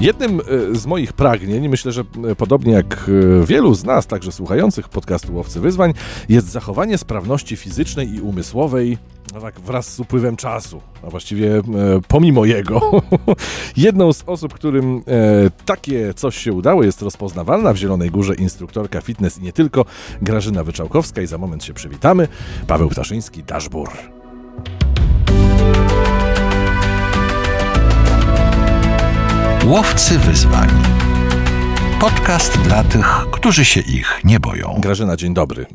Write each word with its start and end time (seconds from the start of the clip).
Jednym 0.00 0.40
e, 0.40 0.74
z 0.74 0.86
moich 0.86 1.12
pragnień, 1.12 1.68
myślę, 1.68 1.92
że 1.92 2.04
e, 2.30 2.34
podobnie 2.34 2.72
jak 2.72 3.10
e, 3.42 3.46
wielu 3.46 3.74
z 3.74 3.84
nas, 3.84 4.06
także 4.06 4.32
słuchających 4.32 4.88
podcastu 4.88 5.34
Łowcy 5.34 5.60
Wyzwań, 5.60 5.94
jest 6.28 6.50
zachowanie 6.50 6.98
sprawności 6.98 7.56
fizycznej 7.56 8.14
i 8.14 8.20
umysłowej 8.20 8.98
no 9.34 9.40
tak 9.40 9.60
wraz 9.60 9.94
z 9.94 10.00
upływem 10.00 10.36
czasu, 10.36 10.80
a 11.06 11.10
właściwie 11.10 11.56
e, 11.56 11.62
pomimo 12.08 12.44
jego. 12.44 12.80
Jedną 13.76 14.12
z 14.12 14.22
osób, 14.26 14.54
którym 14.54 15.02
e, 15.06 15.50
takie 15.64 16.14
coś 16.14 16.36
się 16.36 16.52
udało, 16.52 16.82
jest 16.82 17.02
rozpoznawalna 17.02 17.72
w 17.72 17.76
Zielonej 17.76 18.10
Górze 18.10 18.34
instruktorka 18.34 19.00
fitness 19.00 19.38
i 19.38 19.42
nie 19.42 19.52
tylko, 19.52 19.84
Grażyna 20.22 20.64
Wyczałkowska 20.64 21.22
i 21.22 21.26
za 21.26 21.38
moment 21.38 21.64
się 21.64 21.74
przywitamy. 21.74 22.28
Paweł 22.66 22.88
Ptaszyński, 22.88 23.44
Dashbur. 23.44 23.88
Łowcy 29.68 30.18
wyzwań. 30.18 30.68
Podcast 32.00 32.58
dla 32.58 32.84
tych, 32.84 33.06
którzy 33.32 33.64
się 33.64 33.80
ich 33.80 34.20
nie 34.24 34.40
boją. 34.40 34.76
Grażyna, 34.78 35.16
dzień 35.16 35.34
dobry. 35.34 35.66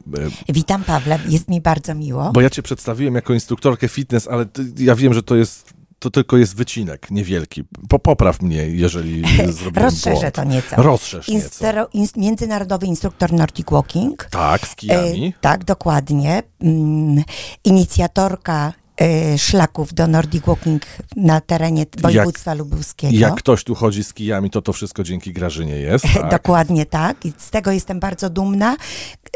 Witam 0.49 0.83
Pawle, 0.83 1.19
jest 1.29 1.47
mi 1.47 1.61
bardzo 1.61 1.95
miło. 1.95 2.31
Bo 2.31 2.41
ja 2.41 2.49
cię 2.49 2.63
przedstawiłem 2.63 3.15
jako 3.15 3.33
instruktorkę 3.33 3.87
fitness, 3.87 4.27
ale 4.27 4.45
ty, 4.45 4.65
ja 4.77 4.95
wiem, 4.95 5.13
że 5.13 5.23
to 5.23 5.35
jest 5.35 5.73
to 5.99 6.09
tylko 6.11 6.37
jest 6.37 6.55
wycinek 6.55 7.11
niewielki. 7.11 7.63
Po, 7.89 7.99
popraw 7.99 8.41
mnie, 8.41 8.57
jeżeli 8.57 9.23
zrobiłem 9.53 9.85
Rozszerzę 9.85 10.19
błąd. 10.19 10.35
to 10.35 10.43
nieco. 10.43 10.75
Rozszerz 10.75 11.27
nieco. 11.27 11.43
Instero, 11.45 11.87
in, 11.93 12.07
międzynarodowy 12.17 12.85
instruktor 12.85 13.33
Nordic 13.33 13.71
Walking. 13.71 14.27
Tak, 14.31 14.67
z 14.67 14.75
kijami. 14.75 15.25
E, 15.37 15.41
tak, 15.41 15.63
dokładnie. 15.63 16.43
Mm, 16.61 17.23
inicjatorka 17.63 18.73
szlaków 19.37 19.93
do 19.93 20.07
Nordic 20.07 20.45
Walking 20.45 20.81
na 21.15 21.41
terenie 21.41 21.85
województwa 22.01 22.53
lubuskiego. 22.53 23.17
Jak 23.17 23.35
ktoś 23.35 23.63
tu 23.63 23.75
chodzi 23.75 24.03
z 24.03 24.13
kijami, 24.13 24.49
to 24.49 24.61
to 24.61 24.73
wszystko 24.73 25.03
dzięki 25.03 25.33
Grażynie 25.33 25.75
jest. 25.75 26.05
Tak? 26.13 26.31
Dokładnie 26.31 26.85
tak. 26.85 27.25
I 27.25 27.33
z 27.37 27.49
tego 27.49 27.71
jestem 27.71 27.99
bardzo 27.99 28.29
dumna. 28.29 28.75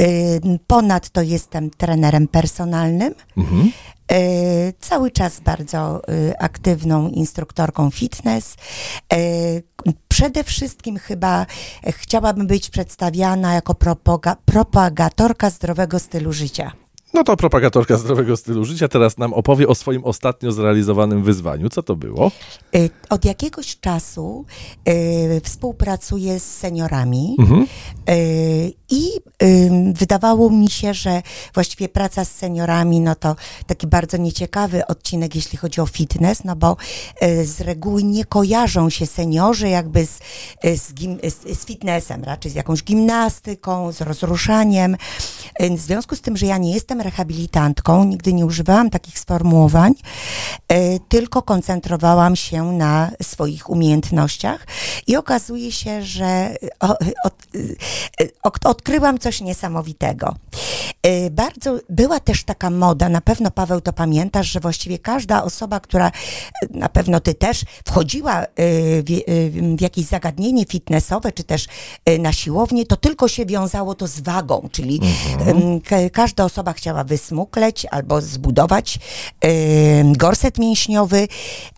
Y, 0.01 0.39
Ponadto 0.67 1.21
jestem 1.21 1.69
trenerem 1.69 2.27
personalnym. 2.27 3.13
Mhm. 3.37 3.71
Y, 4.11 4.73
Cały 4.79 5.11
czas 5.11 5.39
bardzo 5.39 6.01
aktywną 6.39 7.09
instruktorką 7.09 7.89
fitness. 7.91 8.55
Przede 10.07 10.43
wszystkim 10.43 10.97
chyba 10.97 11.45
chciałabym 11.87 12.47
być 12.47 12.69
przedstawiana 12.69 13.53
jako 13.53 13.73
propaga- 13.73 14.35
propagatorka 14.45 15.49
zdrowego 15.49 15.99
stylu 15.99 16.33
życia. 16.33 16.71
No 17.17 17.23
to 17.23 17.37
propagatorka 17.37 17.97
zdrowego 17.97 18.37
stylu 18.37 18.65
życia 18.65 18.87
teraz 18.87 19.17
nam 19.17 19.33
opowie 19.33 19.67
o 19.67 19.75
swoim 19.75 20.05
ostatnio 20.05 20.51
zrealizowanym 20.51 21.23
wyzwaniu. 21.23 21.69
Co 21.69 21.83
to 21.83 21.95
było? 21.95 22.31
Y, 22.75 22.89
Od 23.09 23.25
jakiegoś 23.25 23.79
czasu 23.79 24.45
y, 24.89 25.41
współpracuję 25.43 26.39
z 26.39 26.43
seniorami 26.57 27.35
Mhm. 27.39 27.65
y, 28.09 28.73
i 28.89 29.11
wydawało 29.93 30.49
mi 30.49 30.69
się, 30.69 30.93
że 30.93 31.21
właściwie 31.53 31.89
praca 31.89 32.25
z 32.25 32.31
seniorami 32.31 32.99
no 32.99 33.15
to 33.15 33.35
taki 33.67 33.87
bardzo 33.87 34.17
nieciekawy 34.17 34.87
odcinek, 34.87 35.35
jeśli 35.35 35.57
chodzi 35.57 35.81
o 35.81 35.85
fitness, 35.85 36.43
no 36.43 36.55
bo 36.55 36.77
y, 37.23 37.45
z 37.45 37.61
reguły 37.61 38.03
nie 38.03 38.25
kojarzą 38.25 38.89
się 38.89 39.05
seniorzy 39.05 39.69
jakby 39.69 40.05
z, 40.05 40.19
y, 40.65 40.77
z, 40.77 40.93
gim, 40.93 41.19
z, 41.23 41.59
z 41.59 41.65
fitnessem, 41.65 42.23
raczej 42.23 42.51
z 42.51 42.55
jakąś 42.55 42.83
gimnastyką, 42.83 43.91
z 43.91 44.01
rozruszaniem. 44.01 44.97
Y, 45.61 45.69
W 45.69 45.79
związku 45.79 46.15
z 46.15 46.21
tym, 46.21 46.37
że 46.37 46.45
ja 46.45 46.57
nie 46.57 46.73
jestem 46.73 47.01
rehabilitantką, 47.01 48.03
nigdy 48.03 48.33
nie 48.33 48.45
używałam 48.45 48.89
takich 48.89 49.19
sformułowań, 49.19 49.93
y, 50.71 50.99
tylko 51.09 51.41
koncentrowałam 51.41 52.35
się 52.35 52.71
na 52.71 53.11
swoich 53.21 53.69
umiejętnościach 53.69 54.67
i 55.07 55.15
okazuje 55.15 55.71
się, 55.71 56.03
że 56.03 56.55
o, 56.79 56.95
od, 57.23 57.33
y, 57.55 57.75
y, 58.21 58.31
od, 58.63 58.76
odkryłam 58.81 59.19
coś 59.19 59.41
niesamowitego. 59.41 60.35
Y, 61.07 61.29
Bardzo 61.31 61.79
była 61.89 62.19
też 62.19 62.43
taka 62.43 62.69
moda, 62.69 63.09
na 63.09 63.21
pewno 63.21 63.51
Paweł 63.51 63.81
to 63.81 63.93
pamiętasz, 63.93 64.47
że 64.51 64.59
właściwie 64.59 64.99
każda 64.99 65.43
osoba, 65.43 65.79
która 65.79 66.07
y, 66.63 66.67
na 66.71 66.89
pewno 66.89 67.19
ty 67.19 67.33
też 67.33 67.61
wchodziła 67.85 68.43
y, 68.43 68.47
w, 69.07 69.21
w 69.77 69.81
jakieś 69.81 70.05
zagadnienie 70.05 70.65
fitnessowe, 70.65 71.31
czy 71.31 71.43
też 71.43 71.65
na 72.19 72.33
siłownię, 72.33 72.85
to 72.85 72.95
tylko 72.97 73.27
się 73.27 73.45
wiązało 73.45 73.95
to 73.95 74.07
z 74.07 74.19
wagą, 74.19 74.69
czyli 74.71 75.01
ka- 75.89 76.09
każda 76.13 76.43
osoba 76.45 76.73
chciała 76.73 77.03
wysmukleć 77.03 77.85
albo 77.91 78.21
zbudować 78.21 78.99
gorset 80.17 80.57
mięśniowy, 80.57 81.27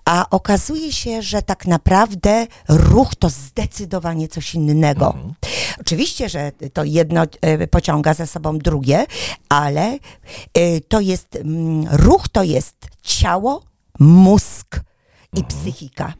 a 0.05 0.25
okazuje 0.29 0.91
się, 0.91 1.21
że 1.21 1.41
tak 1.41 1.65
naprawdę 1.67 2.47
ruch 2.69 3.15
to 3.15 3.29
zdecydowanie 3.29 4.27
coś 4.27 4.55
innego. 4.55 5.15
Oczywiście, 5.81 6.29
że 6.29 6.51
to 6.73 6.83
jedno 6.89 7.23
e, 7.41 7.67
pociąga 7.67 8.13
za 8.13 8.25
sobą 8.25 8.57
drugie, 8.57 9.05
ale 9.49 9.97
e, 10.53 10.81
to 10.87 10.99
jest 10.99 11.35
mm, 11.35 11.87
ruch 11.91 12.27
to 12.29 12.43
jest 12.43 12.75
ciało, 13.01 13.63
mózg 13.99 14.79
i 15.33 15.43
psychika. 15.43 16.13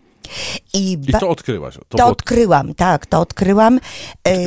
I, 0.74 0.92
I 1.08 1.14
to 1.20 1.30
odkryłaś. 1.30 1.74
To 1.74 1.82
to 1.90 1.98
było- 1.98 2.10
odkryłam, 2.10 2.74
tak, 2.74 3.06
to 3.06 3.20
odkryłam. 3.20 3.80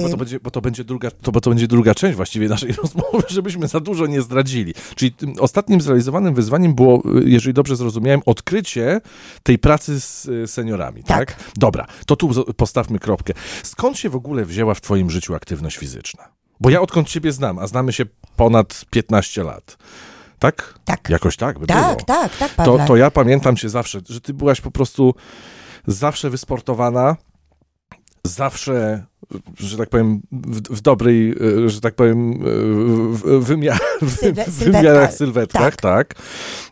Bo 0.02 0.08
to, 0.08 0.16
będzie, 0.16 0.40
bo, 0.40 0.50
to 0.50 0.60
będzie 0.60 0.84
druga, 0.84 1.10
to, 1.10 1.32
bo 1.32 1.40
to 1.40 1.50
będzie 1.50 1.66
druga 1.68 1.94
część 1.94 2.16
właściwie 2.16 2.48
naszej 2.48 2.72
rozmowy, 2.82 3.22
żebyśmy 3.28 3.68
za 3.68 3.80
dużo 3.80 4.06
nie 4.06 4.22
zdradzili. 4.22 4.74
Czyli 4.96 5.14
ostatnim 5.40 5.80
zrealizowanym 5.80 6.34
wyzwaniem 6.34 6.74
było, 6.74 7.02
y, 7.18 7.30
jeżeli 7.30 7.54
dobrze 7.54 7.76
zrozumiałem, 7.76 8.20
odkrycie 8.26 9.00
tej 9.42 9.58
pracy 9.58 10.00
z 10.00 10.26
y, 10.28 10.46
seniorami, 10.46 11.04
tak? 11.04 11.18
Tak. 11.34 11.36
Dobra, 11.56 11.86
to 12.06 12.16
tu 12.16 12.44
postawmy 12.56 12.98
kropkę. 12.98 13.32
Skąd 13.62 13.98
się 13.98 14.08
w 14.10 14.16
ogóle 14.16 14.44
wzięła 14.44 14.74
w 14.74 14.80
twoim 14.80 15.10
życiu 15.10 15.34
aktywność 15.34 15.76
fizyczna? 15.76 16.28
Bo 16.60 16.70
ja 16.70 16.80
odkąd 16.80 17.08
ciebie 17.08 17.32
znam, 17.32 17.58
a 17.58 17.66
znamy 17.66 17.92
się 17.92 18.04
ponad 18.36 18.84
15 18.90 19.44
lat. 19.44 19.76
Tak? 20.38 20.74
Tak. 20.84 21.08
Jakoś 21.08 21.36
tak 21.36 21.58
by 21.58 21.66
tak, 21.66 21.84
było. 21.84 22.04
tak, 22.06 22.36
tak, 22.36 22.50
To, 22.50 22.56
Pawle. 22.56 22.86
to 22.86 22.96
ja 22.96 23.10
pamiętam 23.10 23.56
cię 23.56 23.68
zawsze, 23.68 24.00
że 24.08 24.20
ty 24.20 24.34
byłaś 24.34 24.60
po 24.60 24.70
prostu 24.70 25.14
zawsze 25.86 26.30
wysportowana, 26.30 27.16
zawsze, 28.26 29.04
że 29.58 29.76
tak 29.78 29.88
powiem, 29.88 30.20
w, 30.32 30.60
w 30.60 30.80
dobrej, 30.80 31.34
e, 31.64 31.68
że 31.68 31.80
tak 31.80 31.94
powiem, 31.94 32.32
e, 32.32 32.36
w, 33.12 33.44
wymiar, 33.44 33.78
Sylwe- 34.02 34.44
w 34.46 34.50
wymiarach, 34.58 35.12
sylwetka. 35.14 35.16
sylwetkach, 35.16 35.76
tak. 35.76 36.14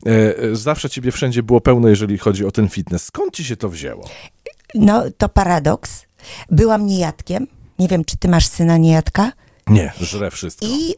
E, 0.06 0.38
e, 0.38 0.56
Zawsze 0.56 0.90
ciebie 0.90 1.12
wszędzie 1.12 1.42
było 1.42 1.60
pełno, 1.60 1.88
jeżeli 1.88 2.18
chodzi 2.18 2.44
o 2.46 2.50
ten 2.50 2.68
fitness. 2.68 3.04
Skąd 3.04 3.34
ci 3.34 3.44
się 3.44 3.56
to 3.56 3.68
wzięło? 3.68 4.04
No, 4.74 5.02
to 5.18 5.28
paradoks. 5.28 6.06
Byłam 6.50 6.86
niejadkiem. 6.86 7.46
Nie 7.78 7.88
wiem, 7.88 8.04
czy 8.04 8.16
ty 8.16 8.28
masz 8.28 8.46
syna 8.46 8.76
niejadka? 8.76 9.32
Nie, 9.70 9.92
żre 10.00 10.30
wszystko. 10.30 10.66
I, 10.66 10.94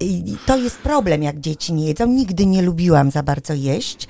I 0.00 0.36
to 0.46 0.56
jest 0.56 0.78
problem, 0.78 1.22
jak 1.22 1.40
dzieci 1.40 1.72
nie 1.72 1.86
jedzą. 1.86 2.06
Nigdy 2.06 2.46
nie 2.46 2.62
lubiłam 2.62 3.10
za 3.10 3.22
bardzo 3.22 3.54
jeść. 3.54 4.08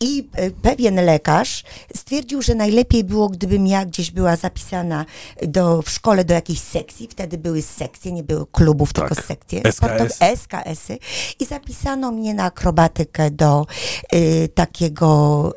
I 0.00 0.28
e, 0.32 0.50
pewien 0.50 1.04
lekarz 1.04 1.64
stwierdził, 1.96 2.42
że 2.42 2.54
najlepiej 2.54 3.04
było, 3.04 3.28
gdybym 3.28 3.66
ja 3.66 3.84
gdzieś 3.84 4.10
była 4.10 4.36
zapisana 4.36 5.04
do, 5.42 5.82
w 5.82 5.90
szkole 5.90 6.24
do 6.24 6.34
jakiejś 6.34 6.60
sekcji. 6.60 7.08
Wtedy 7.10 7.38
były 7.38 7.62
sekcje, 7.62 8.12
nie 8.12 8.22
było 8.22 8.46
klubów, 8.46 8.92
Tak. 8.92 9.08
tylko 9.08 9.22
sekcje. 9.26 9.60
SKS. 9.60 9.76
sportowe, 9.76 10.10
SKS-y. 10.36 10.98
I 11.40 11.44
zapisano 11.44 12.12
mnie 12.12 12.34
na 12.34 12.44
akrobatykę 12.44 13.30
do 13.30 13.66
y, 14.14 14.48
takiego, 14.54 15.08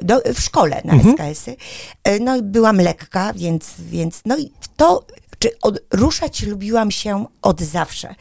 do, 0.01 0.21
w 0.35 0.39
szkole 0.39 0.81
na 0.85 0.93
SKS-y. 0.93 1.55
Y, 2.07 2.19
no 2.19 2.37
i 2.37 2.41
byłam 2.41 2.77
lekka, 2.77 3.33
więc, 3.33 3.73
więc 3.79 4.21
no 4.25 4.37
i 4.37 4.51
to 4.77 5.05
czy 5.41 5.59
od, 5.61 5.79
ruszać 5.91 6.43
lubiłam 6.43 6.91
się 6.91 7.25
od 7.41 7.61
zawsze. 7.61 8.15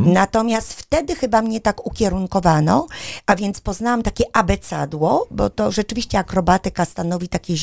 Natomiast 0.00 0.72
wtedy 0.72 1.14
chyba 1.14 1.42
mnie 1.42 1.60
tak 1.60 1.86
ukierunkowano, 1.86 2.86
a 3.26 3.36
więc 3.36 3.60
poznałam 3.60 4.02
takie 4.02 4.24
abecadło, 4.32 5.26
bo 5.30 5.50
to 5.50 5.72
rzeczywiście 5.72 6.18
akrobatyka 6.18 6.84
stanowi 6.84 7.28
takie, 7.28 7.54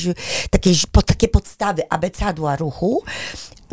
takie, 0.50 0.72
takie 1.06 1.28
podstawy 1.28 1.82
abecadła 1.90 2.56
ruchu. 2.56 3.04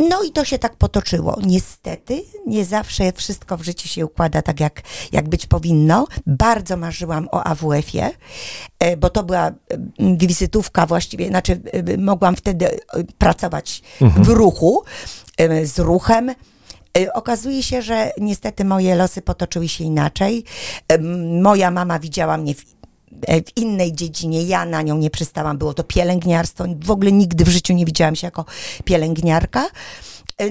No 0.08 0.22
i 0.22 0.32
to 0.32 0.44
się 0.44 0.58
tak 0.58 0.76
potoczyło. 0.76 1.38
Niestety 1.46 2.22
nie 2.46 2.64
zawsze 2.64 3.12
wszystko 3.12 3.56
w 3.56 3.62
życiu 3.62 3.88
się 3.88 4.06
układa 4.06 4.42
tak, 4.42 4.60
jak, 4.60 4.82
jak 5.12 5.28
być 5.28 5.46
powinno. 5.46 6.06
Bardzo 6.26 6.76
marzyłam 6.76 7.28
o 7.32 7.44
AWF-ie, 7.44 8.10
e, 8.78 8.96
bo 8.96 9.10
to 9.10 9.22
była 9.22 9.50
mm, 9.98 10.18
wizytówka 10.18 10.86
właściwie, 10.86 11.28
znaczy 11.28 11.60
e, 11.72 11.96
mogłam 11.96 12.36
wtedy 12.36 12.66
e, 12.70 12.78
pracować 13.18 13.82
w 14.00 14.28
ruchu, 14.28 14.84
z 15.64 15.78
ruchem. 15.78 16.30
E, 16.98 17.12
Okazuje 17.12 17.62
się, 17.62 17.82
że 17.82 18.12
niestety 18.18 18.64
moje 18.64 18.94
losy 18.94 19.22
potoczyły 19.22 19.68
się 19.68 19.84
inaczej. 19.84 20.44
Moja 21.42 21.70
mama 21.70 21.98
widziała 21.98 22.36
mnie 22.36 22.54
w, 22.54 22.64
e, 23.26 23.42
w 23.42 23.56
innej 23.56 23.92
dziedzinie, 23.92 24.42
ja 24.42 24.66
na 24.66 24.82
nią 24.82 24.98
nie 24.98 25.10
przystałam, 25.10 25.58
było 25.58 25.74
to 25.74 25.84
pielęgniarstwo. 25.84 26.64
W 26.84 26.90
ogóle 26.90 27.12
nigdy 27.12 27.44
w 27.44 27.48
życiu 27.48 27.72
nie 27.72 27.84
widziałam 27.84 28.16
się 28.16 28.26
jako 28.26 28.44
pielęgniarka. 28.84 29.66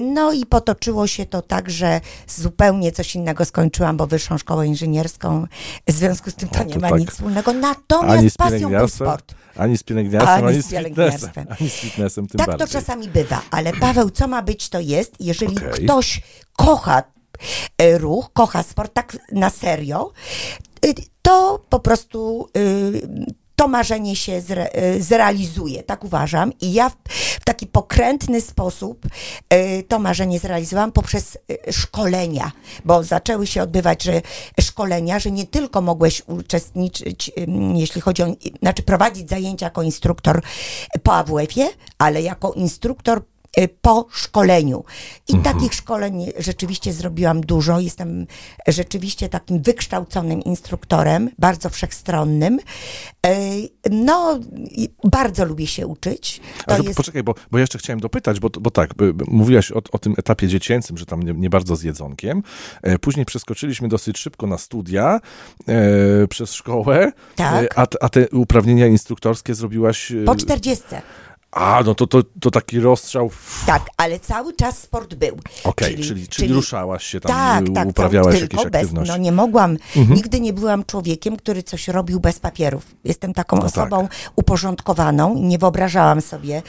No 0.00 0.32
i 0.32 0.46
potoczyło 0.46 1.06
się 1.06 1.26
to 1.26 1.42
tak, 1.42 1.70
że 1.70 2.00
zupełnie 2.26 2.92
coś 2.92 3.14
innego 3.14 3.44
skończyłam, 3.44 3.96
bo 3.96 4.06
wyższą 4.06 4.38
szkołę 4.38 4.66
inżynierską. 4.66 5.46
W 5.88 5.92
związku 5.92 6.30
z 6.30 6.34
tym 6.34 6.48
to 6.48 6.60
O, 6.60 6.64
nie 6.64 6.74
to 6.74 6.80
ma 6.80 6.90
tak. 6.90 7.00
nic 7.00 7.10
wspólnego. 7.10 7.50
Ani 7.50 7.60
Natomiast 7.60 8.34
z 8.34 8.36
pasją 8.36 8.70
był 8.70 8.88
sport. 8.88 9.34
ani 9.56 9.76
z 9.78 9.82
pielęgniarstwem, 9.82 10.44
Ani 10.44 10.54
ani 10.54 10.62
z 10.62 10.70
pielęgniarstwem. 10.70 11.46
Ani 11.60 11.70
z 11.70 11.74
fitnessem 11.74 12.26
tym 12.26 12.38
Tak 12.38 12.46
bardziej. 12.46 12.66
to 12.66 12.72
czasami 12.72 13.08
bywa, 13.08 13.42
ale 13.50 13.72
Paweł, 13.72 14.10
co 14.10 14.28
ma 14.28 14.42
być, 14.42 14.68
to 14.68 14.80
jest, 14.80 15.12
jeżeli 15.20 15.56
Okej. 15.56 15.84
ktoś 15.84 16.20
kocha 16.52 17.02
e, 17.78 17.98
ruch, 17.98 18.30
kocha 18.32 18.62
sport 18.62 18.94
tak 18.94 19.16
na 19.32 19.50
serio, 19.50 20.12
y, 20.86 20.94
to 21.22 21.64
po 21.68 21.80
prostu 21.80 22.48
y, 22.56 23.02
to 23.60 23.68
marzenie 23.68 24.16
się 24.16 24.40
zre, 24.40 24.70
y, 24.96 25.02
zrealizuje, 25.02 25.82
tak 25.82 26.04
uważam. 26.04 26.52
I 26.60 26.72
ja 26.72 26.88
w, 26.88 26.94
w 27.40 27.44
taki 27.44 27.66
pokrętny 27.66 28.40
sposób 28.40 29.06
y, 29.54 29.82
to 29.88 29.98
marzenie 29.98 30.38
zrealizowałam 30.38 30.92
poprzez 30.92 31.38
y, 31.68 31.72
szkolenia, 31.72 32.52
bo 32.84 33.02
zaczęły 33.02 33.46
się 33.46 33.62
odbywać 33.62 34.02
że 34.02 34.22
szkolenia, 34.60 35.18
że 35.18 35.30
nie 35.30 35.46
tylko 35.46 35.80
mogłeś 35.80 36.22
uczestniczyć, 36.26 37.32
jeśli 37.74 38.00
chodzi 38.00 38.22
o, 38.22 38.26
znaczy 38.62 38.82
prowadzić 38.82 39.28
zajęcia 39.28 39.66
jako 39.66 39.82
instruktor 39.82 40.42
po 41.02 41.14
AWF-ie, 41.14 41.68
ale 41.98 42.22
jako 42.22 42.52
instruktor 42.52 43.22
po 43.82 44.06
szkoleniu. 44.10 44.84
I 45.28 45.38
takich 45.38 45.74
szkoleń 45.74 46.26
rzeczywiście 46.38 46.92
zrobiłam 46.92 47.40
dużo. 47.40 47.80
Jestem 47.80 48.26
rzeczywiście 48.66 49.28
takim 49.28 49.62
wykształconym 49.62 50.42
instruktorem, 50.42 51.30
bardzo 51.38 51.70
wszechstronnym. 51.70 52.60
Y, 53.26 53.68
No, 53.90 54.40
bardzo 55.04 55.44
lubię 55.44 55.66
się 55.66 55.86
uczyć. 55.86 56.40
To 56.66 56.74
Ale 56.74 56.84
jest 56.84 56.96
poczekaj, 56.96 57.22
bo, 57.22 57.34
bo 57.50 57.58
jeszcze 57.58 57.78
chciałem 57.78 58.00
dopytać, 58.00 58.40
bo, 58.40 58.50
bo 58.60 58.70
tak, 58.70 58.90
mówiłaś 59.28 59.72
o, 59.72 59.80
o 59.92 59.98
tym 59.98 60.14
etapie 60.18 60.48
dziecięcym, 60.48 60.98
że 60.98 61.06
tam 61.06 61.22
nie, 61.22 61.32
nie 61.32 61.50
bardzo 61.50 61.76
z 61.76 61.82
jedzonkiem. 61.82 62.42
E, 62.82 62.98
później 62.98 63.26
przeskoczyliśmy 63.26 63.88
dosyć 63.88 64.18
szybko 64.18 64.46
na 64.46 64.58
studia 64.58 65.20
e, 65.68 66.26
przez 66.28 66.52
szkołę, 66.52 67.12
Tak. 67.36 67.64
e, 67.64 67.78
a, 67.78 67.86
a 68.00 68.08
te 68.08 68.28
uprawnienia 68.28 68.86
instruktorskie 68.86 69.54
zrobiłaś... 69.54 70.12
e, 70.12 70.24
po 70.24 70.36
40. 70.36 70.84
A, 71.52 71.82
no 71.86 71.94
to, 71.94 72.06
to, 72.06 72.22
to 72.40 72.50
taki 72.50 72.80
rozstrzał... 72.80 73.30
Tak, 73.66 73.86
ale 73.96 74.20
cały 74.20 74.52
czas 74.54 74.78
sport 74.78 75.14
był. 75.14 75.38
Okej, 75.64 75.98
czyli, 75.98 76.28
czyli, 76.28 76.54
ruszałaś 76.54 77.04
się 77.04 77.20
tam, 77.20 77.64
tak, 77.64 77.74
tak, 77.74 77.88
uprawiałaś 77.88 78.34
cały- 78.34 78.42
jakieś 78.42 78.58
bez, 78.58 78.66
aktywności. 78.66 78.98
Mhm. 79.00 79.08
No 79.08 79.24
nie 79.24 79.32
mogłam, 79.32 79.76
nigdy 80.08 80.40
nie 80.40 80.52
byłam 80.52 80.84
człowiekiem, 80.84 81.36
który 81.36 81.62
coś 81.62 81.88
robił 81.88 82.20
bez 82.20 82.38
papierów. 82.38 82.86
Jestem 83.04 83.34
taką 83.34 83.56
No 83.56 83.64
osobą 83.64 84.08
uporządkowaną 84.36 85.34
i 85.34 85.40
nie 85.40 85.58
wyobrażałam 85.58 86.20
sobie, 86.20 86.62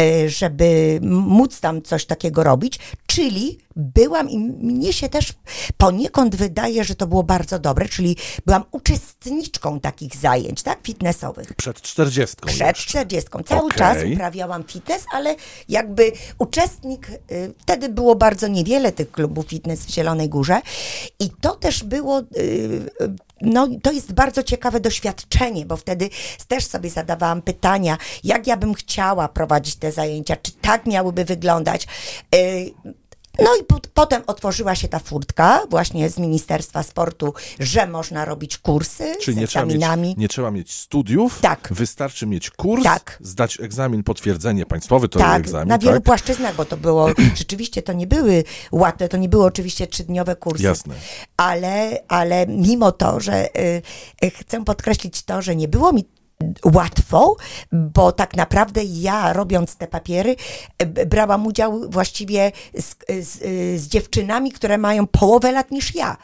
e, 0.00 0.28
żeby 0.28 0.98
móc 1.02 1.60
tam 1.60 1.82
coś 1.82 2.06
takiego 2.06 2.42
robić, 2.42 2.78
czyli 3.08 3.58
byłam 3.76 4.30
i 4.30 4.38
mnie 4.38 4.92
się 4.92 5.08
też 5.08 5.32
poniekąd 5.76 6.36
wydaje, 6.36 6.84
że 6.84 6.94
to 6.94 7.06
było 7.06 7.22
bardzo 7.22 7.58
dobre, 7.58 7.88
czyli 7.88 8.16
byłam 8.46 8.64
uczestniczką 8.70 9.80
takich 9.80 10.16
zajęć, 10.16 10.62
tak, 10.62 10.78
fitnessowych. 10.82 11.54
Przed 11.54 11.80
czterdziestką 11.82 12.46
Przed. 12.46 12.76
40. 12.76 13.30
Cały 13.46 13.60
Okej. 13.60 13.78
czas 13.78 13.98
uprawiałam 14.14 14.64
fitness, 14.64 15.04
ale 15.12 15.36
jakby 15.68 16.12
uczestnik, 16.38 17.08
y, 17.10 17.54
wtedy 17.58 17.88
było 17.88 18.14
bardzo 18.14 18.48
niewiele 18.48 18.92
tych 18.92 19.10
klubów 19.10 19.46
fitness 19.46 19.86
w 19.86 19.90
Zielonej 19.90 20.28
Górze 20.28 20.60
i 21.20 21.30
to 21.40 21.56
też 21.56 21.84
było, 21.84 22.20
y, 22.20 22.24
no 23.42 23.68
to 23.82 23.92
jest 23.92 24.12
bardzo 24.12 24.42
ciekawe 24.42 24.80
doświadczenie, 24.80 25.66
bo 25.66 25.76
wtedy 25.76 26.10
też 26.48 26.66
sobie 26.66 26.90
zadawałam 26.90 27.42
pytania, 27.42 27.98
jak 28.24 28.46
ja 28.46 28.56
bym 28.56 28.74
chciała 28.74 29.28
prowadzić 29.28 29.76
te 29.76 29.92
zajęcia, 29.92 30.36
czy 30.36 30.52
tak 30.52 30.86
miałyby 30.86 31.24
wyglądać. 31.24 31.86
Y, 32.34 32.72
no 33.44 33.56
i 33.60 33.64
po, 33.64 33.80
potem 33.94 34.22
otworzyła 34.26 34.74
się 34.74 34.88
ta 34.88 34.98
furtka 34.98 35.62
właśnie 35.70 36.10
z 36.10 36.18
Ministerstwa 36.18 36.82
Sportu, 36.82 37.34
że 37.60 37.86
można 37.86 38.24
robić 38.24 38.58
kursy 38.58 39.14
Czyli 39.20 39.36
z 39.36 39.40
nie 39.40 39.46
trzeba, 39.46 39.64
mieć, 39.64 39.74
egzaminami. 39.74 40.14
nie 40.18 40.28
trzeba 40.28 40.50
mieć 40.50 40.74
studiów, 40.74 41.38
Tak. 41.40 41.68
wystarczy 41.70 42.26
mieć 42.26 42.50
kurs, 42.50 42.82
Tak. 42.84 43.18
zdać 43.20 43.60
egzamin, 43.60 44.02
potwierdzenie 44.02 44.66
państwowy, 44.66 45.08
to 45.08 45.18
tak, 45.18 45.40
egzamin, 45.40 45.68
na 45.68 45.78
wielu 45.78 45.94
tak? 45.96 46.02
płaszczyznach, 46.04 46.54
bo 46.56 46.64
to 46.64 46.76
było, 46.76 47.08
rzeczywiście 47.34 47.82
to 47.82 47.92
nie 47.92 48.06
były 48.06 48.44
łatwe, 48.72 49.08
to 49.08 49.16
nie 49.16 49.28
były 49.28 49.44
oczywiście 49.44 49.86
trzydniowe 49.86 50.36
kursy. 50.36 50.62
Jasne. 50.62 50.94
Ale, 51.36 51.98
ale 52.08 52.46
mimo 52.46 52.92
to, 52.92 53.20
że 53.20 53.56
y, 53.60 53.82
y, 54.24 54.30
chcę 54.30 54.64
podkreślić 54.64 55.22
to, 55.22 55.42
że 55.42 55.56
nie 55.56 55.68
było 55.68 55.92
mi 55.92 56.04
łatwo, 56.64 57.36
bo 57.72 58.12
tak 58.12 58.36
naprawdę 58.36 58.84
ja 58.84 59.32
robiąc 59.32 59.76
te 59.76 59.86
papiery 59.86 60.36
b- 60.86 61.06
brałam 61.06 61.46
udział 61.46 61.90
właściwie 61.90 62.52
z, 62.74 62.96
z, 63.26 63.42
y, 63.42 63.78
z 63.78 63.88
dziewczynami, 63.88 64.52
które 64.52 64.78
mają 64.78 65.06
połowę 65.06 65.52
lat 65.52 65.70
niż 65.70 65.94
ja. 65.94 66.16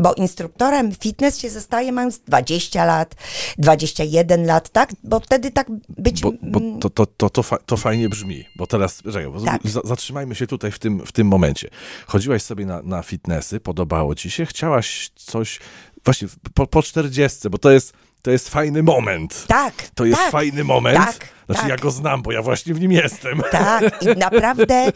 Bo 0.00 0.14
instruktorem 0.14 0.92
fitness 0.94 1.38
się 1.38 1.50
zostaje 1.50 1.92
mając 1.92 2.18
20 2.18 2.84
lat, 2.84 3.14
21 3.58 4.46
lat, 4.46 4.68
tak? 4.70 4.92
Bo 5.04 5.20
wtedy 5.20 5.50
tak 5.50 5.66
być... 5.88 6.20
Bo, 6.20 6.32
bo 6.42 6.60
to, 6.80 6.90
to, 6.90 7.06
to, 7.06 7.30
to, 7.30 7.42
fa, 7.42 7.58
to 7.66 7.76
fajnie 7.76 8.08
brzmi, 8.08 8.44
bo 8.56 8.66
teraz, 8.66 9.02
czekaj, 9.02 9.26
bo 9.30 9.40
Tak. 9.40 9.66
za, 9.66 9.80
zatrzymajmy 9.84 10.34
się 10.34 10.46
tutaj 10.46 10.72
w 10.72 10.78
tym, 10.78 11.06
w 11.06 11.12
tym 11.12 11.26
momencie. 11.26 11.68
Chodziłaś 12.06 12.42
sobie 12.42 12.66
na, 12.66 12.82
na 12.82 13.02
fitnessy, 13.02 13.60
podobało 13.60 14.14
ci 14.14 14.30
się, 14.30 14.46
chciałaś 14.46 15.10
coś, 15.14 15.60
właśnie 16.04 16.28
po, 16.54 16.66
po 16.66 16.82
40, 16.82 17.50
bo 17.50 17.58
to 17.58 17.70
jest, 17.70 17.92
to 18.26 18.30
jest 18.30 18.48
fajny 18.48 18.82
moment. 18.82 19.44
Tak, 19.48 19.74
To 19.94 20.04
jest 20.04 20.20
tak, 20.20 20.30
fajny 20.30 20.64
moment. 20.64 20.96
tak, 20.96 21.28
znaczy 21.46 21.60
tak. 21.60 21.70
ja 21.70 21.76
go 21.76 21.90
znam, 21.90 22.22
bo 22.22 22.32
ja 22.32 22.42
właśnie 22.42 22.74
w 22.74 22.80
nim 22.80 22.92
jestem. 22.92 23.42
Tak, 23.50 24.02
i 24.02 24.06
naprawdę, 24.26 24.88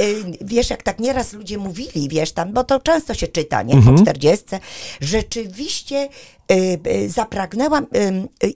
y, 0.00 0.22
wiesz, 0.40 0.70
jak 0.70 0.82
tak 0.82 0.98
nieraz 0.98 1.32
ludzie 1.32 1.58
mówili, 1.58 2.08
wiesz, 2.08 2.32
tam, 2.32 2.52
bo 2.52 2.64
to 2.64 2.80
często 2.80 3.14
się 3.14 3.28
czyta, 3.28 3.62
nie, 3.62 3.82
po 3.82 3.94
40, 4.02 4.44
rzeczywiście 5.00 6.08
y, 6.52 6.80
y, 6.86 7.10
zapragnęłam 7.10 7.86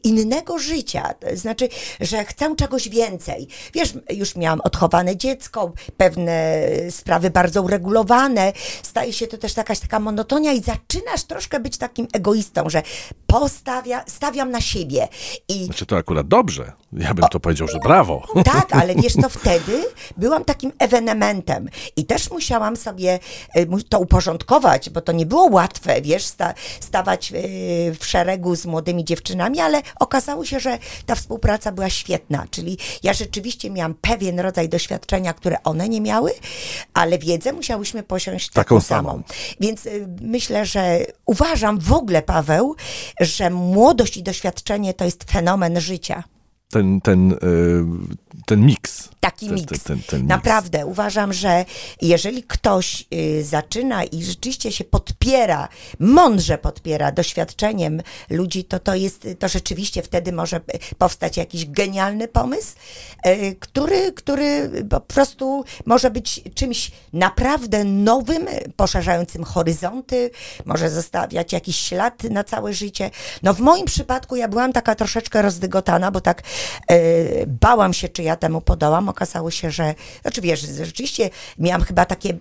innego 0.05 0.59
życia, 0.59 1.15
znaczy, 1.35 1.69
że 2.01 2.25
chcę 2.25 2.57
czegoś 2.57 2.89
więcej. 2.89 3.49
Wiesz, 3.75 3.95
już 4.11 4.37
miałam 4.37 4.61
odchowane 4.61 5.17
dziecko, 5.17 5.73
pewne 5.97 6.59
sprawy 6.91 7.31
bardzo 7.31 7.63
uregulowane, 7.63 8.53
staje 8.83 9.13
się 9.13 9.27
to 9.27 9.39
też 9.39 9.57
jakaś 9.57 9.79
taka 9.81 10.01
monotonia 10.01 10.53
i 10.53 10.63
zaczynasz 10.63 11.25
troszkę 11.25 11.61
być 11.61 11.79
takim 11.79 12.07
egoistą, 12.13 12.71
że 12.71 12.83
postawia, 13.27 14.05
stawiam 14.07 14.51
na 14.51 14.61
siebie 14.61 15.09
i 15.49 15.65
Znaczy 15.65 15.87
to 15.87 15.97
akurat 15.97 16.29
dobrze. 16.29 16.73
Ja 16.93 17.15
bym 17.15 17.25
to 17.31 17.38
powiedział, 17.41 17.69
że 17.69 17.79
brawo. 17.79 18.27
tak, 18.55 18.73
ale 18.77 18.95
wiesz, 18.95 19.13
to 19.23 19.29
wtedy 19.29 19.85
byłam 20.17 20.45
takim 20.45 20.73
ewenementem 20.79 21.69
i 21.97 22.05
też 22.05 22.31
musiałam 22.31 22.77
sobie 22.77 23.19
mu- 23.69 23.83
to 23.83 23.99
uporządkować, 23.99 24.91
bo 24.91 25.01
to 25.01 25.13
nie 25.13 25.27
było 25.27 25.49
łatwe, 25.51 26.03
wiesz, 26.03 26.25
sta, 26.25 26.55
stawać 26.81 27.33
y, 27.33 27.97
w 28.01 28.07
szeregu 28.07 28.55
z 28.57 28.67
młodymi 28.67 29.05
dziewczynami, 29.05 29.61
ale 29.61 29.83
okazało 30.01 30.45
się, 30.45 30.61
że 30.61 30.79
ta 31.07 31.15
współpraca 31.15 31.73
była 31.73 31.91
świetna, 31.91 32.47
czyli 32.51 32.79
ja 33.03 33.13
rzeczywiście 33.13 33.71
miałam 33.71 33.95
pewien 33.95 34.41
rodzaj 34.41 34.69
doświadczenia, 34.69 35.33
które 35.35 35.63
one 35.63 35.89
nie 35.89 36.01
miały, 36.01 36.33
ale 36.95 37.19
wiedzę 37.19 37.53
musiałyśmy 37.53 38.03
posiąść 38.03 38.49
taką, 38.49 38.55
Taką 38.69 38.81
samą. 38.81 39.09
samą. 39.11 39.23
Więc 39.61 39.87
y, 39.87 40.09
myślę, 40.21 40.67
że 40.67 40.99
uważam 41.27 41.79
w 41.79 41.93
ogóle, 41.93 42.23
Paweł, 42.23 42.77
że 43.21 43.51
młodość 43.51 44.17
i 44.17 44.23
doświadczenie 44.23 44.95
to 44.95 45.05
jest 45.05 45.31
fenomen 45.31 45.81
życia. 45.81 46.25
Ten, 46.71 47.01
ten, 47.01 47.33
y, 47.33 47.37
ten 48.47 48.67
miks. 48.67 49.09
taki 49.21 49.47
Ten- 49.47 49.55
miks. 49.55 49.69
ten- 49.69 49.79
ten- 49.81 50.03
ten 50.03 50.21
miks. 50.21 50.29
Naprawdę 50.31 50.87
uważam, 50.87 51.33
że 51.33 51.65
jeżeli 52.03 52.43
ktoś 52.43 53.05
y, 53.15 53.45
zaczyna 53.45 54.05
i 54.05 54.25
rzeczywiście 54.25 54.73
się 54.73 54.85
podpiera, 54.85 55.69
mądrze 55.99 56.59
podpiera 56.59 57.13
doświadczeniem 57.13 58.03
ludzi, 58.31 58.65
to 58.65 58.79
to 58.79 58.95
jest, 58.95 59.29
to 59.39 59.49
rzeczywiście 59.49 60.03
wtedy 60.03 60.33
może 60.33 60.61
powstać 60.99 61.37
jakiś 61.37 61.67
genialny 61.67 62.29
pomysł, 62.29 62.75
y, 63.27 63.57
który, 63.61 64.13
który 64.13 64.71
po 64.91 65.01
prostu 65.01 65.65
może 65.87 66.11
być 66.11 66.41
czymś 66.55 66.91
naprawdę 67.13 67.85
nowym, 67.85 68.47
poszerzającym 68.77 69.45
horyzonty, 69.45 70.31
może 70.65 70.91
zostawiać 70.91 71.53
jakiś 71.53 71.77
ślad 71.77 72.25
na 72.25 72.45
całe 72.45 72.75
życie. 72.75 73.11
No 73.43 73.55
w 73.55 73.61
moim 73.61 73.87
przypadku 73.87 74.37
ja 74.37 74.49
byłam 74.49 74.73
taka 74.73 74.95
troszeczkę 74.95 75.43
rozdygotana, 75.43 76.11
bo 76.11 76.21
tak 76.21 76.43
bałam 77.47 77.93
się, 77.93 78.09
czy 78.09 78.23
ja 78.23 78.37
temu 78.37 78.61
podołam. 78.61 79.09
Okazało 79.09 79.51
się, 79.51 79.71
że, 79.71 79.95
znaczy 80.23 80.41
wiesz, 80.41 80.61
rzeczywiście 80.61 81.31
miałam 81.59 81.83
chyba 81.83 82.05
takie 82.05 82.39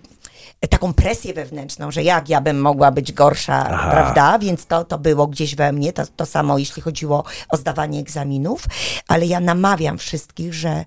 taką 0.70 0.92
presję 0.92 1.34
wewnętrzną, 1.34 1.90
że 1.90 2.02
jak 2.02 2.28
ja 2.28 2.40
bym 2.40 2.60
mogła 2.60 2.90
być 2.90 3.12
gorsza, 3.12 3.66
Aha. 3.70 3.90
prawda? 3.90 4.38
Więc 4.38 4.66
to, 4.66 4.84
to 4.84 4.98
było 4.98 5.26
gdzieś 5.26 5.54
we 5.54 5.72
mnie, 5.72 5.92
to, 5.92 6.02
to 6.16 6.26
samo 6.26 6.58
jeśli 6.58 6.82
chodziło 6.82 7.24
o 7.48 7.56
zdawanie 7.56 8.00
egzaminów, 8.00 8.64
ale 9.08 9.26
ja 9.26 9.40
namawiam 9.40 9.98
wszystkich, 9.98 10.54
że 10.54 10.84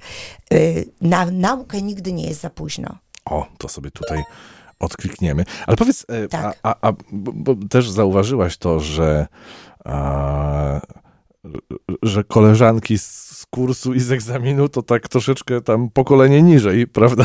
y, 0.54 0.90
na 1.02 1.26
naukę 1.26 1.82
nigdy 1.82 2.14
nie 2.14 2.28
jest 2.28 2.42
za 2.42 2.50
późno. 2.50 2.96
O, 3.26 3.46
to 3.58 3.68
sobie 3.70 3.92
tutaj 3.92 4.24
odklikniemy. 4.80 5.46
Ale 5.68 5.78
powiedz, 5.78 6.06
e, 6.10 6.28
Tak. 6.28 6.58
a, 6.64 6.70
a, 6.70 6.90
a 6.90 6.94
bo, 7.12 7.32
bo 7.34 7.68
też 7.70 7.90
zauważyłaś 7.90 8.58
to, 8.58 8.80
że, 8.80 9.28
a, 9.86 10.82
że 12.04 12.24
koleżanki 12.24 12.98
z, 12.98 13.46
kursu 13.50 13.94
i 13.94 14.00
z 14.00 14.12
egzaminu, 14.12 14.70
to 14.70 14.82
tak 14.82 15.08
troszeczkę 15.08 15.62
tam 15.62 15.90
pokolenie 15.90 16.42
niżej, 16.42 16.88
prawda? 16.88 17.24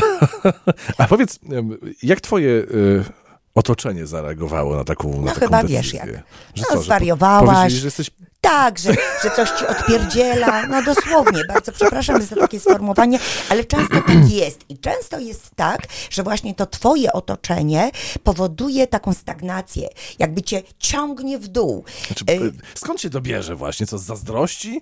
A 0.97 1.07
powiedz, 1.07 1.39
jak 2.03 2.21
twoje 2.21 2.49
y, 2.49 3.03
otoczenie 3.57 4.07
zareagowało 4.07 4.75
na 4.75 4.83
taką, 4.83 5.09
na 5.11 5.17
No 5.17 5.27
taką 5.27 5.39
chyba 5.39 5.57
decyzję? 5.63 5.81
wiesz 5.81 5.93
jak. 5.93 6.07
Że 6.09 6.13
No, 6.57 6.63
co, 6.69 6.77
że 6.77 6.81
zwariowałaś. 6.83 7.55
Powiedzieli, 7.55 7.81
że 7.81 7.87
jesteś 7.87 8.11
Tak, 8.41 8.79
że, 8.79 8.93
że 9.23 9.31
coś 9.35 9.49
ci 9.49 9.67
odpierdziela, 9.67 10.67
no 10.67 10.83
dosłownie, 10.83 11.45
bardzo 11.45 11.71
przepraszam 11.71 12.21
za 12.21 12.35
takie 12.35 12.59
sformułowanie, 12.59 13.19
ale 13.49 13.63
często 13.65 13.95
tak 14.01 14.29
jest. 14.31 14.59
I 14.69 14.77
często 14.77 15.19
jest 15.19 15.49
tak, 15.55 15.87
że 16.09 16.23
właśnie 16.23 16.55
to 16.55 16.65
twoje 16.65 17.13
otoczenie 17.13 17.91
powoduje 18.23 18.87
taką 18.87 19.13
stagnację, 19.13 19.87
jakby 20.19 20.41
cię 20.41 20.61
ciągnie 20.79 21.39
w 21.39 21.47
dół. 21.47 21.83
Znaczy, 22.07 22.25
y, 22.29 22.51
skąd 22.75 23.01
się 23.01 23.09
to 23.09 23.21
bierze 23.21 23.55
właśnie? 23.55 23.85
Co, 23.87 23.97
z 23.97 24.03
zazdrości? 24.03 24.81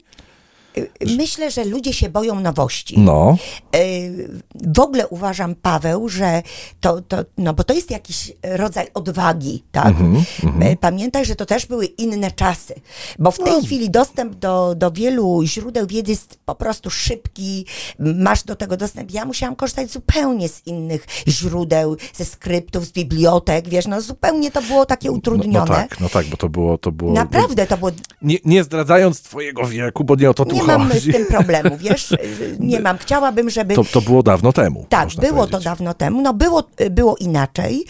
Myślę, 1.17 1.51
że 1.51 1.65
ludzie 1.65 1.93
się 1.93 2.09
boją 2.09 2.39
nowości. 2.39 2.99
No. 2.99 3.37
Y, 3.75 4.41
W 4.73 4.79
ogóle 4.79 5.07
uważam, 5.07 5.55
Paweł, 5.55 6.09
że 6.09 6.43
to, 6.81 7.01
to, 7.01 7.17
no 7.37 7.53
bo 7.53 7.63
to 7.63 7.73
jest 7.73 7.91
jakiś 7.91 8.33
rodzaj 8.43 8.87
odwagi, 8.93 9.63
tak? 9.71 9.87
Mhm, 9.87 10.23
Y, 10.71 10.77
Pamiętaj, 10.79 11.25
że 11.25 11.35
to 11.35 11.45
też 11.45 11.65
były 11.65 11.85
inne 11.85 12.31
czasy, 12.31 12.73
bo 13.19 13.31
w 13.31 13.37
tej 13.37 13.53
No. 13.53 13.61
chwili 13.61 13.89
dostęp 13.89 14.35
do, 14.35 14.75
do 14.75 14.91
wielu 14.91 15.41
źródeł 15.45 15.87
wiedzy 15.87 16.11
jest 16.11 16.39
po 16.45 16.55
prostu 16.55 16.89
szybki, 16.89 17.65
masz 17.99 18.43
do 18.43 18.55
tego 18.55 18.77
dostęp. 18.77 19.11
Ja 19.11 19.25
musiałam 19.25 19.55
korzystać 19.55 19.91
zupełnie 19.91 20.49
z 20.49 20.67
innych 20.67 21.05
źródeł, 21.27 21.95
ze 22.13 22.25
skryptów, 22.25 22.85
z 22.85 22.91
bibliotek, 22.91 23.69
wiesz, 23.69 23.87
no 23.87 24.01
zupełnie 24.01 24.51
to 24.51 24.61
było 24.61 24.85
takie 24.85 25.07
No, 25.07 25.11
no 25.13 25.17
utrudnione. 25.17 25.67
tak, 25.67 25.99
no 25.99 26.09
tak, 26.09 26.25
bo 26.27 26.37
to 26.37 26.49
było... 26.49 26.77
To 26.77 26.91
było 26.91 27.13
Naprawdę 27.13 27.67
to 27.67 27.77
było 27.77 27.91
Nie, 28.21 28.37
nie 28.45 28.63
zdradzając 28.63 29.21
twojego 29.21 29.65
wieku, 29.67 30.03
bo 30.03 30.15
nie 30.15 30.29
o 30.29 30.33
to 30.33 30.45
tu 30.45 30.55
nie 30.55 30.63
mam 30.67 30.87
chodzi. 30.89 31.11
z 31.11 31.13
tym 31.15 31.25
problemu, 31.25 31.77
wiesz? 31.77 32.13
Nie 32.59 32.79
mam. 32.79 32.97
Chciałabym, 32.97 33.49
żeby. 33.49 33.75
To, 33.75 33.83
to 33.83 34.01
było 34.01 34.23
dawno 34.23 34.53
temu. 34.53 34.85
Tak, 34.89 35.09
było 35.09 35.31
to 35.31 35.51
powiedzieć. 35.51 35.63
dawno 35.63 35.93
temu. 35.93 36.21
No 36.21 36.33
było, 36.33 36.63
było 36.91 37.17
inaczej. 37.17 37.85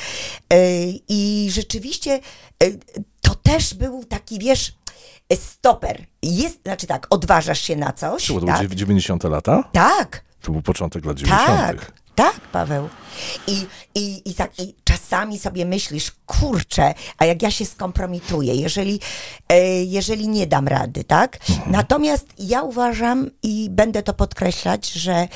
Yy, 0.54 0.60
I 1.08 1.48
rzeczywiście 1.52 2.20
yy, 2.64 2.80
to 3.22 3.36
też 3.36 3.74
był 3.74 4.04
taki, 4.04 4.40
wiesz, 4.40 4.74
stoper. 5.34 6.06
Jest, 6.24 6.62
znaczy 6.64 6.88
tak, 6.88 7.08
odważasz 7.10 7.62
się 7.62 7.76
na 7.76 7.94
coś. 7.94 8.24
Czy 8.24 8.34
to 8.34 8.40
tak? 8.46 8.64
były 8.64 8.76
90 8.76 9.24
lata? 9.24 9.64
tak, 9.72 10.24
To 10.42 10.52
był 10.52 10.62
początek 10.62 11.06
lat 11.06 11.18
90. 11.18 11.58
tak. 11.58 12.05
Tak, 12.16 12.40
Paweł. 12.52 12.90
I, 13.48 13.66
i, 13.96 14.30
i 14.30 14.34
tak 14.34 14.60
i 14.60 14.76
czasami 14.84 15.40
sobie 15.40 15.66
myślisz, 15.66 16.12
kurczę, 16.26 16.94
a 17.18 17.26
jak 17.26 17.42
ja 17.42 17.52
się 17.52 17.66
skompromituję, 17.66 18.56
jeżeli, 18.56 19.00
e, 19.50 19.84
jeżeli 19.84 20.28
nie 20.28 20.48
dam 20.48 20.68
rady, 20.68 21.04
tak? 21.04 21.40
Natomiast 21.68 22.28
ja 22.40 22.62
uważam 22.64 23.30
i 23.44 23.68
będę 23.70 24.04
to 24.04 24.14
podkreślać, 24.14 24.92
że 24.92 25.14
e, 25.14 25.28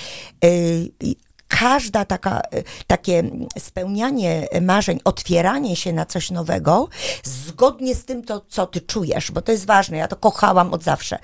każda 1.50 2.06
taka, 2.06 2.42
e, 2.42 2.64
takie 2.88 3.24
spełnianie 3.60 4.48
marzeń, 4.62 5.00
otwieranie 5.04 5.76
się 5.76 5.94
na 5.94 6.06
coś 6.06 6.32
nowego, 6.32 6.88
zgodnie 7.24 7.96
z 7.96 8.06
tym, 8.06 8.24
to, 8.24 8.42
co 8.50 8.66
ty 8.66 8.82
czujesz, 8.82 9.32
bo 9.32 9.42
to 9.42 9.52
jest 9.52 9.66
ważne, 9.66 9.98
ja 9.98 10.08
to 10.08 10.16
kochałam 10.16 10.74
od 10.74 10.84
zawsze. 10.84 11.20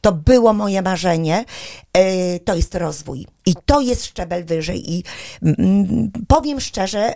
To 0.00 0.12
było 0.12 0.52
moje 0.52 0.82
marzenie, 0.82 1.44
e, 1.92 2.38
to 2.38 2.54
jest 2.54 2.74
rozwój. 2.74 3.26
I 3.46 3.54
to 3.66 3.80
jest 3.80 4.06
szczebel 4.06 4.44
wyżej. 4.44 4.92
I 4.92 5.04
mm, 5.42 6.10
powiem 6.28 6.60
szczerze, 6.60 7.14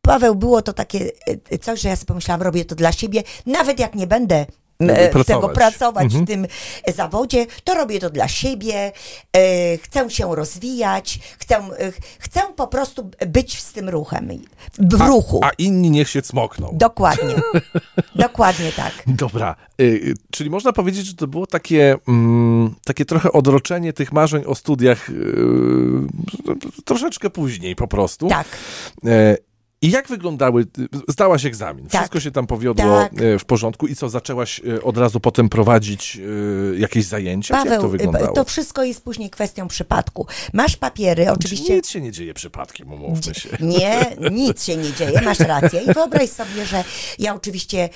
Paweł, 0.00 0.34
było 0.34 0.62
to 0.62 0.72
takie 0.72 1.10
e, 1.50 1.58
coś, 1.58 1.80
że 1.80 1.88
ja 1.88 1.96
sobie 1.96 2.06
pomyślałam, 2.06 2.42
robię 2.42 2.64
to 2.64 2.74
dla 2.74 2.92
siebie, 2.92 3.22
nawet 3.46 3.78
jak 3.78 3.94
nie 3.94 4.06
będę 4.06 4.46
Pracować. 4.86 5.26
tego 5.26 5.48
pracować 5.48 6.04
Mhm. 6.04 6.24
w 6.24 6.28
tym 6.28 6.46
zawodzie, 6.94 7.46
to 7.64 7.74
robię 7.74 8.00
to 8.00 8.10
dla 8.10 8.28
siebie, 8.28 8.92
e, 9.36 9.78
chcę 9.78 10.10
się 10.10 10.36
rozwijać, 10.36 11.18
chcę, 11.38 11.56
e, 11.56 11.92
chcę 12.18 12.40
po 12.56 12.66
prostu 12.66 13.10
być 13.26 13.62
z 13.62 13.72
tym 13.72 13.88
ruchem, 13.88 14.28
w 14.78 15.00
ruchu. 15.00 15.40
A 15.44 15.50
inni 15.58 15.90
niech 15.90 16.08
się 16.08 16.22
cmokną. 16.22 16.70
Dokładnie. 16.72 17.34
Dokładnie 18.14 18.72
tak. 18.72 18.92
Dobra, 19.06 19.56
y, 19.80 20.14
czyli 20.30 20.50
można 20.50 20.72
powiedzieć, 20.72 21.06
że 21.06 21.14
to 21.14 21.26
było 21.26 21.46
takie, 21.46 21.96
mm, 22.08 22.74
takie 22.84 23.04
trochę 23.04 23.32
odroczenie 23.32 23.92
tych 23.92 24.12
marzeń 24.12 24.44
o 24.44 24.54
studiach 24.54 25.10
y, 25.10 25.14
troszeczkę 26.84 27.30
później 27.30 27.76
po 27.76 27.88
prostu. 27.88 28.28
Tak. 28.28 28.46
I 29.82 29.90
jak 29.90 30.08
wyglądały, 30.08 30.66
zdałaś 31.08 31.44
egzamin, 31.44 31.86
Tak. 31.86 32.00
wszystko 32.00 32.20
się 32.20 32.30
tam 32.30 32.46
powiodło 32.46 32.84
Tak. 33.02 33.12
e, 33.22 33.38
w 33.38 33.44
porządku 33.44 33.86
i 33.86 33.96
co, 33.96 34.08
zaczęłaś 34.08 34.60
e, 34.76 34.82
od 34.82 34.98
razu 34.98 35.20
potem 35.20 35.48
prowadzić 35.48 36.16
e, 36.74 36.78
jakieś 36.78 37.04
zajęcia? 37.04 37.54
Czy 37.62 37.68
jak 37.68 37.68
to 37.68 37.82
Paweł, 37.82 37.90
wyglądało? 37.90 38.32
to 38.34 38.44
wszystko 38.44 38.84
jest 38.84 39.04
później 39.04 39.30
kwestią 39.30 39.68
przypadku. 39.68 40.26
Masz 40.52 40.76
papiery, 40.76 41.30
oczywiście. 41.30 41.74
Nic 41.76 41.88
się 41.88 42.00
nie 42.00 42.12
dzieje 42.12 42.34
przypadkiem, 42.34 42.92
umówmy 42.92 43.34
się. 43.34 43.48
Nie, 43.60 44.16
nic 44.44 44.64
się 44.64 44.76
nie 44.76 44.92
dzieje, 44.92 45.20
masz 45.22 45.38
rację. 45.40 45.80
I 45.82 45.92
wyobraź 45.94 46.30
sobie, 46.30 46.66
że 46.66 46.84
ja 47.18 47.34
oczywiście, 47.34 47.88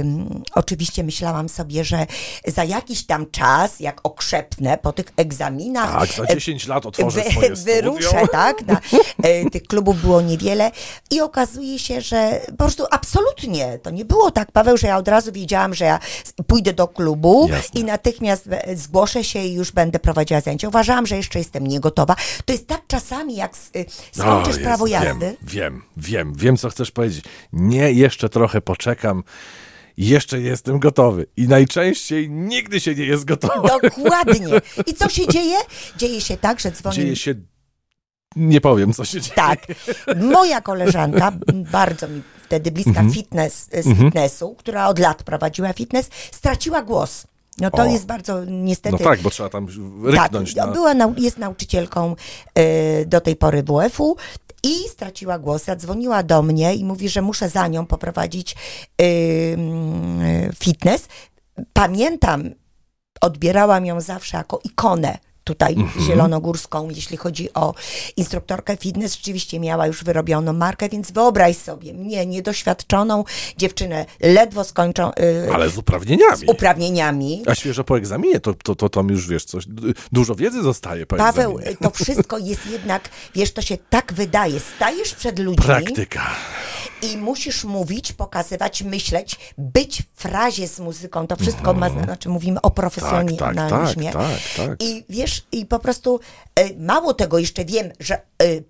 ym, 0.00 0.42
oczywiście 0.54 1.04
myślałam 1.04 1.48
sobie, 1.48 1.84
że 1.84 2.06
za 2.46 2.64
jakiś 2.64 3.06
tam 3.06 3.30
czas, 3.30 3.80
jak 3.80 4.00
okrzepnę 4.02 4.78
po 4.78 4.92
tych 4.92 5.06
egzaminach, 5.16 5.92
Tak, 6.16 6.26
za 6.28 6.34
10 6.34 6.66
lat 6.66 6.86
otworzę 6.86 7.22
wy- 7.24 7.30
swoje 7.30 7.56
studio. 7.56 7.74
wyruszę, 7.74 8.22
tak? 8.32 8.66
Na, 8.66 8.80
e, 9.22 9.50
tych 9.50 9.62
klubów 9.62 10.00
było 10.00 10.20
niewiele 10.20 10.70
i 11.10 11.20
okazuje 11.20 11.78
się, 11.78 12.00
że 12.00 12.40
po 12.46 12.56
prostu 12.56 12.84
absolutnie 12.90 13.78
to 13.82 13.90
nie 13.90 14.04
było 14.04 14.30
tak, 14.30 14.52
Paweł, 14.52 14.76
że 14.76 14.86
ja 14.86 14.96
od 14.96 15.08
razu 15.08 15.32
wiedziałam, 15.32 15.74
że 15.74 15.84
ja 15.84 15.98
pójdę 16.46 16.72
do 16.72 16.88
klubu 16.88 17.48
Jasne. 17.50 17.80
i 17.80 17.84
natychmiast 17.84 18.48
zgłoszę 18.74 19.24
się 19.24 19.38
i 19.38 19.52
już 19.52 19.72
będę 19.72 19.98
prowadziła 19.98 20.40
zajęcia. 20.40 20.68
Uważałam, 20.68 21.06
że 21.06 21.16
jeszcze 21.16 21.38
jestem 21.38 21.66
niegotowa. 21.66 22.16
To 22.44 22.52
jest 22.52 22.66
tak 22.66 22.82
czasami, 22.86 23.36
jak 23.36 23.52
y, 23.76 23.86
skończysz 24.12 24.56
O, 24.56 24.60
prawo 24.60 24.86
jazdy. 24.86 25.26
Wiem, 25.26 25.36
wiem, 25.42 25.82
wiem, 25.96 26.34
wiem, 26.34 26.56
co 26.56 26.70
chcesz 26.70 26.90
powiedzieć. 26.90 27.24
Nie, 27.52 27.92
jeszcze 27.92 28.28
trochę 28.28 28.60
poczekam. 28.60 29.22
Jeszcze 29.96 30.40
jestem 30.40 30.78
gotowy. 30.78 31.26
I 31.36 31.48
najczęściej 31.48 32.30
nigdy 32.30 32.80
się 32.80 32.94
nie 32.94 33.04
jest 33.04 33.24
gotowy. 33.24 33.68
Dokładnie. 33.82 34.46
I 34.86 34.94
co 34.94 35.08
się 35.08 35.28
dzieje? 35.28 35.56
Dzieje 35.96 36.20
się 36.20 36.36
tak, 36.36 36.60
że 36.60 36.70
dzwoni 36.70 36.96
Dzieje 36.96 37.16
się... 37.16 37.34
Nie 38.36 38.60
powiem, 38.60 38.92
co 38.92 39.04
się 39.04 39.20
dzieje. 39.20 39.34
Tak. 39.34 39.66
Moja 40.16 40.60
koleżanka, 40.60 41.32
bardzo 41.72 42.08
mi 42.08 42.22
wtedy 42.44 42.70
bliska 42.70 42.90
Mhm. 42.90 43.10
fitness, 43.12 43.68
z 43.72 43.98
fitnessu, 43.98 44.54
która 44.58 44.88
od 44.88 44.98
lat 44.98 45.22
prowadziła 45.22 45.72
fitness, 45.72 46.10
straciła 46.32 46.82
głos. 46.82 47.26
No 47.60 47.70
to 47.70 47.82
O. 47.82 47.84
jest 47.86 48.06
bardzo 48.06 48.44
niestety. 48.44 48.96
No 49.00 49.04
tak, 49.10 49.20
bo 49.20 49.30
trzeba 49.30 49.48
tam 49.48 49.66
ryknąć 50.04 50.54
tak, 50.54 50.66
na... 50.66 50.72
była 50.72 50.94
nau- 50.94 51.20
jest 51.20 51.38
nauczycielką 51.38 52.16
e, 52.54 53.04
do 53.04 53.20
tej 53.20 53.36
pory 53.36 53.62
WF-u 53.62 54.16
i 54.62 54.88
straciła 54.88 55.38
głos. 55.38 55.64
Zadzwoniła 55.64 56.22
do 56.22 56.42
mnie 56.42 56.74
i 56.74 56.84
mówi, 56.84 57.08
że 57.08 57.22
muszę 57.22 57.48
za 57.48 57.68
nią 57.68 57.86
poprowadzić 57.86 58.56
e, 59.00 59.04
mm, 59.54 60.52
fitness. 60.60 61.08
Pamiętam, 61.72 62.50
odbierałam 63.20 63.86
ją 63.86 64.00
zawsze 64.00 64.36
jako 64.36 64.60
ikonę 64.64 65.18
tutaj 65.44 65.74
Mhm. 65.74 66.06
zielonogórską, 66.06 66.90
jeśli 66.90 67.16
chodzi 67.16 67.54
o 67.54 67.74
instruktorkę 68.16 68.76
fitness, 68.76 69.14
rzeczywiście 69.16 69.60
miała 69.60 69.86
już 69.86 70.04
wyrobioną 70.04 70.52
markę, 70.52 70.88
więc 70.88 71.10
wyobraź 71.10 71.56
sobie 71.56 71.94
mnie, 71.94 72.26
niedoświadczoną 72.26 73.24
dziewczynę, 73.58 74.06
ledwo 74.20 74.64
skończą 74.64 75.10
y, 75.10 75.52
Ale 75.54 75.70
z 75.70 75.78
uprawnieniami. 75.78 76.36
z 76.46 76.48
uprawnieniami. 76.50 77.42
A 77.46 77.54
świeżo 77.54 77.84
po 77.84 77.98
egzaminie, 77.98 78.40
to, 78.40 78.54
to, 78.54 78.74
to 78.74 78.88
tam 78.88 79.08
już 79.08 79.28
wiesz 79.28 79.44
coś, 79.44 79.66
du- 79.66 79.92
dużo 80.12 80.34
wiedzy 80.34 80.62
zostaje 80.62 81.06
po 81.06 81.16
Paweł, 81.16 81.50
egzaminie. 81.58 81.76
to 81.82 81.90
wszystko 81.90 82.38
jest 82.38 82.66
jednak, 82.66 83.08
wiesz, 83.34 83.52
to 83.52 83.62
się 83.62 83.78
tak 83.90 84.12
wydaje. 84.12 84.60
Stajesz 84.76 85.14
przed 85.14 85.38
ludźmi 85.38 85.64
Praktyka. 85.64 86.30
i 87.02 87.16
musisz 87.16 87.64
mówić, 87.64 88.12
pokazywać, 88.12 88.82
myśleć, 88.82 89.36
być 89.58 90.02
w 90.14 90.22
frazie 90.22 90.68
z 90.68 90.80
muzyką. 90.80 91.26
To 91.26 91.36
wszystko 91.36 91.74
ma, 91.74 91.88
znaczy 91.90 92.28
mówimy 92.28 92.58
o 92.58 92.60
Tak, 92.60 92.74
tak, 92.74 92.74
profesjonalizmie. 92.74 94.12
tak, 94.12 94.12
tak, 94.56 94.66
tak. 94.66 94.82
I 94.82 95.04
wiesz, 95.08 95.33
i 95.52 95.66
po 95.66 95.78
prostu 95.78 96.20
e, 96.54 96.74
mało 96.74 97.14
tego 97.14 97.38
jeszcze 97.38 97.64
wiem, 97.64 97.92
że 98.00 98.20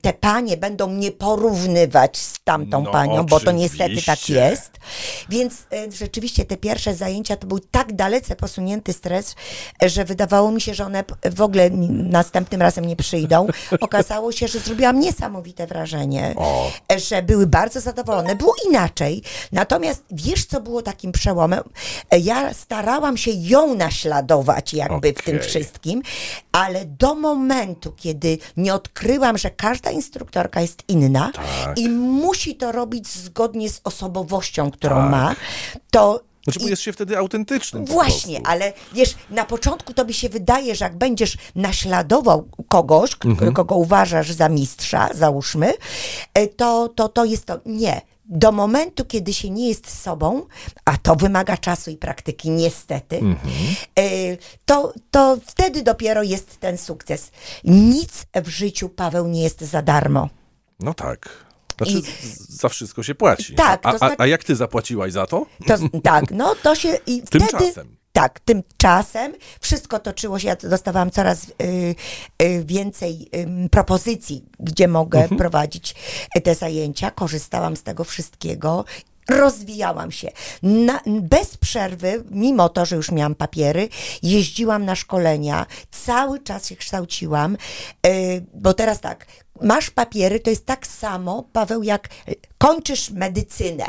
te 0.02 0.12
panie 0.12 0.56
będą 0.56 0.86
mnie 0.86 1.12
porównywać 1.12 2.18
z 2.18 2.38
tamtą 2.44 2.82
No, 2.82 2.90
panią, 2.90 3.26
bo 3.26 3.40
to 3.40 3.52
niestety 3.52 4.02
tak 4.02 4.18
oczywiście. 4.18 4.34
jest. 4.34 4.70
Więc 5.28 5.54
e, 5.72 5.92
rzeczywiście 5.92 6.44
te 6.44 6.56
pierwsze 6.56 6.94
zajęcia 6.94 7.36
to 7.36 7.46
był 7.46 7.58
tak 7.58 7.92
dalece 7.92 8.36
posunięty 8.36 8.92
stres, 8.92 9.34
że 9.82 10.04
wydawało 10.04 10.50
mi 10.50 10.60
się, 10.60 10.74
że 10.74 10.84
one 10.86 11.04
w 11.34 11.40
ogóle 11.42 11.70
następnym 11.90 12.62
razem 12.62 12.84
nie 12.84 12.96
przyjdą. 12.96 13.46
Okazało 13.80 14.32
się, 14.32 14.48
że 14.48 14.58
zrobiłam 14.58 15.00
niesamowite 15.00 15.66
wrażenie, 15.66 16.34
O. 16.36 16.70
że 16.96 17.22
były 17.22 17.46
bardzo 17.46 17.80
zadowolone. 17.80 18.36
Było 18.36 18.54
inaczej. 18.68 19.22
Natomiast 19.52 20.04
wiesz, 20.10 20.44
co 20.46 20.60
było 20.60 20.82
takim 20.82 21.12
przełomem? 21.12 21.62
Ja 22.22 22.54
starałam 22.54 23.16
się 23.16 23.30
ją 23.34 23.74
naśladować 23.74 24.74
jakby 24.74 25.12
w 25.12 25.22
tym 25.22 25.40
wszystkim, 25.40 26.02
ale 26.52 26.84
do 26.84 27.14
momentu, 27.14 27.92
kiedy 27.96 28.38
nie 28.56 28.74
odkryłam, 28.74 29.38
że 29.38 29.50
każda 29.64 29.90
instruktorka 29.90 30.60
jest 30.60 30.82
inna 30.88 31.30
Tak. 31.34 31.78
i 31.78 31.88
musi 31.88 32.54
to 32.56 32.72
robić 32.72 33.08
zgodnie 33.08 33.68
z 33.70 33.80
osobowością, 33.84 34.70
którą 34.70 34.96
Tak. 34.96 35.10
ma, 35.10 35.34
to 35.90 36.20
Znaczy, 36.44 36.60
bo 36.60 36.68
jest 36.68 36.82
się 36.82 36.92
wtedy 36.92 37.18
autentycznym. 37.18 37.84
Właśnie, 37.84 38.40
ale 38.46 38.72
wiesz, 38.92 39.14
na 39.30 39.44
początku 39.44 39.94
to 39.94 40.04
by 40.04 40.12
się 40.12 40.28
wydaje, 40.28 40.74
że 40.74 40.84
jak 40.84 40.98
będziesz 40.98 41.36
naśladował 41.54 42.48
kogoś, 42.68 43.10
Mhm. 43.24 43.52
kogo 43.54 43.74
uważasz 43.74 44.32
za 44.32 44.48
mistrza, 44.48 45.08
załóżmy, 45.14 45.72
e, 46.34 46.46
to, 46.46 46.88
to, 46.88 47.08
to 47.08 47.24
jest 47.24 47.44
to. 47.46 47.60
Nie. 47.66 48.00
Do 48.26 48.52
momentu, 48.52 49.04
kiedy 49.04 49.34
się 49.34 49.50
nie 49.50 49.68
jest 49.68 50.02
sobą, 50.02 50.46
a 50.84 50.96
to 50.96 51.16
wymaga 51.16 51.56
czasu 51.56 51.90
i 51.90 51.96
praktyki, 51.96 52.50
niestety, 52.50 53.16
Mhm. 53.18 53.54
e, 53.98 54.02
to, 54.64 54.92
to 55.10 55.38
wtedy 55.46 55.82
dopiero 55.82 56.22
jest 56.22 56.56
ten 56.60 56.78
sukces. 56.78 57.30
Nic 57.64 58.26
w 58.44 58.48
życiu, 58.48 58.88
Paweł, 58.88 59.26
nie 59.28 59.42
jest 59.42 59.60
za 59.60 59.82
darmo. 59.82 60.28
No 60.80 60.94
tak. 60.94 61.28
Znaczy, 61.76 61.92
I- 61.92 62.02
za 62.48 62.68
wszystko 62.68 63.02
się 63.02 63.14
płaci. 63.14 63.54
Tak, 63.54 63.80
a, 63.86 63.92
to 63.92 63.98
znaczy- 63.98 64.16
a, 64.18 64.22
a 64.22 64.26
jak 64.26 64.44
ty 64.44 64.56
zapłaciłaś 64.56 65.12
za 65.12 65.26
to? 65.26 65.46
To, 65.66 65.74
tak, 66.02 66.30
no 66.30 66.54
to 66.62 66.74
się 66.74 66.98
i 67.06 67.22
wtedy... 67.26 67.46
Tymczasem. 67.46 67.96
Tak, 68.16 68.40
tymczasem 68.40 69.32
wszystko 69.60 69.98
toczyło 69.98 70.38
się, 70.38 70.48
ja 70.48 70.56
dostawałam 70.56 71.10
coraz 71.10 71.44
y, 71.48 71.94
y, 72.42 72.64
więcej 72.64 73.28
ym, 73.36 73.68
propozycji, 73.68 74.44
gdzie 74.60 74.88
mogę 74.88 75.20
Mhm. 75.22 75.38
prowadzić 75.38 75.94
y, 76.36 76.40
te 76.40 76.54
zajęcia. 76.54 77.10
Korzystałam 77.10 77.76
z 77.76 77.82
tego 77.82 78.04
wszystkiego. 78.04 78.84
Rozwijałam 79.28 80.12
się. 80.12 80.30
Na, 80.62 81.00
bez 81.06 81.56
przerwy, 81.56 82.24
mimo 82.30 82.68
to, 82.68 82.86
że 82.86 82.96
już 82.96 83.10
miałam 83.10 83.34
papiery, 83.34 83.88
jeździłam 84.22 84.84
na 84.84 84.94
szkolenia, 84.94 85.66
cały 85.90 86.40
czas 86.40 86.68
się 86.68 86.76
kształciłam, 86.76 87.56
y, 88.06 88.44
bo 88.54 88.74
teraz 88.74 89.00
tak, 89.00 89.26
masz 89.62 89.90
papiery, 89.90 90.40
to 90.40 90.50
jest 90.50 90.66
tak 90.66 90.86
samo, 90.86 91.44
Paweł, 91.52 91.82
jak 91.82 92.08
kończysz 92.58 93.10
medycynę 93.10 93.84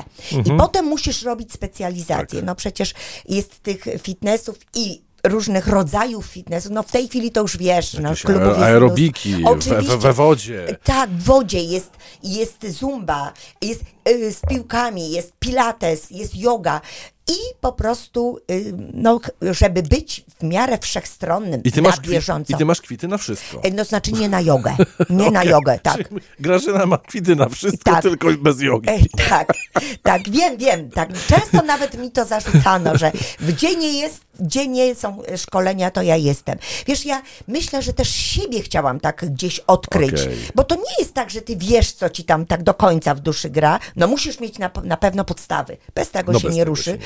i 0.46 0.52
potem 0.58 0.86
musisz 0.86 1.24
robić 1.24 1.54
specjalizację. 1.54 2.42
No 2.42 2.56
przecież 2.56 2.94
jest 3.26 3.64
tych 3.64 3.86
fitnessów 4.02 4.60
i 4.76 5.02
różnych 5.24 5.68
rodzajów 5.68 6.26
fitnessu. 6.26 6.70
No 6.72 6.84
w 6.84 6.92
tej 6.92 7.08
chwili 7.08 7.32
to 7.32 7.42
już 7.42 7.58
wiesz, 7.58 7.94
no 7.94 8.10
Jakieś 8.10 8.22
klubów 8.22 8.48
jest 8.48 8.60
aerobiki 8.60 9.44
we, 9.88 9.98
we 9.98 10.14
wodzie. 10.14 10.78
Tak, 10.84 11.10
w 11.10 11.24
wodzie 11.24 11.62
jest, 11.62 11.92
jest 12.24 12.68
zumba, 12.68 13.34
jest 13.62 13.82
y, 14.10 14.34
z 14.34 14.42
piłkami, 14.50 15.12
jest 15.12 15.34
pilates, 15.40 16.12
jest 16.12 16.36
yoga. 16.36 16.82
I 17.28 17.36
po 17.62 17.72
prostu, 17.74 18.40
y, 18.52 18.74
no, 18.94 19.20
żeby 19.42 19.84
być 19.84 20.26
w 20.40 20.44
miarę 20.44 20.78
wszechstronnym, 20.82 21.62
I 21.64 21.72
ty, 21.72 21.82
na 21.82 21.90
masz 21.90 22.00
bieżąco. 22.00 22.54
I 22.54 22.58
ty 22.58 22.66
masz 22.66 22.82
kwity 22.82 23.08
na 23.08 23.18
wszystko. 23.18 23.62
Y, 23.68 23.72
No 23.74 23.84
znaczy 23.86 24.12
nie 24.12 24.30
na 24.30 24.42
jogę, 24.42 24.76
nie 25.10 25.32
na 25.32 25.44
jogę, 25.44 25.80
tak. 25.84 25.98
Czyli 25.98 26.22
Grażyna 26.40 26.86
ma 26.86 26.98
kwity 26.98 27.36
na 27.36 27.50
wszystko, 27.50 27.92
Tak. 27.92 28.02
tylko 28.02 28.28
bez 28.40 28.62
jogi. 28.62 28.90
Ej, 28.90 29.06
tak, 29.30 29.54
tak, 30.04 30.30
wiem, 30.30 30.58
wiem, 30.58 30.90
tak. 30.92 31.10
Często 31.28 31.62
nawet 31.62 31.98
mi 31.98 32.12
to 32.12 32.26
zarzucano, 32.26 32.98
że 32.98 33.12
gdzie 33.40 33.76
nie 33.76 34.00
jest, 34.00 34.22
gdzie 34.40 34.68
nie 34.68 34.96
są 34.96 35.22
szkolenia, 35.38 35.92
to 35.92 36.02
ja 36.02 36.16
jestem. 36.16 36.58
Wiesz, 36.88 37.06
ja 37.06 37.22
myślę, 37.48 37.82
że 37.82 37.94
też 37.94 38.10
siebie 38.10 38.62
chciałam 38.62 39.00
tak 39.00 39.26
gdzieś 39.32 39.60
odkryć, 39.60 40.22
Okej. 40.22 40.38
bo 40.56 40.64
to 40.64 40.76
nie 40.76 40.96
jest 41.00 41.14
tak, 41.14 41.30
że 41.30 41.42
ty 41.42 41.56
wiesz, 41.56 41.92
co 41.92 42.10
ci 42.10 42.24
tam 42.24 42.46
tak 42.46 42.64
do 42.64 42.74
końca 42.74 43.16
w 43.16 43.20
duszy 43.20 43.50
gra, 43.50 43.80
no 43.96 44.08
musisz 44.08 44.40
mieć 44.40 44.60
na, 44.60 44.72
na 44.84 44.98
pewno 44.98 45.26
podstawy, 45.26 45.78
bez 45.96 46.12
tego 46.12 46.32
No 46.32 46.40
się 46.40 46.48
bez 46.48 46.56
nie 46.56 46.64
ruszy. 46.66 46.84
się 46.84 46.98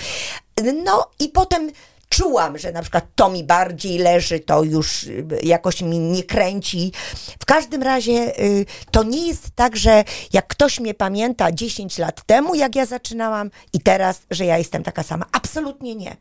No 0.84 1.10
i 1.20 1.30
potem 1.30 1.72
czułam, 2.10 2.58
że 2.58 2.72
na 2.72 2.82
przykład 2.82 3.06
to 3.16 3.30
mi 3.30 3.44
bardziej 3.44 3.98
leży, 3.98 4.40
to 4.40 4.64
już 4.64 5.04
y, 5.04 5.26
jakoś 5.44 5.82
mi 5.82 6.00
nie 6.00 6.24
kręci. 6.24 6.92
W 7.40 7.46
każdym 7.46 7.84
razie 7.84 8.40
y, 8.40 8.66
to 8.92 9.04
nie 9.04 9.28
jest 9.28 9.48
tak, 9.56 9.78
że 9.78 10.04
jak 10.34 10.48
ktoś 10.48 10.80
mnie 10.80 10.94
pamięta 10.94 11.52
10 11.52 11.98
lat 11.98 12.24
temu, 12.26 12.56
jak 12.56 12.76
ja 12.76 12.86
zaczynałam 12.86 13.52
i 13.74 13.80
teraz, 13.80 14.22
że 14.32 14.46
ja 14.46 14.58
jestem 14.58 14.84
taka 14.84 15.04
sama. 15.04 15.26
Absolutnie 15.32 15.96
nie. 15.96 16.18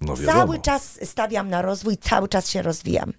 No 0.00 0.16
cały 0.26 0.58
czas 0.58 0.98
stawiam 1.04 1.50
na 1.50 1.62
rozwój, 1.62 1.96
cały 1.96 2.28
czas 2.28 2.48
się 2.48 2.62
rozwijam. 2.62 3.12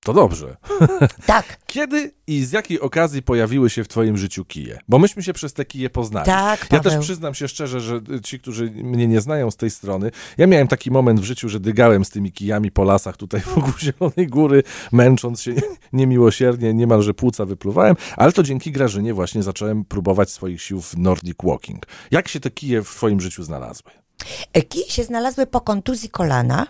To 0.00 0.12
dobrze. 0.12 0.56
Tak, 1.26 1.58
Kiedy 1.66 2.12
i 2.26 2.44
z 2.44 2.52
jakiej 2.52 2.80
okazji 2.80 3.22
pojawiły 3.22 3.70
się 3.70 3.84
w 3.84 3.88
twoim 3.88 4.16
życiu 4.16 4.44
kije? 4.44 4.78
Bo 4.88 4.98
myśmy 4.98 5.22
się 5.22 5.32
przez 5.32 5.52
te 5.52 5.64
kije 5.64 5.90
poznali. 5.90 6.26
Tak, 6.26 6.60
Ja 6.60 6.66
Paweł. 6.78 6.82
też 6.92 7.04
przyznam 7.04 7.34
się 7.34 7.48
szczerze, 7.48 7.80
że 7.80 8.00
ci, 8.24 8.38
którzy 8.40 8.70
mnie 8.70 9.06
nie 9.06 9.20
znają 9.20 9.50
z 9.50 9.56
tej 9.56 9.70
strony, 9.70 10.10
ja 10.38 10.46
miałem 10.46 10.68
taki 10.68 10.90
moment 10.90 11.20
w 11.20 11.24
życiu, 11.24 11.48
że 11.48 11.60
dygałem 11.60 12.04
z 12.04 12.10
tymi 12.10 12.32
kijami 12.32 12.70
po 12.70 12.84
lasach 12.84 13.16
tutaj 13.16 13.40
wokół 13.54 13.72
Zielonej 13.78 14.26
Góry, 14.26 14.62
męcząc 14.92 15.42
się 15.42 15.54
niemiłosiernie, 15.92 16.74
niemalże 16.74 17.14
płuca 17.14 17.44
wypluwałem, 17.44 17.96
ale 18.16 18.32
to 18.32 18.42
dzięki 18.42 18.72
Grażynie 18.72 19.14
właśnie 19.14 19.42
zacząłem 19.42 19.84
próbować 19.84 20.30
swoich 20.30 20.62
sił 20.62 20.80
w 20.80 20.98
Nordic 20.98 21.36
Walking. 21.44 21.86
Jak 22.10 22.28
się 22.28 22.40
te 22.40 22.50
kije 22.50 22.82
w 22.82 22.90
twoim 22.90 23.20
życiu 23.20 23.42
znalazły? 23.42 23.90
Kije 24.68 24.90
się 24.90 25.04
znalazły 25.04 25.46
po 25.46 25.60
kontuzji 25.60 26.08
kolana, 26.08 26.66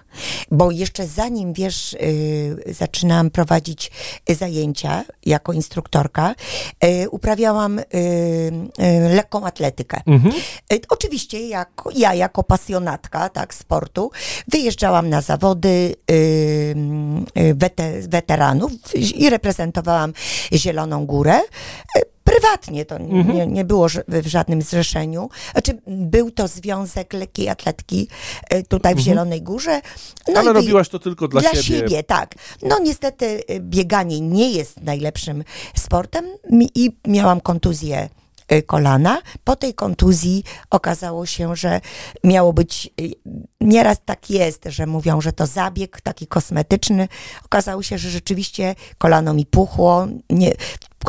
bo 0.50 0.70
jeszcze 0.70 1.06
zanim, 1.06 1.52
wiesz, 1.52 1.92
y, 1.92 2.74
zaczynałam 2.74 3.30
prowadzić 3.30 3.90
zajęcia 4.28 5.04
jako 5.26 5.52
instruktorka, 5.52 6.34
y, 6.84 7.10
uprawiałam 7.10 7.78
y, 7.78 7.82
y, 7.82 9.14
lekką 9.14 9.46
atletykę. 9.46 10.00
Y, 10.72 10.80
Oczywiście 10.88 11.48
jako, 11.48 11.90
ja 11.94 12.14
jako 12.14 12.42
pasjonatka 12.42 13.28
tak, 13.28 13.54
sportu 13.54 14.10
wyjeżdżałam 14.48 15.08
na 15.08 15.20
zawody 15.20 15.94
wete, 17.54 18.00
weteranów 18.08 18.72
i 18.94 19.30
reprezentowałam 19.30 20.12
Zieloną 20.52 21.06
Górę. 21.06 21.40
Prywatnie 22.28 22.84
to 22.84 22.98
nie, 22.98 23.46
nie 23.46 23.64
było 23.64 23.88
w 24.08 24.26
żadnym 24.26 24.62
zrzeszeniu. 24.62 25.28
Znaczy, 25.52 25.78
był 25.86 26.30
to 26.30 26.48
Związek 26.48 27.12
Lekkiej 27.12 27.48
Atletki 27.48 28.08
y, 28.54 28.62
tutaj 28.62 28.94
w 28.94 28.98
Zielonej 28.98 29.42
Górze. 29.42 29.80
No 30.28 30.40
Ale 30.40 30.52
robiłaś 30.52 30.88
to 30.88 30.98
tylko 30.98 31.28
dla, 31.28 31.40
dla 31.40 31.50
siebie. 31.50 31.62
siebie, 31.62 32.02
tak. 32.02 32.34
No 32.62 32.78
niestety 32.78 33.42
y, 33.50 33.60
bieganie 33.60 34.20
nie 34.20 34.50
jest 34.50 34.80
najlepszym 34.80 35.44
sportem 35.76 36.24
i 36.74 36.96
miałam 37.06 37.40
kontuzję 37.40 38.08
y, 38.52 38.62
kolana. 38.62 39.22
Po 39.44 39.56
tej 39.56 39.74
kontuzji 39.74 40.44
okazało 40.70 41.26
się, 41.26 41.56
że 41.56 41.80
miało 42.24 42.52
być, 42.52 42.90
nieraz 43.60 43.98
tak 44.04 44.30
jest, 44.30 44.64
że 44.66 44.86
mówią, 44.86 45.20
że 45.20 45.32
to 45.32 45.46
zabieg 45.46 46.00
taki 46.00 46.26
kosmetyczny. 46.26 47.08
Okazało 47.44 47.82
się, 47.82 47.98
że 47.98 48.10
rzeczywiście 48.10 48.74
kolano 48.98 49.34
mi 49.34 49.46
puchło. 49.46 50.06
Nie, 50.30 50.52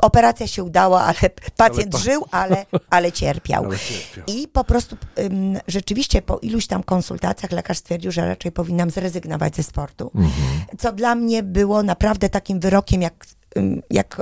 operacja 0.02 0.48
się 0.48 0.64
udała, 0.64 1.02
ale 1.02 1.30
pacjent 1.58 1.80
Ale 1.80 1.92
pa- 1.92 1.98
żył, 1.98 2.26
ale, 2.32 2.66
ale 2.90 3.12
cierpiał. 3.12 3.66
Ale 3.66 3.80
cierpiał. 3.80 4.24
I 4.28 4.48
po 4.48 4.64
prostu 4.64 4.98
ym, 5.20 5.58
rzeczywiście 5.68 6.22
po 6.22 6.38
iluś 6.38 6.68
tam 6.68 6.84
konsultacjach 6.84 7.52
lekarz 7.52 7.78
stwierdził, 7.78 8.12
że 8.12 8.28
raczej 8.28 8.52
powinnam 8.52 8.90
zrezygnować 8.90 9.56
ze 9.56 9.64
sportu. 9.64 10.12
Mhm. 10.16 10.32
Co 10.78 10.92
dla 10.92 11.16
mnie 11.16 11.44
było 11.44 11.84
naprawdę 11.84 12.30
takim 12.30 12.60
wyrokiem, 12.60 13.02
jak, 13.02 13.26
ym, 13.58 13.82
jak, 13.90 14.22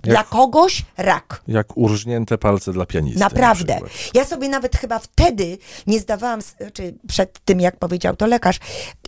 y, 0.00 0.02
k- 0.02 0.10
dla 0.10 0.24
kogoś 0.24 0.84
rak. 0.96 1.42
Jak 1.48 1.76
urżnięte 1.76 2.38
palce 2.38 2.72
dla 2.72 2.86
pianisty. 2.86 3.20
na 3.20 3.26
Naprawdę. 3.26 3.72
przykład. 3.74 3.92
Ja 4.14 4.24
sobie 4.24 4.48
nawet 4.48 4.76
chyba 4.76 4.98
wtedy 4.98 5.58
nie 5.86 6.00
zdawałam, 6.00 6.40
czy 6.72 6.94
przed 7.08 7.38
tym, 7.44 7.60
jak 7.60 7.76
powiedział 7.76 8.16
to 8.16 8.26
lekarz, 8.26 8.56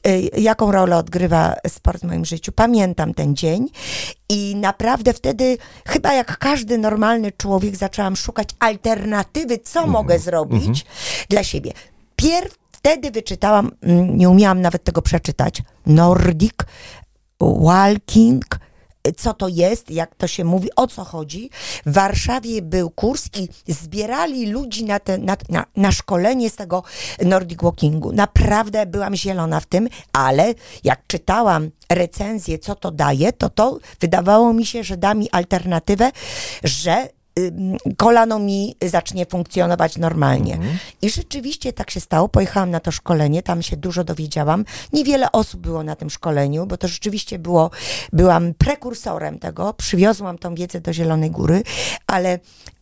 y, 0.06 0.30
jaką 0.40 0.72
rolę 0.72 0.96
odgrywa 0.96 1.54
sport 1.68 2.00
w 2.00 2.04
moim 2.04 2.24
życiu. 2.24 2.52
Pamiętam 2.52 3.14
ten 3.14 3.36
dzień 3.36 3.68
i 4.28 4.56
naprawdę 4.56 5.12
wtedy, 5.12 5.58
chyba 5.86 6.12
jak 6.14 6.38
każdy 6.38 6.78
normalny 6.78 7.32
człowiek, 7.32 7.76
zaczęłam 7.76 8.16
szukać 8.16 8.48
alternatywy, 8.58 9.58
co 9.58 9.78
Mhm. 9.80 9.92
mogę 9.92 10.18
zrobić 10.18 10.84
dla 11.28 11.44
siebie. 11.44 11.72
Pierw 12.16 12.54
wtedy 12.72 13.10
wyczytałam, 13.10 13.70
mm, 13.82 14.18
nie 14.18 14.28
umiałam 14.30 14.60
nawet 14.60 14.84
tego 14.84 15.02
przeczytać, 15.02 15.62
Nordic 15.86 16.52
Walking, 17.40 18.44
co 19.16 19.34
to 19.34 19.48
jest, 19.48 19.90
jak 19.90 20.14
to 20.14 20.26
się 20.26 20.44
mówi, 20.44 20.68
o 20.76 20.86
co 20.86 21.04
chodzi. 21.04 21.50
W 21.86 21.92
Warszawie 21.92 22.62
był 22.62 22.90
kurs 22.90 23.28
i 23.66 23.72
zbierali 23.72 24.46
ludzi 24.46 24.84
na, 24.84 24.98
te, 24.98 25.18
na, 25.18 25.36
na, 25.48 25.64
na 25.76 25.92
szkolenie 25.92 26.50
z 26.50 26.56
tego 26.56 26.82
Nordic 27.24 27.62
Walkingu. 27.62 28.12
Naprawdę 28.12 28.86
byłam 28.86 29.16
zielona 29.16 29.60
w 29.60 29.66
tym, 29.66 29.88
ale 30.12 30.54
jak 30.84 31.06
czytałam 31.06 31.70
recenzję, 31.90 32.58
co 32.58 32.74
to 32.74 32.90
daje, 32.90 33.32
to 33.32 33.50
to 33.50 33.78
wydawało 34.00 34.52
mi 34.52 34.66
się, 34.66 34.84
że 34.84 34.96
da 34.96 35.14
mi 35.14 35.30
alternatywę, 35.30 36.12
że 36.64 37.08
kolano 37.96 38.38
mi 38.38 38.76
zacznie 38.82 39.26
funkcjonować 39.26 39.96
normalnie. 39.96 40.58
I 41.02 41.10
rzeczywiście 41.10 41.72
tak 41.72 41.90
się 41.90 42.00
stało. 42.00 42.28
Pojechałam 42.28 42.70
na 42.70 42.80
to 42.80 42.90
szkolenie, 42.90 43.42
tam 43.42 43.62
się 43.62 43.76
dużo 43.76 44.04
dowiedziałam. 44.04 44.64
Niewiele 44.92 45.32
osób 45.32 45.60
było 45.60 45.82
na 45.82 45.96
tym 45.96 46.10
szkoleniu, 46.10 46.66
bo 46.66 46.76
to 46.76 46.88
rzeczywiście 46.88 47.38
było, 47.38 47.70
byłam 48.12 48.54
prekursorem 48.54 49.38
tego, 49.38 49.74
przywiozłam 49.74 50.38
tą 50.38 50.54
wiedzę 50.54 50.80
do 50.80 50.92
Zielonej 50.92 51.30
Góry, 51.30 51.62
ale 52.06 52.38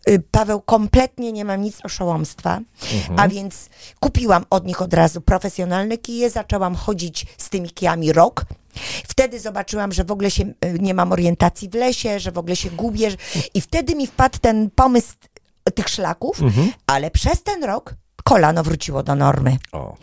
y, 0.09 0.23
Paweł, 0.31 0.61
kompletnie 0.61 1.33
nie 1.33 1.45
mam 1.45 1.63
nic 1.63 1.85
oszołomstwa, 1.85 2.61
a 3.17 3.29
więc 3.29 3.69
kupiłam 4.01 4.45
od 4.51 4.67
nich 4.67 4.83
od 4.83 4.95
razu 4.95 5.21
profesjonalne 5.21 5.99
kije, 5.99 6.31
zaczęłam 6.31 6.75
chodzić 6.75 7.27
z 7.39 7.51
tymi 7.51 7.71
kijami 7.71 8.13
rok. 8.13 8.45
Wtedy 9.09 9.41
zobaczyłam, 9.41 9.93
że 9.93 10.05
w 10.05 10.11
ogóle 10.11 10.31
się 10.31 10.45
y, 10.45 10.53
nie 10.81 10.95
mam 10.95 11.13
orientacji 11.13 11.69
w 11.69 11.75
lesie, 11.75 12.21
że 12.21 12.33
w 12.33 12.39
ogóle 12.39 12.57
się 12.57 12.71
gubię. 12.71 13.09
I 13.55 13.61
wtedy 13.61 13.95
mi 13.95 14.07
wpadł 14.07 14.39
ten 14.39 14.71
pomysł 14.71 15.15
tych 15.75 15.89
szlaków, 15.89 16.41
ale 16.87 17.11
przez 17.11 17.43
ten 17.43 17.65
rok 17.65 17.95
kolano 18.25 18.63
wróciło 18.63 19.03
do 19.03 19.15
normy. 19.15 19.57
O. 19.73 19.97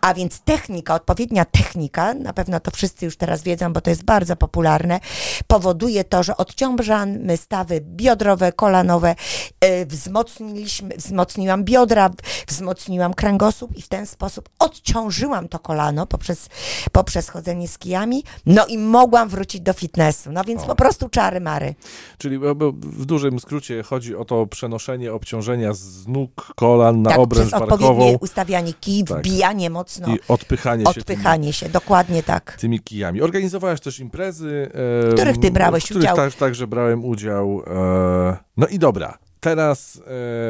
A 0.00 0.14
więc 0.14 0.40
technika, 0.40 0.94
odpowiednia 0.94 1.44
technika, 1.44 2.14
na 2.14 2.32
pewno 2.32 2.60
to 2.60 2.70
wszyscy 2.70 3.04
już 3.04 3.16
teraz 3.16 3.42
wiedzą, 3.42 3.72
bo 3.72 3.80
to 3.80 3.90
jest 3.90 4.04
bardzo 4.04 4.36
popularne, 4.36 5.00
powoduje 5.46 6.04
to, 6.04 6.22
że 6.22 6.36
odciążamy 6.36 7.36
stawy 7.36 7.80
biodrowe, 7.80 8.52
kolanowe, 8.52 9.14
e, 9.60 9.86
wzmocniliśmy, 9.86 10.96
wzmocniłam 10.96 11.64
biodra, 11.64 12.10
wzmocniłam 12.46 13.14
kręgosłup 13.14 13.76
i 13.76 13.82
w 13.82 13.88
ten 13.88 14.06
sposób 14.06 14.48
odciążyłam 14.58 15.48
to 15.48 15.58
kolano 15.58 16.06
poprzez, 16.06 16.48
poprzez 16.92 17.28
chodzenie 17.28 17.68
z 17.68 17.78
kijami, 17.78 18.24
no 18.46 18.66
i 18.66 18.78
mogłam 18.78 19.28
wrócić 19.28 19.60
do 19.60 19.72
fitnessu. 19.72 20.32
No 20.32 20.44
więc 20.44 20.62
O. 20.62 20.66
po 20.66 20.74
prostu 20.74 21.08
czary 21.08 21.40
mary. 21.40 21.74
Czyli 22.18 22.38
w 22.82 23.04
dużym 23.04 23.40
skrócie 23.40 23.82
chodzi 23.82 24.16
o 24.16 24.24
to 24.24 24.46
przenoszenie 24.46 25.12
obciążenia 25.12 25.72
z 25.72 26.06
nóg, 26.06 26.52
kolan 26.56 27.02
na 27.02 27.10
tak, 27.10 27.18
obręcz 27.18 27.48
przez 27.48 27.62
odpowiednie 27.62 27.88
barkową 27.88 28.18
ustawianie 28.20 28.72
kij, 28.72 29.04
Tak. 29.04 29.18
wbijanie 29.18 29.70
mocno, 29.70 29.88
i 30.06 30.18
odpychanie 30.28 30.84
się 30.86 30.92
tymi, 30.92 31.00
odpychanie 31.00 31.52
się, 31.52 31.68
dokładnie 31.68 32.22
tak. 32.22 32.56
tymi 32.60 32.80
kijami. 32.80 33.22
Organizowałaś 33.22 33.80
też 33.80 34.00
imprezy, 34.00 34.70
e, 34.70 35.10
W 35.10 35.14
których 35.14 35.38
ty 35.38 35.50
brałeś 35.50 35.82
w 35.82 35.86
których 35.86 36.02
udział. 36.02 36.16
Tak, 36.16 36.34
także 36.34 36.66
brałem 36.66 37.04
udział. 37.04 37.62
E, 37.66 38.36
no 38.56 38.66
i 38.66 38.78
dobra. 38.78 39.18
Teraz 39.40 40.02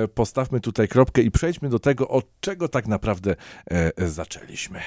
e, 0.04 0.08
postawmy 0.08 0.60
tutaj 0.60 0.88
kropkę 0.88 1.22
i 1.22 1.30
przejdźmy 1.30 1.68
do 1.68 1.78
tego, 1.78 2.08
od 2.08 2.24
czego 2.40 2.68
tak 2.68 2.86
naprawdę 2.86 3.36
e, 3.70 4.08
zaczęliśmy. 4.08 4.80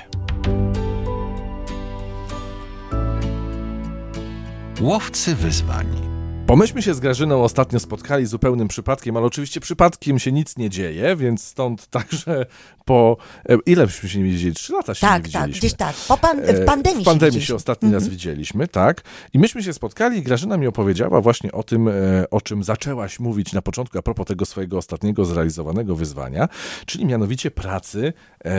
Łowcy 4.81 5.35
wyzwań. 5.35 6.10
Bo 6.51 6.57
myśmy 6.57 6.81
się 6.81 6.93
z 6.93 6.99
Grażyną 6.99 7.43
ostatnio 7.43 7.79
spotkali 7.79 8.25
zupełnym 8.25 8.67
przypadkiem, 8.67 9.17
ale 9.17 9.25
oczywiście 9.25 9.59
przypadkiem 9.59 10.19
się 10.19 10.31
nic 10.31 10.57
nie 10.57 10.69
dzieje, 10.69 11.15
więc 11.15 11.43
stąd 11.43 11.87
także 11.97 12.45
po... 12.85 13.17
E, 13.49 13.57
ile 13.65 13.85
byśmy 13.85 14.09
się 14.09 14.19
nie 14.19 14.25
widzieli? 14.25 14.55
Trzy 14.55 14.73
lata 14.73 14.93
się 14.95 15.07
nie 15.07 15.11
Tak, 15.13 15.23
widzieliśmy. 15.23 15.51
tak, 15.51 15.59
gdzieś 15.59 15.73
tak. 15.73 15.95
Po 16.07 16.17
pan, 16.17 16.41
w 16.41 16.49
E, 16.49 16.65
pandemii 16.65 17.01
W 17.03 17.05
pandemii 17.05 17.31
się, 17.33 17.39
widzieliśmy. 17.39 17.55
ostatni 17.55 17.93
raz 17.93 18.03
Mhm. 18.03 18.11
widzieliśmy, 18.11 18.67
tak. 18.67 19.01
I 19.33 19.39
myśmy 19.39 19.63
się 19.63 19.73
spotkali 19.73 20.17
i 20.17 20.21
Grażyna 20.21 20.57
mi 20.57 20.67
opowiedziała 20.67 21.21
właśnie 21.21 21.51
o 21.51 21.63
tym, 21.63 21.87
e, 21.87 21.91
o 22.31 22.41
czym 22.41 22.63
zaczęłaś 22.63 23.19
mówić 23.19 23.53
na 23.53 23.61
początku 23.61 23.97
a 23.97 24.01
propos 24.01 24.25
tego 24.27 24.45
swojego 24.45 24.77
ostatniego 24.77 25.25
zrealizowanego 25.25 25.95
wyzwania, 25.95 26.47
czyli 26.85 27.05
mianowicie 27.05 27.51
pracy 27.51 28.13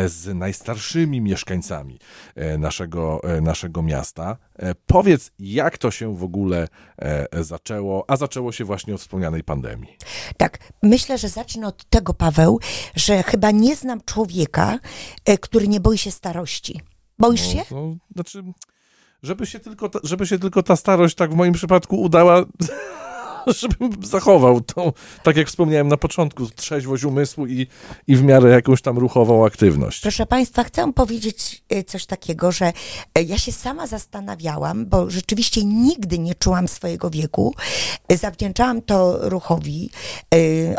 z 0.07 0.35
najstarszymi 0.35 1.21
mieszkańcami 1.21 1.99
naszego, 2.59 3.21
naszego 3.43 3.83
miasta. 3.83 4.37
Powiedz, 4.87 5.31
jak 5.39 5.79
to 5.79 5.91
się 5.91 6.17
w 6.17 6.25
ogóle 6.25 6.69
e, 6.99 7.27
zaczęło, 7.83 8.05
a 8.09 8.17
zaczęło 8.17 8.53
się 8.53 8.65
właśnie 8.65 8.95
od 8.95 9.01
wspomnianej 9.01 9.45
pandemii. 9.45 9.97
Tak, 10.37 10.59
myślę, 10.83 11.19
że 11.19 11.29
zacznę 11.29 11.67
od 11.67 11.85
tego, 11.85 12.15
Paweł, 12.15 12.61
że 12.97 13.23
chyba 13.23 13.51
nie 13.51 13.77
znam 13.77 14.01
człowieka, 14.05 14.79
e, 15.25 15.39
który 15.39 15.69
nie 15.69 15.81
boi 15.81 15.99
się 15.99 16.11
starości. 16.11 16.81
Boisz 17.19 17.53
się? 17.53 17.63
No, 17.71 17.87
no, 17.87 17.97
znaczy, 18.15 18.43
żeby 19.23 19.47
się, 19.47 19.61
tylko 19.61 19.89
ta, 19.89 19.99
żeby 20.03 20.27
się 20.27 20.39
tylko 20.39 20.63
ta 20.63 20.77
starość 20.77 21.15
tak 21.15 21.33
w 21.33 21.35
moim 21.35 21.53
przypadku 21.53 22.01
udała, 22.01 22.45
żebym 23.61 24.05
zachował 24.05 24.61
tą, 24.61 24.93
tak 25.23 25.37
jak 25.37 25.49
wspomniałem 25.49 25.89
na 25.89 25.97
początku, 25.97 26.47
trzeźwość 26.47 27.05
umysłu 27.05 27.47
i, 27.47 27.67
i 28.07 28.17
w 28.17 28.23
miarę 28.23 28.51
jakąś 28.51 28.83
tam 28.83 28.99
ruchową 28.99 29.47
aktywność. 29.47 30.01
Proszę 30.01 30.27
Państwa, 30.27 30.65
chcę 30.65 30.93
powiedzieć 30.93 31.63
e, 31.69 31.85
coś 31.85 32.07
takiego, 32.07 32.53
że 32.53 32.73
e, 33.15 33.23
ja 33.23 33.39
się 33.39 33.53
sama 33.53 33.87
zastanawiałam, 33.87 34.87
bo 34.87 35.11
rzeczywiście 35.11 35.65
nigdy 35.65 36.19
nie 36.19 36.35
czułam 36.35 36.69
swojego 36.69 37.11
wieku. 37.11 37.55
E, 38.09 38.17
Zawdzięczałam 38.17 38.83
to 38.83 39.29
ruchowi, 39.29 39.91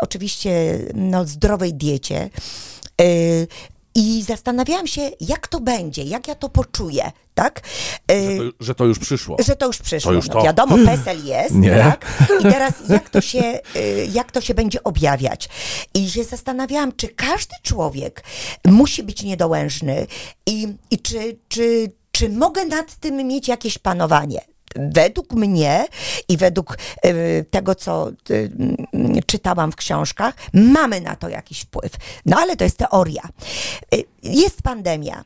oczywiście 0.02 0.80
no, 0.94 1.26
zdrowej 1.26 1.74
diecie. 1.74 2.30
I 3.96 4.24
zastanawiałam 4.24 4.88
się, 4.88 5.12
jak 5.22 5.48
to 5.48 5.60
będzie, 5.60 6.04
jak 6.04 6.28
ja 6.28 6.36
to 6.36 6.50
poczuję, 6.50 7.12
tak? 7.34 7.62
Że 8.10 8.38
to, 8.38 8.44
że 8.60 8.76
to 8.76 8.86
już 8.86 9.00
przyszło. 9.00 9.38
że 9.40 9.56
to 9.56 9.68
już 9.68 9.78
przyszło. 9.78 10.12
To 10.12 10.16
już 10.16 10.28
no, 10.28 10.34
to. 10.34 10.42
Wiadomo, 10.42 10.78
PESEL 10.86 11.26
jest, 11.26 11.56
Nie. 11.56 11.70
tak? 11.70 12.06
I 12.40 12.44
teraz 12.44 12.74
jak 12.90 13.10
to, 13.10 13.22
się, 13.22 13.60
y, 13.76 14.10
jak 14.14 14.32
to 14.32 14.42
się 14.42 14.54
będzie 14.54 14.84
objawiać? 14.84 15.50
I 15.94 16.10
się 16.10 16.24
zastanawiałam, 16.24 16.92
czy 16.92 17.08
każdy 17.08 17.56
człowiek 17.64 18.24
musi 18.66 19.04
być 19.04 19.24
niedołężny 19.24 20.08
i, 20.46 20.68
i 20.92 21.00
czy, 21.00 21.38
czy, 21.48 21.92
czy 22.12 22.30
mogę 22.30 22.66
nad 22.66 22.96
tym 22.96 23.28
mieć 23.28 23.48
jakieś 23.48 23.78
panowanie? 23.78 24.53
Według 24.76 25.34
mnie 25.34 25.86
i 26.30 26.38
według 26.38 26.78
y, 27.06 27.46
tego, 27.52 27.76
co 27.76 28.10
y, 28.10 28.52
mm, 28.94 29.22
czytałam 29.26 29.72
w 29.72 29.76
książkach, 29.76 30.36
mamy 30.54 31.02
na 31.02 31.16
to 31.16 31.30
jakiś 31.30 31.62
wpływ. 31.62 31.92
No 32.26 32.38
ale 32.40 32.56
to 32.56 32.64
jest 32.64 32.78
teoria. 32.78 33.30
Y, 33.96 34.04
jest 34.24 34.62
pandemia. 34.62 35.24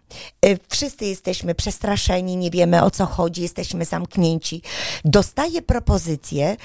Wszyscy 0.70 1.06
jesteśmy 1.06 1.56
przestraszeni, 1.56 2.38
nie 2.38 2.52
wiemy 2.52 2.84
o 2.84 2.92
co 2.92 3.06
chodzi, 3.06 3.42
jesteśmy 3.42 3.86
zamknięci. 3.86 4.62
Dostaję 5.06 5.62
propozycję 5.62 6.58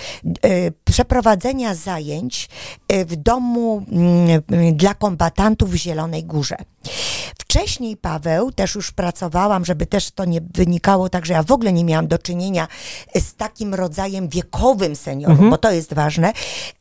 przeprowadzenia 0.85 1.75
zajęć 1.75 2.49
w 3.07 3.16
domu 3.16 3.87
mm, 3.92 4.42
dla 4.77 4.95
kombatantów 4.95 5.71
w 5.71 5.75
Zielonej 5.75 6.25
Górze. 6.25 6.57
Wcześniej, 7.38 7.97
Paweł, 7.97 8.53
też 8.53 8.75
już 8.75 8.92
pracowałam, 8.92 9.64
żeby 9.64 9.87
też 9.87 10.11
to 10.11 10.25
nie 10.25 10.40
wynikało 10.40 11.09
tak, 11.09 11.27
że 11.27 11.33
ja 11.33 11.42
w 11.42 11.53
ogóle 11.53 11.73
nie 11.73 11.85
miałam 11.85 12.07
do 12.07 12.18
czynienia 12.18 12.68
z 13.16 13.35
takim 13.35 13.74
rodzajem 13.74 14.28
wiekowym 14.28 14.96
seniorów, 14.96 15.38
bo 15.50 15.58
to 15.58 15.70
jest 15.72 15.94
ważne. 15.94 16.32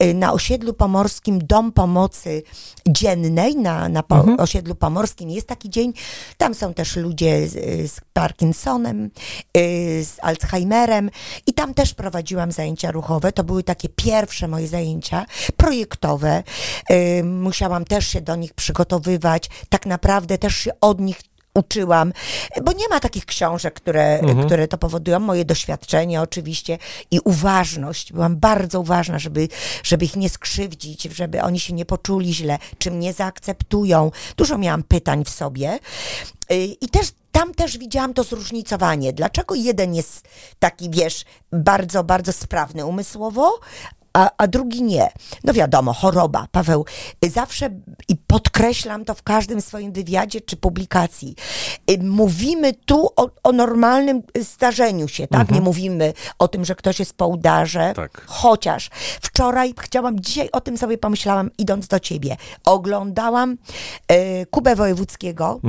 Y, 0.03 0.13
Na 0.13 0.33
osiedlu 0.33 0.73
pomorskim 0.73 1.39
Dom 1.47 1.71
Pomocy 1.71 2.43
Dziennej, 2.87 3.55
na, 3.55 3.89
na 3.89 4.03
po, 4.03 4.25
osiedlu 4.37 4.75
pomorskim 4.75 5.29
jest 5.29 5.47
taki 5.47 5.69
dzień. 5.69 5.93
Tam 6.37 6.53
są 6.55 6.73
też 6.73 6.95
ludzie 6.95 7.47
z, 7.47 7.53
z 7.91 8.01
Parkinsonem, 8.13 9.09
y, 9.57 10.05
z 10.05 10.17
Alzheimerem 10.21 11.09
i 11.47 11.53
tam 11.53 11.73
też 11.73 11.93
prowadziłam 11.93 12.51
zajęcia 12.51 12.91
ruchowe. 12.91 13.31
To 13.31 13.43
były 13.43 13.63
takie 13.63 13.89
pierwsze 13.89 14.47
moje 14.47 14.67
zajęcia 14.67 15.25
projektowe. 15.57 16.43
Y, 16.91 17.23
Musiałam 17.23 17.85
też 17.85 18.07
się 18.07 18.21
do 18.21 18.35
nich 18.35 18.53
przygotowywać. 18.53 19.49
Tak 19.69 19.85
naprawdę 19.85 20.37
też 20.37 20.55
się 20.55 20.71
od 20.81 20.99
nich 20.99 21.21
uczyłam, 21.53 22.13
bo 22.63 22.71
nie 22.71 22.87
ma 22.89 22.99
takich 22.99 23.25
książek, 23.25 23.73
które, 23.73 24.21
które 24.45 24.67
to 24.67 24.77
powodują. 24.77 25.19
Moje 25.19 25.45
doświadczenie 25.45 26.21
oczywiście 26.21 26.77
i 27.11 27.19
uważność. 27.19 28.13
Byłam 28.13 28.37
bardzo 28.37 28.79
uważna, 28.79 29.19
żeby, 29.19 29.47
żeby 29.83 30.05
ich 30.05 30.15
nie 30.15 30.29
skrzywdzić, 30.29 31.03
żeby 31.03 31.41
oni 31.41 31.59
się 31.59 31.73
nie 31.73 31.85
poczuli 31.85 32.33
źle, 32.33 32.57
czy 32.77 32.91
mnie 32.91 33.13
zaakceptują. 33.13 34.11
Dużo 34.37 34.57
miałam 34.57 34.83
pytań 34.83 35.25
w 35.25 35.29
sobie. 35.29 35.79
Y, 36.51 36.55
I 36.81 36.87
też 36.87 37.07
tam 37.31 37.53
też 37.53 37.77
widziałam 37.77 38.13
to 38.13 38.23
zróżnicowanie. 38.23 39.13
Dlaczego 39.13 39.55
jeden 39.55 39.95
jest 39.95 40.27
taki, 40.59 40.89
wiesz, 40.89 41.25
bardzo, 41.51 42.03
bardzo 42.03 42.33
sprawny 42.33 42.85
umysłowo, 42.85 43.59
a, 44.13 44.29
a 44.37 44.47
drugi 44.47 44.83
nie. 44.83 45.09
No 45.43 45.53
wiadomo, 45.53 45.93
choroba, 45.93 46.47
Paweł. 46.51 46.85
y, 47.25 47.29
Zawsze 47.29 47.69
i 48.07 48.15
podkreślam 48.15 49.05
to 49.05 49.13
w 49.15 49.23
każdym 49.23 49.61
swoim 49.61 49.91
wywiadzie 49.91 50.41
czy 50.41 50.57
publikacji. 50.57 51.35
y, 51.91 51.97
Mówimy 52.03 52.73
tu 52.73 53.09
o, 53.15 53.29
o 53.43 53.51
normalnym 53.51 54.21
y, 54.37 54.43
starzeniu 54.45 55.07
się, 55.07 55.27
tak? 55.27 55.51
Nie 55.51 55.61
mówimy 55.61 56.13
o 56.39 56.47
tym, 56.47 56.65
że 56.65 56.75
ktoś 56.75 56.99
jest 56.99 57.13
po 57.13 57.27
udarze. 57.27 57.93
Tak. 57.95 58.21
Chociaż 58.25 58.89
wczoraj 59.21 59.73
chciałam, 59.79 60.19
dzisiaj 60.19 60.49
o 60.51 60.61
tym 60.61 60.77
sobie 60.77 60.97
pomyślałam, 60.97 61.49
idąc 61.57 61.87
do 61.87 61.99
ciebie. 61.99 62.37
Oglądałam 62.65 63.57
y, 64.11 64.45
Kubę 64.51 64.75
Wojewódzkiego 64.75 65.59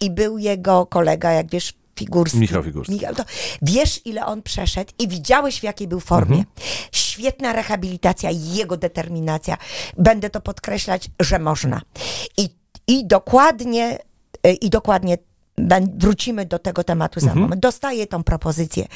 i 0.00 0.10
był 0.10 0.38
jego 0.38 0.86
kolega, 0.86 1.32
jak 1.32 1.50
wiesz, 1.50 1.72
Figurski. 2.00 2.38
Michał 2.38 2.62
Figurski. 2.62 2.94
Michał, 2.94 3.14
to 3.14 3.24
wiesz, 3.62 4.00
ile 4.04 4.26
on 4.26 4.42
przeszedł 4.42 4.92
i 4.98 5.08
widziałeś, 5.08 5.60
w 5.60 5.62
jakiej 5.62 5.88
był 5.88 6.00
formie. 6.00 6.44
Świetna 6.92 7.52
rehabilitacja, 7.52 8.30
jego 8.30 8.76
determinacja. 8.76 9.56
Będę 9.98 10.30
to 10.30 10.40
podkreślać, 10.40 11.10
że 11.20 11.38
można. 11.38 11.80
I, 12.38 12.48
i 12.86 13.06
dokładnie, 13.06 13.98
y, 14.46 14.52
i 14.52 14.70
dokładnie 14.70 15.18
wrócimy 15.96 16.46
do 16.46 16.58
tego 16.58 16.84
tematu 16.84 17.20
za 17.20 17.34
moment. 17.34 17.62
Dostaję 17.62 18.06
tą 18.06 18.22
propozycję. 18.24 18.86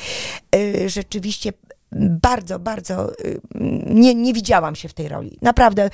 Y, 0.54 0.88
Rzeczywiście 0.88 1.52
bardzo, 2.00 2.59
bardzo 2.59 3.12
y, 3.20 3.40
nie, 3.87 4.14
nie 4.14 4.33
widziałam 4.33 4.76
się 4.76 4.88
w 4.88 4.94
tej 4.94 5.09
roli. 5.09 5.38
Naprawdę. 5.42 5.90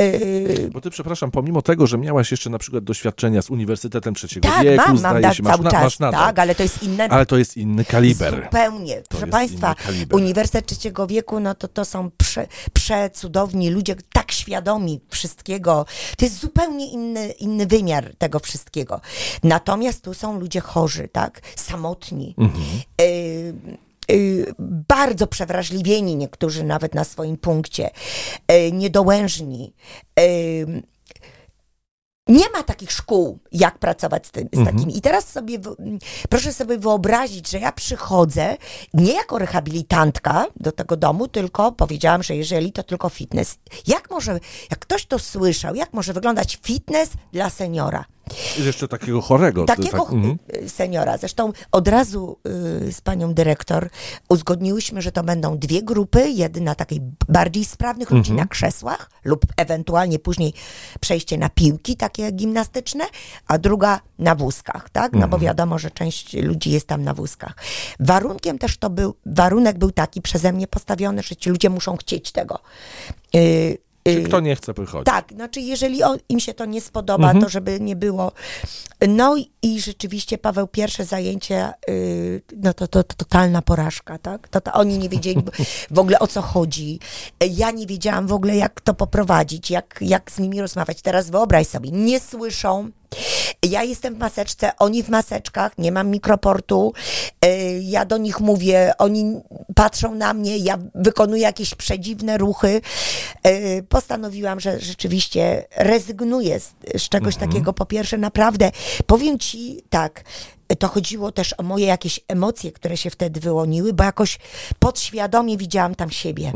y, 0.00 0.70
Bo 0.72 0.80
ty, 0.80 0.90
przepraszam, 0.90 1.30
pomimo 1.30 1.62
tego, 1.62 1.86
że 1.86 1.98
miałaś 1.98 2.30
jeszcze 2.30 2.50
na 2.50 2.58
przykład 2.58 2.84
doświadczenia 2.84 3.42
z 3.42 3.50
Uniwersytetem 3.50 4.14
Trzeciego 4.14 4.48
tak, 4.48 4.62
Wieku, 4.62 4.76
mam, 4.76 4.86
mam 4.88 4.98
zdaje 4.98 5.22
da, 5.22 5.34
się, 5.34 5.42
masz, 5.42 5.52
cały 5.52 5.64
na, 5.64 5.70
czas, 5.70 5.82
masz 5.82 5.98
nadal. 5.98 6.20
tak, 6.20 6.38
ale 6.38 6.54
to 6.54 6.62
jest 6.62 6.82
inne 6.82 7.08
Ale 7.08 7.26
to 7.26 7.36
jest 7.36 7.56
inny 7.56 7.84
kaliber. 7.84 8.42
Zupełnie. 8.44 9.02
Proszę 9.08 9.24
jest 9.26 9.32
Państwa. 9.32 9.74
Uniwersytet 10.12 10.66
Trzeciego 10.66 11.06
Wieku, 11.06 11.40
no 11.40 11.54
to 11.54 11.68
to 11.68 11.84
są 11.84 12.10
prze, 12.16 12.46
przecudowni 12.72 13.70
ludzie, 13.70 13.96
tak 14.12 14.32
świadomi 14.32 15.00
wszystkiego. 15.08 15.86
To 16.16 16.24
jest 16.24 16.38
zupełnie 16.38 16.92
inny, 16.92 17.30
inny 17.30 17.66
wymiar 17.66 18.14
tego 18.18 18.38
wszystkiego. 18.38 19.00
Natomiast 19.42 20.02
tu 20.04 20.14
są 20.14 20.40
ludzie 20.40 20.60
chorzy, 20.60 21.08
tak? 21.12 21.40
Samotni. 21.56 22.34
Y, 23.00 23.04
y, 23.04 23.83
bardzo 24.58 25.26
przewrażliwieni 25.26 26.16
niektórzy 26.16 26.64
nawet 26.64 26.94
na 26.94 27.04
swoim 27.04 27.36
punkcie, 27.36 27.90
y, 28.52 28.72
niedołężni. 28.72 29.74
Y, 30.20 30.82
nie 32.28 32.50
ma 32.50 32.62
takich 32.62 32.92
szkół, 32.92 33.38
jak 33.52 33.78
pracować 33.78 34.26
z, 34.26 34.30
tym, 34.30 34.48
z 34.52 34.64
takimi. 34.64 34.98
I 34.98 35.00
teraz 35.00 35.28
sobie, 35.28 35.58
proszę 36.28 36.52
sobie 36.52 36.78
wyobrazić, 36.78 37.50
że 37.50 37.58
ja 37.58 37.72
przychodzę 37.72 38.56
nie 38.94 39.12
jako 39.12 39.38
rehabilitantka 39.38 40.46
do 40.56 40.72
tego 40.72 40.96
domu, 40.96 41.28
tylko 41.28 41.72
powiedziałam, 41.72 42.22
że 42.22 42.36
jeżeli 42.36 42.72
to 42.72 42.82
tylko 42.82 43.08
fitness. 43.08 43.58
Jak 43.86 44.10
może, 44.10 44.40
jak 44.70 44.78
ktoś 44.78 45.06
to 45.06 45.18
słyszał, 45.18 45.74
jak 45.74 45.92
może 45.92 46.12
wyglądać 46.12 46.58
fitness 46.62 47.10
dla 47.32 47.50
seniora? 47.50 48.04
Jeszcze 48.58 48.88
takiego 48.88 49.20
chorego. 49.20 49.64
Takiego 49.64 50.04
tak, 50.04 50.12
mhm. 50.12 50.38
y, 50.64 50.68
seniora. 50.68 51.18
Zresztą 51.18 51.52
od 51.72 51.88
razu 51.88 52.38
y, 52.88 52.92
z 52.92 53.00
panią 53.00 53.34
dyrektor 53.34 53.88
uzgodniłyśmy, 54.28 55.02
że 55.02 55.12
to 55.12 55.22
będą 55.22 55.58
dwie 55.58 55.82
grupy. 55.82 56.28
Jedna 56.30 56.74
takiej 56.74 57.00
bardziej 57.28 57.64
sprawnych 57.64 58.10
ludzi 58.10 58.30
Mhm. 58.30 58.36
na 58.36 58.46
krzesłach 58.46 59.10
lub 59.24 59.46
ewentualnie 59.56 60.18
później 60.18 60.52
przejście 61.00 61.38
na 61.38 61.48
piłki 61.48 61.96
takie 61.96 62.30
gimnastyczne, 62.30 63.04
a 63.46 63.58
druga 63.58 64.00
na 64.18 64.34
wózkach, 64.34 64.90
tak? 64.90 65.12
No 65.12 65.16
Mhm. 65.16 65.30
bo 65.30 65.38
wiadomo, 65.38 65.78
że 65.78 65.90
część 65.90 66.34
ludzi 66.34 66.70
jest 66.70 66.86
tam 66.86 67.02
na 67.02 67.14
wózkach. 67.14 67.54
Warunkiem 68.00 68.58
też 68.58 68.78
to 68.78 68.90
był, 68.90 69.14
warunek 69.26 69.78
był 69.78 69.90
taki 69.90 70.22
przeze 70.22 70.52
mnie 70.52 70.66
postawiony, 70.66 71.22
że 71.22 71.36
ci 71.36 71.50
ludzie 71.50 71.70
muszą 71.70 71.96
chcieć 71.96 72.32
tego. 72.32 72.58
Y, 74.08 74.14
Czy 74.14 74.22
kto 74.22 74.40
nie 74.40 74.56
chce 74.56 74.74
przychodzić? 74.74 75.06
tak, 75.06 75.32
znaczy 75.32 75.60
jeżeli 75.60 76.02
on, 76.02 76.18
im 76.28 76.40
się 76.40 76.54
to 76.54 76.64
nie 76.64 76.80
spodoba, 76.80 77.24
Mhm. 77.26 77.44
to 77.44 77.48
żeby 77.50 77.80
nie 77.80 77.96
było. 77.96 78.32
No 79.08 79.36
i, 79.36 79.50
i 79.62 79.80
rzeczywiście 79.80 80.38
Paweł 80.38 80.66
pierwsze 80.68 81.04
zajęcie, 81.04 81.72
y, 81.90 82.42
no 82.56 82.74
to, 82.74 82.88
to, 82.88 83.04
to 83.04 83.14
totalna 83.16 83.62
porażka, 83.62 84.18
tak? 84.18 84.48
To, 84.48 84.60
to 84.60 84.72
oni 84.72 84.98
nie 84.98 85.08
wiedzieli 85.08 85.42
w 85.90 85.98
ogóle 85.98 86.18
o 86.18 86.26
co 86.26 86.42
chodzi. 86.42 87.00
Ja 87.50 87.70
nie 87.70 87.86
wiedziałam 87.86 88.26
w 88.26 88.32
ogóle 88.32 88.56
jak 88.56 88.80
to 88.80 88.94
poprowadzić, 88.94 89.70
jak, 89.70 89.98
jak 90.00 90.30
z 90.32 90.38
nimi 90.38 90.60
rozmawiać. 90.60 91.02
Teraz 91.02 91.30
wyobraź 91.30 91.66
sobie, 91.66 91.90
nie 91.90 92.20
słyszą. 92.20 92.90
Ja 93.62 93.82
jestem 93.82 94.14
w 94.14 94.18
maseczce, 94.18 94.72
oni 94.78 95.02
w 95.02 95.08
maseczkach, 95.08 95.78
nie 95.78 95.92
mam 95.92 96.08
mikroportu. 96.10 96.92
y, 97.44 97.80
Ja 97.82 98.04
do 98.04 98.16
nich 98.18 98.40
mówię, 98.40 98.92
oni 98.98 99.40
patrzą 99.74 100.14
na 100.14 100.34
mnie, 100.34 100.56
ja 100.58 100.78
wykonuję 100.94 101.42
jakieś 101.42 101.74
przedziwne 101.74 102.38
ruchy. 102.38 102.80
Y, 103.46 103.84
Postanowiłam, 103.88 104.60
że 104.60 104.80
rzeczywiście 104.80 105.64
rezygnuję 105.76 106.60
z, 106.60 106.72
z 106.96 107.08
czegoś 107.08 107.34
takiego. 107.36 107.72
Po 107.72 107.86
pierwsze, 107.86 108.18
naprawdę, 108.18 108.70
powiem 109.06 109.38
ci 109.38 109.82
tak, 109.90 110.24
to 110.78 110.88
chodziło 110.88 111.32
też 111.32 111.54
o 111.58 111.62
moje 111.62 111.86
jakieś 111.86 112.20
emocje, 112.28 112.72
które 112.72 112.96
się 112.96 113.10
wtedy 113.10 113.40
wyłoniły, 113.40 113.92
bo 113.92 114.04
jakoś 114.04 114.38
podświadomie 114.78 115.56
widziałam 115.56 115.94
tam 115.94 116.10
siebie. 116.10 116.52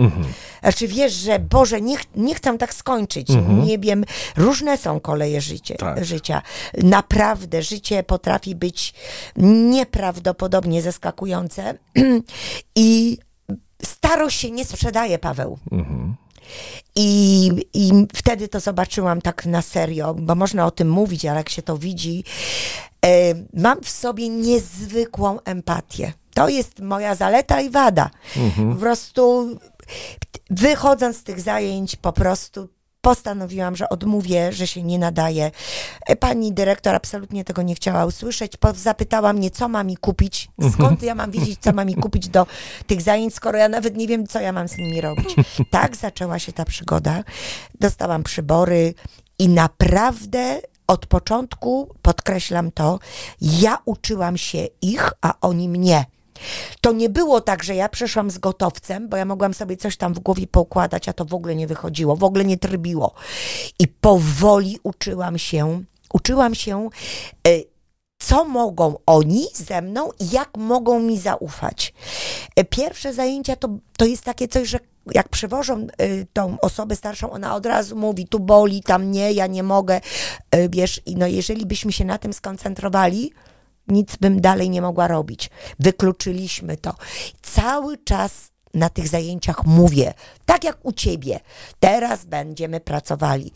Znaczy 0.62 0.88
wiesz, 0.88 1.12
że 1.12 1.38
Boże, 1.38 1.80
nie, 1.80 1.96
ch- 1.96 2.06
nie 2.16 2.34
chcę 2.34 2.58
tak 2.58 2.74
skończyć. 2.74 3.28
Nie 3.66 3.78
wiem, 3.78 4.04
różne 4.36 4.78
są 4.78 5.00
koleje 5.00 5.40
życie, 5.40 5.74
Tak. 5.74 6.04
życia. 6.04 6.42
Naprawdę, 6.82 7.62
życie 7.62 8.02
potrafi 8.02 8.54
być 8.54 8.94
nieprawdopodobnie 9.36 10.82
zaskakujące 10.82 11.74
i 12.76 13.18
starość 13.84 14.40
się 14.40 14.50
nie 14.50 14.64
sprzedaje, 14.64 15.18
Paweł. 15.18 15.58
I, 16.96 17.50
I 17.74 17.90
wtedy 18.14 18.48
to 18.48 18.60
zobaczyłam 18.60 19.20
tak 19.20 19.46
na 19.46 19.62
serio, 19.62 20.14
bo 20.14 20.34
można 20.34 20.66
o 20.66 20.70
tym 20.70 20.90
mówić, 20.90 21.24
ale 21.24 21.36
jak 21.36 21.48
się 21.48 21.62
to 21.62 21.78
widzi, 21.78 22.24
e, 23.06 23.34
mam 23.54 23.80
w 23.80 23.88
sobie 23.90 24.28
niezwykłą 24.28 25.40
empatię. 25.40 26.12
To 26.34 26.48
jest 26.48 26.80
moja 26.80 27.14
zaleta 27.14 27.60
i 27.60 27.70
wada. 27.70 28.10
Po 28.72 28.80
prostu 28.80 29.48
wychodząc 30.50 31.16
z 31.16 31.22
tych 31.22 31.40
zajęć, 31.40 31.96
po 31.96 32.12
prostu 32.12 32.68
postanowiłam, 33.00 33.76
że 33.76 33.88
odmówię, 33.88 34.52
że 34.52 34.66
się 34.66 34.82
nie 34.82 34.98
nadaje. 34.98 35.50
E, 36.06 36.16
Pani 36.16 36.52
dyrektor 36.52 36.94
absolutnie 36.94 37.44
tego 37.44 37.62
nie 37.62 37.74
chciała 37.74 38.04
usłyszeć. 38.06 38.52
Zapytała 38.76 39.32
mnie, 39.32 39.50
co 39.50 39.68
ma 39.68 39.84
mi 39.84 39.96
kupić, 39.96 40.48
skąd 40.72 41.02
ja 41.02 41.14
mam 41.14 41.30
wiedzieć, 41.30 41.60
co 41.60 41.72
ma 41.72 41.84
mi 41.84 41.94
kupić 41.94 42.28
do 42.28 42.46
tych 42.86 43.02
zajęć, 43.02 43.34
skoro 43.34 43.58
ja 43.58 43.68
nawet 43.68 43.96
nie 43.96 44.06
wiem, 44.06 44.26
co 44.26 44.40
ja 44.40 44.52
mam 44.52 44.68
z 44.68 44.78
nimi 44.78 45.00
robić. 45.00 45.34
Tak 45.70 45.96
zaczęła 45.96 46.38
się 46.38 46.52
ta 46.52 46.64
przygoda. 46.64 47.24
Dostałam 47.80 48.22
przybory 48.22 48.94
i 49.38 49.48
naprawdę 49.48 50.60
od 50.86 51.06
początku, 51.06 51.94
podkreślam 52.02 52.70
to, 52.70 52.98
ja 53.40 53.78
uczyłam 53.84 54.36
się 54.36 54.66
ich, 54.82 55.12
a 55.20 55.34
oni 55.40 55.68
mnie. 55.68 56.04
To 56.80 56.92
nie 56.92 57.08
było 57.08 57.40
tak, 57.40 57.62
że 57.62 57.74
ja 57.74 57.88
przyszłam 57.88 58.30
z 58.30 58.38
gotowcem, 58.38 59.08
bo 59.08 59.16
ja 59.16 59.24
mogłam 59.24 59.54
sobie 59.54 59.76
coś 59.76 59.96
tam 59.96 60.14
w 60.14 60.18
głowie 60.18 60.46
poukładać, 60.46 61.08
a 61.08 61.12
to 61.12 61.24
w 61.24 61.34
ogóle 61.34 61.54
nie 61.54 61.66
wychodziło, 61.66 62.16
w 62.16 62.24
ogóle 62.24 62.44
nie 62.44 62.58
trybiło. 62.58 63.14
I 63.78 63.88
powoli 63.88 64.78
uczyłam 64.82 65.38
się, 65.38 65.82
uczyłam 66.12 66.54
się, 66.54 66.88
y, 67.48 67.64
co 68.18 68.44
mogą 68.44 68.96
oni 69.06 69.46
ze 69.54 69.82
mną 69.82 70.10
i 70.20 70.30
jak 70.30 70.56
mogą 70.56 71.00
mi 71.00 71.18
zaufać. 71.18 71.94
Y, 72.60 72.64
Pierwsze 72.64 73.14
zajęcia 73.14 73.56
to, 73.56 73.68
to 73.96 74.04
jest 74.04 74.24
takie 74.24 74.48
coś, 74.48 74.68
że 74.68 74.78
jak 75.14 75.28
przywożą 75.28 75.86
y, 76.02 76.26
tą 76.32 76.60
osobę 76.60 76.96
starszą, 76.96 77.30
ona 77.30 77.54
od 77.54 77.66
razu 77.66 77.96
mówi, 77.96 78.28
tu 78.28 78.40
boli, 78.40 78.82
tam 78.82 79.10
nie, 79.10 79.32
ja 79.32 79.46
nie 79.46 79.62
mogę, 79.62 80.00
wiesz, 80.68 81.00
i 81.06 81.16
no 81.16 81.26
jeżeli 81.26 81.66
byśmy 81.66 81.92
się 81.92 82.04
na 82.04 82.18
tym 82.18 82.32
skoncentrowali, 82.32 83.32
nic 83.88 84.16
bym 84.16 84.40
dalej 84.40 84.70
nie 84.70 84.82
mogła 84.82 85.08
robić. 85.08 85.50
Wykluczyliśmy 85.78 86.76
to. 86.76 86.94
Cały 87.42 87.98
czas 87.98 88.50
na 88.74 88.88
tych 88.88 89.08
zajęciach 89.08 89.66
mówię, 89.66 90.14
tak 90.46 90.64
jak 90.64 90.78
u 90.82 90.92
ciebie, 90.92 91.40
teraz 91.80 92.24
będziemy 92.24 92.80
pracowali 92.80 93.52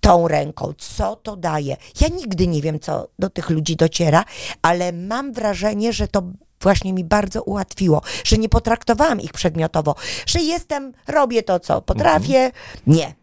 tą 0.00 0.28
ręką, 0.28 0.72
co 0.78 1.16
to 1.16 1.36
daje. 1.36 1.76
Ja 2.00 2.08
nigdy 2.08 2.46
nie 2.46 2.62
wiem, 2.62 2.80
co 2.80 3.08
do 3.18 3.30
tych 3.30 3.50
ludzi 3.50 3.76
dociera, 3.76 4.24
ale 4.62 4.92
mam 4.92 5.32
wrażenie, 5.32 5.92
że 5.92 6.08
to 6.08 6.22
właśnie 6.60 6.92
mi 6.92 7.04
bardzo 7.04 7.42
ułatwiło, 7.42 8.02
że 8.24 8.38
nie 8.38 8.48
potraktowałam 8.48 9.20
ich 9.20 9.32
przedmiotowo, 9.32 9.94
że 10.26 10.40
jestem, 10.40 10.92
robię 11.06 11.42
to, 11.42 11.60
co 11.60 11.82
potrafię. 11.82 12.50
Nie. 12.86 13.14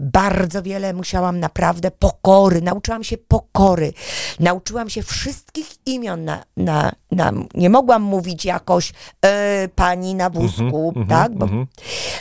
Bardzo 0.00 0.62
wiele 0.62 0.92
musiałam 0.92 1.40
naprawdę 1.40 1.90
pokory, 1.90 2.62
nauczyłam 2.62 3.04
się 3.04 3.18
pokory, 3.18 3.92
nauczyłam 4.40 4.90
się 4.90 5.02
wszystkich 5.02 5.86
imion 5.86 6.24
na, 6.24 6.44
na, 6.56 6.92
na 7.10 7.32
nie 7.54 7.70
mogłam 7.70 8.02
mówić 8.02 8.44
jakoś 8.44 8.92
e, 9.24 9.68
pani 9.74 10.14
na 10.14 10.30
wózku, 10.30 10.94
tak? 11.08 11.34
Bo, 11.34 11.46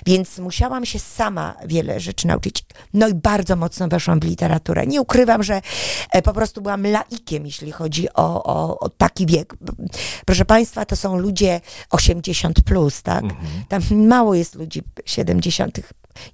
Więc 0.05 0.39
musiałam 0.39 0.85
się 0.85 0.99
sama 0.99 1.55
wiele 1.65 1.99
rzeczy 1.99 2.27
nauczyć. 2.27 2.65
No 2.93 3.07
i 3.07 3.13
bardzo 3.13 3.55
mocno 3.55 3.87
weszłam 3.87 4.19
w 4.19 4.23
literaturę. 4.23 4.87
Nie 4.87 5.01
ukrywam, 5.01 5.43
że 5.43 5.61
e, 6.11 6.21
po 6.21 6.33
prostu 6.33 6.61
byłam 6.61 6.83
laikiem, 6.87 7.45
jeśli 7.45 7.71
chodzi 7.71 8.13
o, 8.13 8.43
o, 8.43 8.79
o 8.79 8.89
taki 8.89 9.25
wiek. 9.25 9.55
Proszę 10.25 10.45
Państwa, 10.45 10.85
to 10.85 10.95
są 10.95 11.17
ludzie 11.17 11.61
80 11.89 12.61
plus, 12.61 13.01
tak? 13.01 13.23
Tam 13.69 13.81
mało 14.07 14.35
jest 14.35 14.55
ludzi 14.55 14.83
70. 15.05 15.79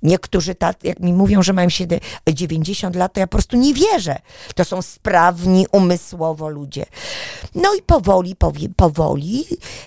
Niektórzy, 0.04 0.56
tak, 0.56 0.84
jak 0.84 1.00
mi 1.00 1.14
mówią, 1.14 1.44
że 1.44 1.54
mają 1.54 1.70
siedem- 1.70 2.00
90 2.34 2.96
lat, 2.96 3.14
to 3.14 3.20
ja 3.20 3.28
po 3.28 3.32
prostu 3.32 3.58
nie 3.58 3.74
wierzę. 3.74 4.20
To 4.56 4.66
są 4.66 4.82
sprawni 4.82 5.66
umysłowo 5.72 6.50
ludzie. 6.50 6.86
No 7.56 7.76
i 7.76 7.82
powoli, 7.82 8.36
powoli, 8.76 9.46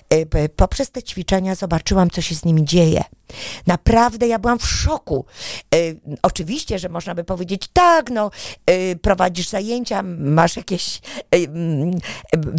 e, 0.09 0.49
poprzez 0.49 0.91
te 0.91 1.03
ćwiczenia 1.03 1.55
zobaczyłam, 1.55 2.09
co 2.09 2.21
się 2.21 2.35
z 2.35 2.45
nimi 2.45 2.65
dzieje. 2.65 3.03
Naprawdę 3.67 4.27
ja 4.27 4.39
byłam 4.39 4.59
w 4.59 4.67
szoku. 4.67 5.25
E, 5.75 5.77
oczywiście, 6.21 6.79
że 6.79 6.89
można 6.89 7.15
by 7.15 7.23
powiedzieć, 7.23 7.69
tak, 7.73 8.09
no, 8.09 8.31
e, 8.65 8.95
prowadzisz 8.95 9.49
zajęcia, 9.49 10.03
masz 10.17 10.57
jakieś 10.57 11.01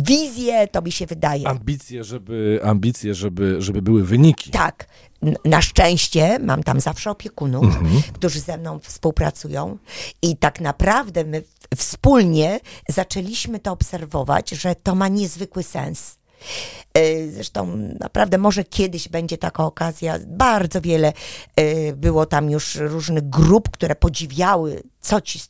wizje, 0.04 0.68
to 0.68 0.82
mi 0.82 0.92
się 0.92 1.06
wydaje. 1.06 1.48
Ambicje, 1.48 2.04
żeby, 2.04 2.60
ambicje 2.64 3.14
żeby, 3.14 3.56
żeby 3.62 3.82
były 3.82 4.04
wyniki. 4.04 4.50
Tak. 4.50 4.86
Na 5.44 5.62
szczęście 5.62 6.38
mam 6.38 6.62
tam 6.62 6.80
zawsze 6.80 7.10
opiekunów, 7.10 7.64
Mhm. 7.64 8.02
którzy 8.12 8.40
ze 8.40 8.58
mną 8.58 8.78
współpracują 8.82 9.78
i 10.22 10.36
tak 10.36 10.60
naprawdę 10.60 11.24
my 11.24 11.42
wspólnie 11.76 12.60
zaczęliśmy 12.88 13.58
to 13.58 13.72
obserwować, 13.72 14.50
że 14.50 14.74
to 14.74 14.94
ma 14.94 15.08
niezwykły 15.08 15.62
sens. 15.62 16.18
E, 16.94 17.28
Zresztą 17.28 17.66
naprawdę 18.00 18.38
może 18.38 18.64
kiedyś 18.64 19.08
będzie 19.08 19.38
taka 19.38 19.64
okazja. 19.64 20.18
Bardzo 20.26 20.80
wiele 20.80 21.12
e, 21.56 21.92
było 21.92 22.26
tam 22.26 22.50
już 22.50 22.74
różnych 22.74 23.28
grup, 23.30 23.70
które 23.70 23.94
podziwiały, 23.94 24.82
co 25.00 25.20
ci 25.20 25.40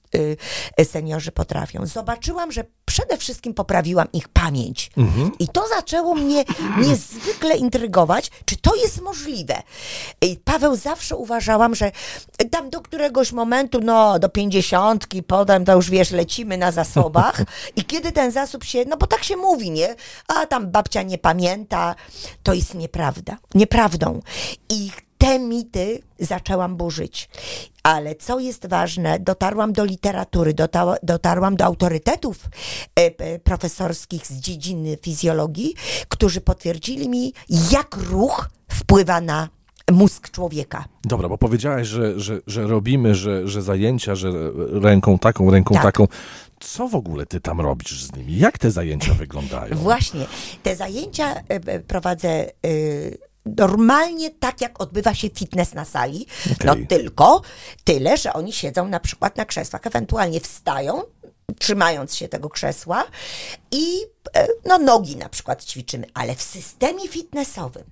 e, 0.79 0.85
seniorzy 0.85 1.33
potrafią. 1.33 1.87
Zobaczyłam, 1.87 2.53
że 2.53 2.65
przede 2.85 3.17
wszystkim 3.17 3.55
poprawiłam 3.55 4.13
ich 4.13 4.29
pamięć. 4.29 4.91
I 5.39 5.49
to 5.49 5.69
zaczęło 5.69 6.15
mnie 6.15 6.45
niezwykle 6.87 7.57
intrygować, 7.57 8.31
czy 8.45 8.57
to 8.57 8.75
jest 8.75 9.01
możliwe. 9.01 9.63
I 10.21 10.37
Paweł 10.45 10.77
zawsze 10.77 11.17
uważałam, 11.17 11.75
że 11.75 11.93
tam 12.51 12.71
do 12.71 12.81
któregoś 12.81 13.33
momentu, 13.33 13.81
no 13.83 14.19
do 14.19 14.29
pięćdziesiątki, 14.29 15.23
potem 15.23 15.65
to 15.65 15.75
już 15.75 15.91
wiesz, 15.91 16.11
lecimy 16.11 16.59
na 16.59 16.73
zasobach 16.73 17.43
i 17.77 17.85
kiedy 17.85 18.13
ten 18.13 18.33
zasób 18.33 18.65
się, 18.65 18.85
no 18.89 18.97
bo 18.97 19.07
tak 19.07 19.25
się 19.25 19.37
mówi, 19.37 19.71
nie? 19.71 19.95
A 20.29 20.47
tam 20.47 20.71
babcia 20.71 21.03
nie 21.03 21.19
pamięta, 21.19 21.95
to 22.43 22.55
jest 22.55 22.75
nieprawda, 22.75 23.37
nieprawdą. 23.55 24.21
I 24.69 24.91
te 25.38 25.44
mity 25.44 26.01
zaczęłam 26.18 26.77
burzyć. 26.77 27.29
Ale 27.83 28.14
co 28.14 28.38
jest 28.38 28.66
ważne, 28.66 29.18
dotarłam 29.18 29.72
do 29.72 29.85
literatury, 29.85 30.55
dota- 30.55 30.96
dotarłam 31.03 31.57
do 31.57 31.64
autorytetów 31.64 32.48
e, 32.94 33.38
profesorskich 33.38 34.27
z 34.27 34.33
dziedziny 34.33 34.98
fizjologii, 35.03 35.74
którzy 36.09 36.40
potwierdzili 36.40 37.09
mi, 37.09 37.33
jak 37.72 37.96
ruch 37.96 38.48
wpływa 38.68 39.20
na 39.20 39.48
mózg 39.92 40.31
człowieka. 40.31 40.85
Dobra, 41.05 41.29
bo 41.29 41.38
powiedziałaś, 41.38 41.87
że, 41.87 42.20
że, 42.20 42.40
że 42.46 42.66
robimy, 42.66 43.14
że, 43.14 43.48
że 43.48 43.62
zajęcia, 43.62 44.14
że 44.14 44.33
ręką 44.72 45.18
taką, 45.18 45.51
ręką 45.51 45.74
Tak. 45.74 45.83
taką. 45.83 46.07
Co 46.61 46.88
w 46.88 46.94
ogóle 46.94 47.27
ty 47.27 47.40
tam 47.40 47.61
robisz 47.61 48.05
z 48.05 48.16
nimi? 48.16 48.38
Jak 48.38 48.59
te 48.59 48.70
zajęcia 48.70 49.14
wyglądają? 49.14 49.77
Właśnie. 49.77 50.27
Te 50.62 50.77
zajęcia 50.77 51.35
e, 51.48 51.81
prowadzę 51.81 52.29
e, 52.29 52.51
normalnie 53.57 54.31
tak, 54.31 54.61
jak 54.61 54.81
odbywa 54.81 55.15
się 55.15 55.29
fitness 55.31 55.75
na 55.75 55.85
sali. 55.85 56.27
No 56.65 56.73
Okej. 56.73 56.87
tylko 56.87 57.43
tyle, 57.85 58.17
że 58.17 58.33
oni 58.33 58.53
siedzą 58.53 58.89
na 58.89 59.01
przykład 59.01 59.37
na 59.37 59.45
krzesłach, 59.45 59.87
ewentualnie 59.87 60.41
wstają, 60.41 61.03
trzymając 61.59 62.15
się 62.15 62.29
tego 62.29 62.49
krzesła 62.49 63.05
i 63.72 64.00
e, 64.35 64.48
no, 64.64 64.78
nogi 64.78 65.16
na 65.16 65.28
przykład 65.28 65.64
ćwiczymy, 65.64 66.07
ale 66.14 66.35
w 66.35 66.42
systemie 66.42 67.09
fitnessowym. 67.09 67.85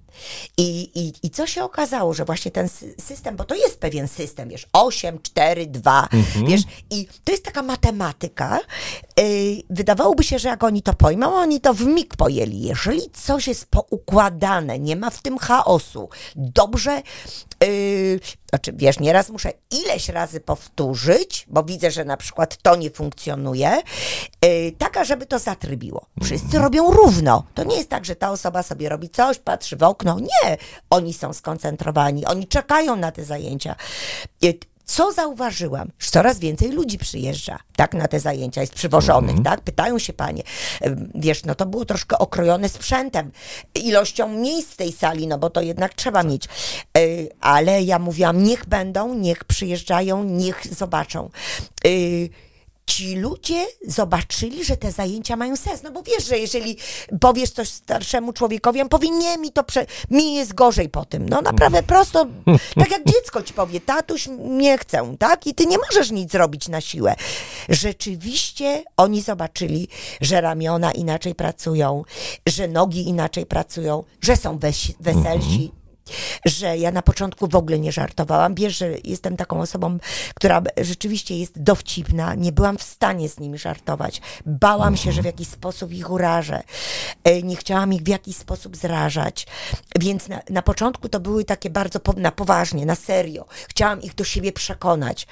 I, 0.57 0.91
i, 0.95 1.13
I 1.23 1.31
co 1.31 1.47
się 1.47 1.65
okazało, 1.65 2.15
że 2.15 2.25
właśnie 2.25 2.51
ten 2.51 2.67
sy- 2.67 3.03
system, 3.03 3.37
bo 3.37 3.45
to 3.45 3.55
jest 3.55 3.79
pewien 3.81 4.09
system, 4.09 4.49
wiesz, 4.49 4.67
8, 4.73 5.19
4, 5.23 5.67
2, 5.67 6.09
wiesz, 6.47 6.61
i 6.91 7.09
to 7.25 7.33
jest 7.33 7.45
taka 7.45 7.63
matematyka. 7.63 8.61
Yy, 9.19 9.25
wydawałoby 9.71 10.25
się, 10.25 10.39
że 10.39 10.49
jak 10.49 10.65
oni 10.65 10.83
to 10.83 10.95
pojmą, 10.95 11.35
oni 11.35 11.61
to 11.61 11.75
w 11.75 11.81
mig 11.87 12.17
pojęli. 12.17 12.61
Jeżeli 12.61 13.11
coś 13.11 13.49
jest 13.49 13.67
poukładane, 13.67 14.79
nie 14.79 14.97
ma 14.97 15.11
w 15.11 15.23
tym 15.23 15.39
chaosu, 15.39 16.09
dobrze, 16.37 17.03
yy, 17.65 18.21
znaczy 18.49 18.73
wiesz, 18.75 19.01
nieraz 19.01 19.31
muszę 19.31 19.53
ileś 19.71 20.09
razy 20.09 20.41
powtórzyć, 20.41 21.47
bo 21.49 21.63
widzę, 21.63 21.91
że 21.91 22.05
na 22.05 22.17
przykład 22.17 22.57
to 22.63 22.77
nie 22.77 22.91
funkcjonuje, 22.91 23.83
yy, 24.45 24.73
taka, 24.79 25.05
żeby 25.05 25.27
to 25.27 25.39
zatrybiło. 25.67 26.07
Wszyscy 26.23 26.59
robią 26.59 26.91
równo. 26.91 27.45
To 27.55 27.65
nie 27.65 27.77
jest 27.77 27.89
tak, 27.89 28.05
że 28.05 28.17
ta 28.17 28.31
osoba 28.31 28.63
sobie 28.63 28.89
robi 28.89 29.09
coś, 29.09 29.39
patrzy 29.39 29.77
w 29.77 29.83
okno. 29.83 30.19
Nie, 30.21 30.57
oni 30.91 31.15
są 31.15 31.33
skoncentrowani, 31.33 32.27
oni 32.27 32.47
czekają 32.47 32.97
na 32.97 33.13
te 33.13 33.25
zajęcia. 33.25 33.77
Yy, 34.43 34.55
co 34.85 35.13
zauważyłam? 35.13 35.91
Że 35.99 36.11
coraz 36.11 36.39
więcej 36.39 36.73
ludzi 36.73 36.99
przyjeżdża, 36.99 37.59
tak, 37.77 37.95
na 37.95 38.09
te 38.09 38.21
zajęcia, 38.21 38.61
jest 38.61 38.75
przywożonych, 38.75 39.43
tak? 39.45 39.61
Pytają 39.61 39.99
się 39.99 40.13
panie. 40.13 40.43
Ym, 40.87 41.11
Wiesz, 41.15 41.45
no 41.45 41.55
to 41.55 41.67
było 41.67 41.85
troszkę 41.85 42.19
okrojone 42.19 42.69
sprzętem, 42.69 43.31
ilością 43.75 44.29
miejsc 44.29 44.71
w 44.71 44.77
tej 44.77 44.93
sali, 44.93 45.27
no 45.27 45.39
bo 45.39 45.51
to 45.51 45.61
jednak 45.61 45.95
trzeba 45.95 46.23
mieć. 46.23 46.49
Yy, 46.97 47.29
ale 47.41 47.83
ja 47.83 47.99
mówiłam, 47.99 48.43
niech 48.43 48.67
będą, 48.67 49.15
niech 49.15 49.45
przyjeżdżają, 49.45 50.25
niech 50.25 50.67
zobaczą. 50.75 51.31
Ci 52.91 53.17
ludzie 53.17 53.67
zobaczyli, 53.89 54.65
że 54.65 54.77
te 54.77 54.93
zajęcia 54.93 55.37
mają 55.37 55.57
sens. 55.57 55.83
No 55.83 55.91
bo 55.91 56.03
wiesz, 56.03 56.27
że 56.27 56.39
jeżeli 56.39 56.77
powiesz 57.21 57.51
coś 57.51 57.69
starszemu 57.69 58.33
człowiekowi, 58.33 58.81
on 58.83 58.89
powie, 58.89 59.11
nie, 59.11 59.39
mi 59.39 59.53
to 59.53 59.65
prze... 59.65 59.87
mi 60.11 60.35
jest 60.35 60.55
gorzej 60.55 60.89
po 60.89 61.05
tym. 61.05 61.29
No 61.29 61.41
naprawdę 61.41 61.83
prosto, 61.83 62.27
tak 62.81 62.91
jak 62.91 63.05
dziecko 63.07 63.43
ci 63.43 63.55
powie, 63.55 63.81
tatuś, 63.81 64.29
nie 64.39 64.79
chcę, 64.79 65.17
tak? 65.19 65.47
I 65.47 65.55
ty 65.55 65.67
nie 65.67 65.77
możesz 65.79 66.11
nic 66.11 66.33
zrobić 66.33 66.69
na 66.69 66.81
siłę. 66.81 67.15
Rzeczywiście 67.69 68.85
oni 68.97 69.23
zobaczyli, 69.23 69.89
że 70.21 70.41
ramiona 70.41 70.93
inaczej 70.93 71.35
pracują, 71.35 72.03
że 72.47 72.69
nogi 72.69 73.09
inaczej 73.09 73.47
pracują, 73.47 74.05
że 74.21 74.37
są 74.37 74.59
weś- 74.59 74.93
weselsi 75.01 75.73
że 76.45 76.79
ja 76.79 76.91
na 76.91 77.03
początku 77.03 77.49
w 77.49 77.57
ogóle 77.57 77.79
nie 77.79 77.93
żartowałam. 77.93 78.55
Wiesz, 78.55 78.79
że 78.79 78.95
jestem 79.05 79.37
taką 79.37 79.61
osobą, 79.61 79.99
która 80.35 80.63
rzeczywiście 80.81 81.39
jest 81.39 81.63
dowcipna. 81.63 82.35
Nie 82.35 82.53
byłam 82.53 82.79
w 82.79 82.83
stanie 82.83 83.29
z 83.29 83.41
nimi 83.41 83.59
żartować. 83.59 84.21
Bałam 84.47 84.97
się, 84.97 85.13
że 85.13 85.23
w 85.23 85.25
jakiś 85.25 85.49
sposób 85.49 85.93
ich 85.93 86.11
urażę. 86.11 86.63
E, 87.25 87.43
Nie 87.43 87.57
chciałam 87.57 87.93
ich 87.93 88.03
w 88.03 88.09
jakiś 88.09 88.37
sposób 88.37 88.77
zrażać. 88.77 89.47
Więc 90.01 90.29
na, 90.29 90.41
na 90.51 90.63
początku 90.63 91.09
to 91.09 91.21
były 91.21 91.45
takie 91.45 91.71
bardzo 91.71 92.01
po, 92.01 92.13
na 92.13 92.33
poważnie, 92.33 92.87
na 92.87 92.95
serio. 92.95 93.45
Chciałam 93.69 94.03
ich 94.03 94.15
do 94.15 94.25
siebie 94.25 94.53
przekonać. 94.53 95.27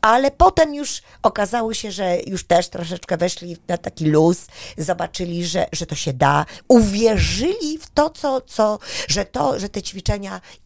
Ale 0.00 0.30
potem 0.30 0.74
już 0.74 1.02
okazało 1.22 1.74
się, 1.74 1.92
że 1.92 2.16
już 2.26 2.44
też 2.44 2.68
troszeczkę 2.68 3.16
weszli 3.16 3.56
na 3.68 3.78
taki 3.78 4.04
luz, 4.06 4.46
zobaczyli, 4.78 5.46
że, 5.46 5.66
że 5.72 5.86
to 5.86 5.94
się 5.94 6.12
da, 6.12 6.46
uwierzyli 6.68 7.78
w 7.78 7.90
to, 7.90 8.10
co, 8.10 8.40
co, 8.40 8.78
że 9.08 9.24
to, 9.24 9.58
że 9.58 9.68
te 9.68 9.82
ćwiczenia 9.82 10.05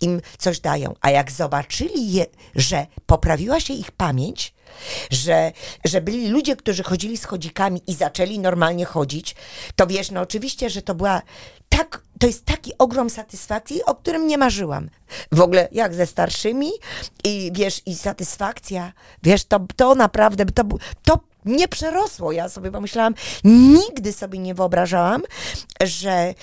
im 0.00 0.20
coś 0.38 0.60
dają. 0.60 0.94
A 1.00 1.10
jak 1.10 1.30
zobaczyli, 1.30 2.12
je, 2.12 2.26
że 2.54 2.86
poprawiła 3.06 3.60
się 3.60 3.74
ich 3.74 3.90
pamięć, 3.90 4.54
że, 5.10 5.52
że 5.84 6.00
byli 6.00 6.28
ludzie, 6.28 6.56
którzy 6.56 6.82
chodzili 6.82 7.16
z 7.16 7.24
chodzikami 7.24 7.82
i 7.86 7.94
zaczęli 7.94 8.38
normalnie 8.38 8.84
chodzić, 8.84 9.36
to 9.76 9.86
wiesz, 9.86 10.10
no 10.10 10.20
oczywiście, 10.20 10.70
że 10.70 10.82
to 10.82 10.94
była 10.94 11.22
tak, 11.68 12.02
to 12.18 12.26
jest 12.26 12.44
taki 12.44 12.72
ogrom 12.78 13.10
satysfakcji, 13.10 13.84
o 13.84 13.94
którym 13.94 14.26
nie 14.26 14.38
marzyłam. 14.38 14.90
W 15.32 15.40
ogóle 15.40 15.68
jak 15.72 15.94
ze 15.94 16.06
starszymi 16.06 16.70
i 17.24 17.50
wiesz, 17.54 17.82
i 17.86 17.94
satysfakcja, 17.94 18.92
wiesz, 19.22 19.44
to, 19.44 19.60
to 19.76 19.94
naprawdę, 19.94 20.44
to, 20.44 20.64
to 21.02 21.29
nie 21.44 21.68
przerosło. 21.68 22.32
Ja 22.32 22.48
sobie 22.48 22.70
pomyślałam, 22.70 23.14
nigdy 23.44 24.12
sobie 24.12 24.38
nie 24.38 24.54
wyobrażałam, 24.54 25.22
że 25.80 26.34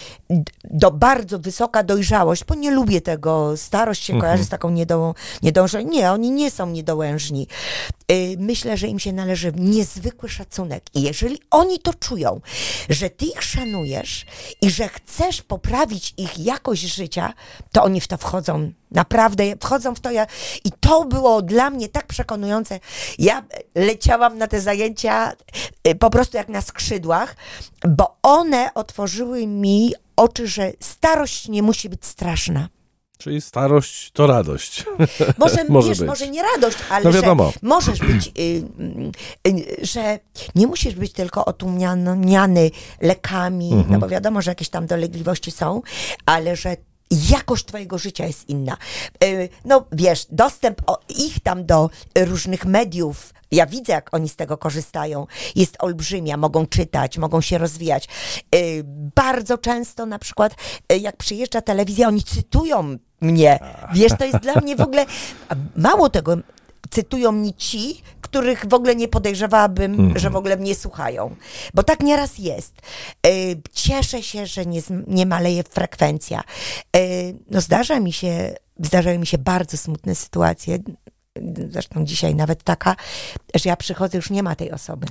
do 0.63 0.91
bardzo 0.91 1.39
wysoka 1.39 1.83
dojrzałość, 1.83 2.43
bo 2.43 2.55
nie 2.55 2.71
lubię 2.71 3.01
tego, 3.01 3.57
starość 3.57 4.03
się 4.03 4.19
kojarzy 4.19 4.43
z 4.43 4.49
taką 4.49 4.69
niedo, 4.69 5.15
niedążą. 5.43 5.79
Nie, 5.79 6.11
oni 6.11 6.31
nie 6.31 6.51
są 6.51 6.69
niedołężni. 6.69 7.47
Y, 8.11 8.35
Myślę, 8.39 8.77
że 8.77 8.87
im 8.87 8.99
się 8.99 9.13
należy 9.13 9.51
niezwykły 9.55 10.29
szacunek. 10.29 10.83
I 10.93 11.01
jeżeli 11.01 11.39
oni 11.51 11.79
to 11.79 11.93
czują, 11.93 12.41
że 12.89 13.09
ty 13.09 13.25
ich 13.25 13.43
szanujesz 13.43 14.25
i 14.61 14.69
że 14.69 14.87
chcesz 14.87 15.41
poprawić 15.41 16.13
ich 16.17 16.37
jakość 16.39 16.81
życia, 16.81 17.33
to 17.71 17.83
oni 17.83 18.01
w 18.01 18.07
to 18.07 18.17
wchodzą. 18.17 18.71
Naprawdę 18.91 19.43
wchodzą 19.61 19.95
w 19.95 19.99
to. 19.99 20.11
Ja, 20.11 20.27
I 20.63 20.71
to 20.79 21.05
było 21.05 21.41
dla 21.41 21.69
mnie 21.69 21.89
tak 21.89 22.07
przekonujące. 22.07 22.79
Ja 23.19 23.43
leciałam 23.75 24.37
na 24.37 24.47
te 24.47 24.61
zajęcia 24.61 25.33
y, 25.87 25.95
po 25.95 26.09
prostu 26.09 26.37
jak 26.37 26.49
na 26.49 26.61
skrzydłach, 26.61 27.35
bo 27.87 28.17
one 28.23 28.73
otworzyły 28.73 29.47
mi 29.47 29.93
oczy, 30.15 30.47
że 30.47 30.71
starość 30.79 31.47
nie 31.47 31.63
musi 31.63 31.89
być 31.89 32.05
straszna. 32.05 32.69
Czyli 33.17 33.41
starość 33.41 34.11
to 34.11 34.27
radość. 34.27 34.85
Może, 35.37 35.65
Może 35.69 35.89
wiesz, 35.89 35.99
być. 35.99 36.07
może 36.07 36.27
nie 36.27 36.43
radość, 36.43 36.77
ale 36.89 37.05
No 37.05 37.11
wiadomo. 37.11 37.51
że 37.51 37.59
możesz 37.61 37.99
być, 37.99 38.27
y, 38.27 38.31
y, 38.41 39.49
y, 39.49 39.85
że 39.85 40.19
nie 40.55 40.67
musisz 40.67 40.95
być 40.95 41.13
tylko 41.13 41.45
otłumiany 41.45 42.71
lekami, 43.01 43.71
Mhm. 43.73 43.91
no 43.91 43.99
bo 43.99 44.07
wiadomo, 44.07 44.41
że 44.41 44.51
jakieś 44.51 44.69
tam 44.69 44.85
dolegliwości 44.87 45.51
są, 45.51 45.81
ale 46.25 46.55
że 46.55 46.77
jakość 47.11 47.65
twojego 47.65 47.97
życia 47.97 48.25
jest 48.25 48.49
inna. 48.49 48.77
Y, 49.23 49.49
No 49.65 49.85
wiesz, 49.91 50.27
dostęp 50.31 50.81
ich 51.09 51.39
tam 51.39 51.65
do 51.65 51.89
różnych 52.17 52.65
mediów, 52.65 53.33
ja 53.51 53.65
widzę, 53.65 53.93
jak 53.93 54.13
oni 54.13 54.29
z 54.29 54.35
tego 54.35 54.57
korzystają, 54.57 55.27
jest 55.55 55.75
olbrzymia, 55.79 56.37
mogą 56.37 56.65
czytać, 56.65 57.17
mogą 57.17 57.41
się 57.41 57.57
rozwijać. 57.57 58.07
Y, 58.55 58.83
Bardzo 59.15 59.57
często 59.57 60.05
na 60.05 60.19
przykład, 60.19 60.55
y, 60.91 60.97
jak 60.97 61.17
przyjeżdża 61.17 61.61
telewizja, 61.61 62.07
oni 62.07 62.23
cytują 62.23 62.97
mnie. 63.21 63.59
Wiesz, 63.93 64.11
to 64.19 64.25
jest 64.25 64.37
dla 64.37 64.53
mnie 64.61 64.75
w 64.75 64.81
ogóle, 64.81 65.05
mało 65.75 66.09
tego, 66.09 66.37
cytują 66.89 67.31
mnie 67.31 67.53
ci, 67.53 68.01
których 68.27 68.65
w 68.65 68.73
ogóle 68.73 68.95
nie 68.95 69.07
podejrzewałabym, 69.07 70.13
że 70.19 70.29
w 70.29 70.35
ogóle 70.35 70.57
mnie 70.57 70.75
słuchają. 70.75 71.35
Bo 71.73 71.83
tak 71.83 71.99
nieraz 71.99 72.37
jest. 72.37 72.73
Y, 73.27 73.61
Cieszę 73.73 74.23
się, 74.23 74.45
że 74.45 74.65
nie, 74.65 74.81
nie 75.07 75.25
maleje 75.25 75.63
frekwencja. 75.63 76.43
Y, 76.95 77.35
No 77.51 77.61
zdarza 77.61 77.99
mi 77.99 78.13
się, 78.13 78.55
zdarzają 78.79 79.19
mi 79.19 79.27
się 79.27 79.37
bardzo 79.37 79.77
smutne 79.77 80.15
sytuacje. 80.15 80.79
Zresztą 81.69 82.05
dzisiaj 82.05 82.35
nawet 82.35 82.63
taka, 82.63 82.95
że 83.55 83.69
ja 83.69 83.75
przychodzę, 83.75 84.17
już 84.17 84.29
nie 84.29 84.43
ma 84.43 84.55
tej 84.55 84.71
osoby. 84.71 85.07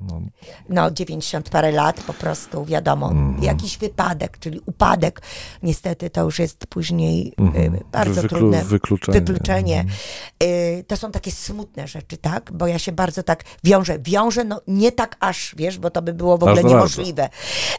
No, 0.00 0.20
No, 0.68 0.90
90 0.90 1.50
parę 1.50 1.72
lat 1.72 2.00
po 2.00 2.12
prostu, 2.14 2.64
wiadomo, 2.64 3.10
Mhm. 3.10 3.42
jakiś 3.44 3.78
wypadek, 3.78 4.38
czyli 4.38 4.60
upadek. 4.66 5.22
Niestety 5.62 6.10
to 6.10 6.22
już 6.22 6.38
jest 6.38 6.66
później 6.66 7.32
y, 7.56 7.84
bardzo 7.92 8.22
Wyklu- 8.22 8.28
trudne. 8.28 8.64
Wykluczenie. 8.64 9.20
Wykluczenie. 9.20 9.84
Y, 10.42 10.84
to 10.88 10.96
są 10.96 11.10
takie 11.12 11.30
smutne 11.32 11.88
rzeczy, 11.88 12.16
tak? 12.16 12.52
Bo 12.52 12.66
ja 12.66 12.78
się 12.78 12.92
bardzo 12.92 13.22
tak 13.22 13.44
wiążę. 13.64 13.98
Wiążę, 13.98 14.44
no 14.44 14.60
nie 14.66 14.92
tak 14.92 15.16
aż, 15.20 15.54
wiesz, 15.56 15.78
bo 15.78 15.90
to 15.90 16.02
by 16.02 16.12
było 16.14 16.38
w 16.38 16.42
ogóle 16.42 16.54
Bardzo, 16.54 16.68
niemożliwe. 16.68 17.28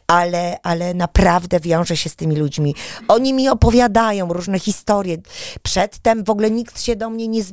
Ale, 0.08 0.58
ale 0.64 0.94
naprawdę 0.94 1.60
wiążę 1.60 1.98
się 1.98 2.10
z 2.10 2.16
tymi 2.16 2.36
ludźmi. 2.36 2.76
Oni 3.08 3.34
mi 3.34 3.50
opowiadają 3.50 4.34
różne 4.34 4.60
historie. 4.60 5.18
Przedtem 5.64 6.24
w 6.24 6.30
ogóle 6.30 6.52
nikt 6.52 6.82
się 6.82 6.96
do 6.96 7.10
mnie 7.10 7.28
nie 7.28 7.44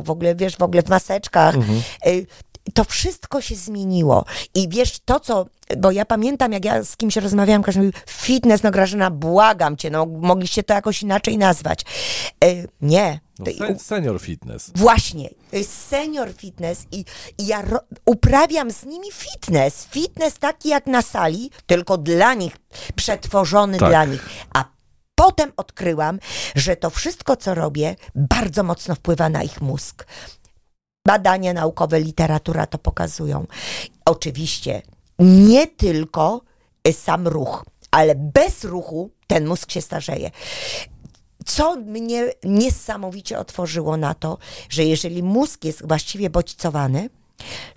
W 0.00 0.10
ogóle, 0.10 0.34
wiesz, 0.34 0.56
w 0.56 0.62
ogóle 0.62 0.82
w 0.82 0.88
maseczkach. 0.88 1.54
Mhm. 1.54 1.82
Y, 2.06 2.26
to 2.74 2.84
wszystko 2.84 3.40
się 3.40 3.54
zmieniło. 3.54 4.24
I 4.54 4.68
wiesz, 4.68 4.98
to 5.04 5.20
co, 5.20 5.46
bo 5.78 5.90
ja 5.90 6.04
pamiętam, 6.04 6.52
jak 6.52 6.64
ja 6.64 6.84
z 6.84 6.96
kimś 6.96 7.16
rozmawiałam, 7.16 7.62
każdy 7.62 7.80
mówił, 7.80 7.92
fitness, 8.06 8.62
no 8.62 8.70
Grażyna, 8.70 9.10
błagam 9.10 9.76
cię, 9.76 9.90
no 9.90 10.06
mogliście 10.06 10.62
to 10.62 10.74
jakoś 10.74 11.02
inaczej 11.02 11.38
nazwać. 11.38 11.84
E, 12.44 12.46
nie. 12.80 13.20
No, 13.38 13.44
To- 13.46 13.52
se, 13.52 13.78
senior 13.78 14.20
fitness. 14.20 14.70
Właśnie, 14.74 15.28
senior 15.88 16.32
fitness 16.32 16.86
i, 16.92 17.04
i 17.38 17.46
ja 17.46 17.62
ro, 17.62 17.80
uprawiam 18.06 18.70
z 18.70 18.84
nimi 18.84 19.08
fitness. 19.12 19.86
Fitness 19.90 20.38
taki 20.38 20.68
jak 20.68 20.86
na 20.86 21.02
sali, 21.02 21.50
tylko 21.66 21.98
dla 21.98 22.34
nich, 22.34 22.56
przetworzony 22.94 23.78
Tak. 23.78 23.88
dla 23.88 24.04
nich. 24.04 24.28
A 24.54 24.64
potem 25.22 25.52
odkryłam, 25.56 26.18
że 26.54 26.76
to 26.76 26.90
wszystko, 26.90 27.36
co 27.36 27.54
robię, 27.54 27.96
bardzo 28.14 28.62
mocno 28.62 28.94
wpływa 28.94 29.28
na 29.28 29.42
ich 29.42 29.60
mózg. 29.60 30.06
Badania 31.06 31.52
naukowe, 31.52 32.00
literatura 32.00 32.66
to 32.66 32.78
pokazują. 32.78 33.46
Oczywiście 34.04 34.82
nie 35.18 35.66
tylko 35.66 36.40
y, 36.88 36.92
sam 36.92 37.28
ruch, 37.28 37.64
ale 37.90 38.14
bez 38.14 38.64
ruchu 38.64 39.10
ten 39.26 39.46
mózg 39.46 39.70
się 39.70 39.80
starzeje 39.80 40.30
co 41.46 41.76
mnie 41.76 42.32
niesamowicie 42.44 43.38
otworzyło 43.38 43.96
na 43.96 44.14
to, 44.14 44.38
że 44.68 44.84
jeżeli 44.84 45.22
mózg 45.22 45.64
jest 45.64 45.88
właściwie 45.88 46.30
bodźcowany, 46.30 47.10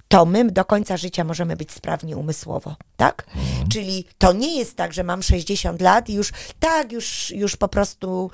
to 0.07 0.26
my 0.26 0.51
do 0.51 0.66
końca 0.66 0.97
życia 0.97 1.24
możemy 1.24 1.55
być 1.57 1.72
sprawni 1.72 2.16
umysłowo, 2.16 2.76
tak? 2.97 3.26
Czyli 3.72 4.05
to 4.18 4.34
nie 4.34 4.57
jest 4.57 4.76
tak, 4.76 4.93
że 4.93 5.03
mam 5.03 5.24
60 5.24 5.82
lat 5.82 6.09
i 6.09 6.13
już 6.13 6.32
tak, 6.59 6.91
już, 6.91 7.32
już 7.32 7.55
po 7.55 7.68
prostu 7.68 8.32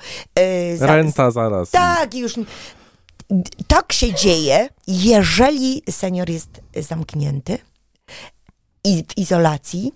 yy, 0.70 0.76
za- 0.76 0.86
Renta 0.86 1.30
zaraz. 1.30 1.70
tak, 1.70 2.14
już. 2.14 2.34
Tak 3.66 3.92
się 3.92 4.14
dzieje, 4.14 4.68
jeżeli 4.86 5.82
senior 5.90 6.30
jest 6.30 6.60
zamknięty 6.76 7.58
i 8.84 9.04
w 9.08 9.18
izolacji, 9.18 9.92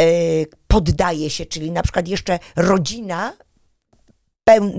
y, 0.00 0.46
poddaje 0.68 1.30
się, 1.30 1.46
czyli 1.46 1.70
na 1.70 1.82
przykład 1.82 2.08
jeszcze 2.08 2.38
rodzina 2.56 3.32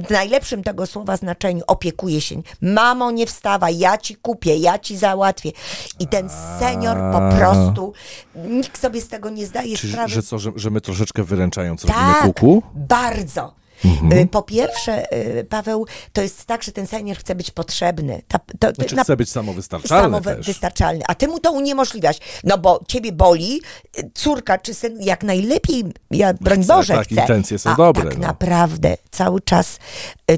w 0.06 0.10
najlepszym 0.10 0.64
tego 0.64 0.86
słowa 0.86 1.18
znaczeniu 1.18 1.64
opiekuje 1.68 2.22
się. 2.22 2.42
Mamo, 2.62 3.12
nie 3.12 3.26
wstawaj, 3.26 3.78
ja 3.78 3.98
ci 3.98 4.16
kupię, 4.16 4.56
ja 4.58 4.80
ci 4.80 4.98
załatwię. 4.98 5.52
I 6.00 6.08
ten 6.08 6.30
senior 6.60 6.98
po 7.12 7.38
prostu, 7.38 7.94
nikt 8.36 8.82
sobie 8.82 9.02
z 9.02 9.08
tego 9.08 9.30
nie 9.30 9.46
zdaje 9.46 9.78
Czy, 9.78 9.90
sprawy. 9.92 10.10
że 10.14 10.24
co, 10.24 10.40
że, 10.40 10.52
że 10.56 10.70
my 10.70 10.82
troszeczkę 10.82 11.24
wyręczając 11.24 11.82
Tak, 11.82 11.96
robimy 11.96 12.34
kuku? 12.34 12.64
bardzo. 12.76 13.54
Mhm. 13.86 14.12
Y, 14.20 14.28
Po 14.28 14.42
pierwsze, 14.42 15.14
y, 15.40 15.44
Paweł, 15.50 15.86
to 16.14 16.22
jest 16.22 16.46
tak, 16.46 16.64
że 16.64 16.72
ten 16.72 16.88
senior 16.88 17.18
chce 17.18 17.36
być 17.36 17.52
potrzebny. 17.52 18.22
Ta, 18.28 18.40
to, 18.60 18.72
Znaczy 18.76 18.96
na- 18.96 19.04
chce 19.04 19.18
być 19.18 19.32
samowystarczalny 19.32 20.18
samowystarczalny, 20.22 21.04
a 21.08 21.16
ty 21.16 21.28
mu 21.28 21.40
to 21.40 21.52
uniemożliwiasz. 21.52 22.18
No 22.44 22.58
bo 22.58 22.80
ciebie 22.88 23.12
boli, 23.12 23.62
y, 24.00 24.12
córka 24.14 24.58
czy 24.58 24.74
syn, 24.74 24.98
jak 25.02 25.24
najlepiej, 25.24 25.84
ja 26.12 26.34
broń 26.34 26.64
Chce, 26.64 26.74
Boże 26.74 26.94
tak, 26.94 27.08
chcę. 27.08 27.22
intencje 27.22 27.60
są 27.60 27.70
a 27.70 27.76
dobre, 27.76 28.04
tak 28.04 28.18
no. 28.18 28.28
naprawdę 28.28 28.98
cały 29.12 29.42
czas 29.42 29.80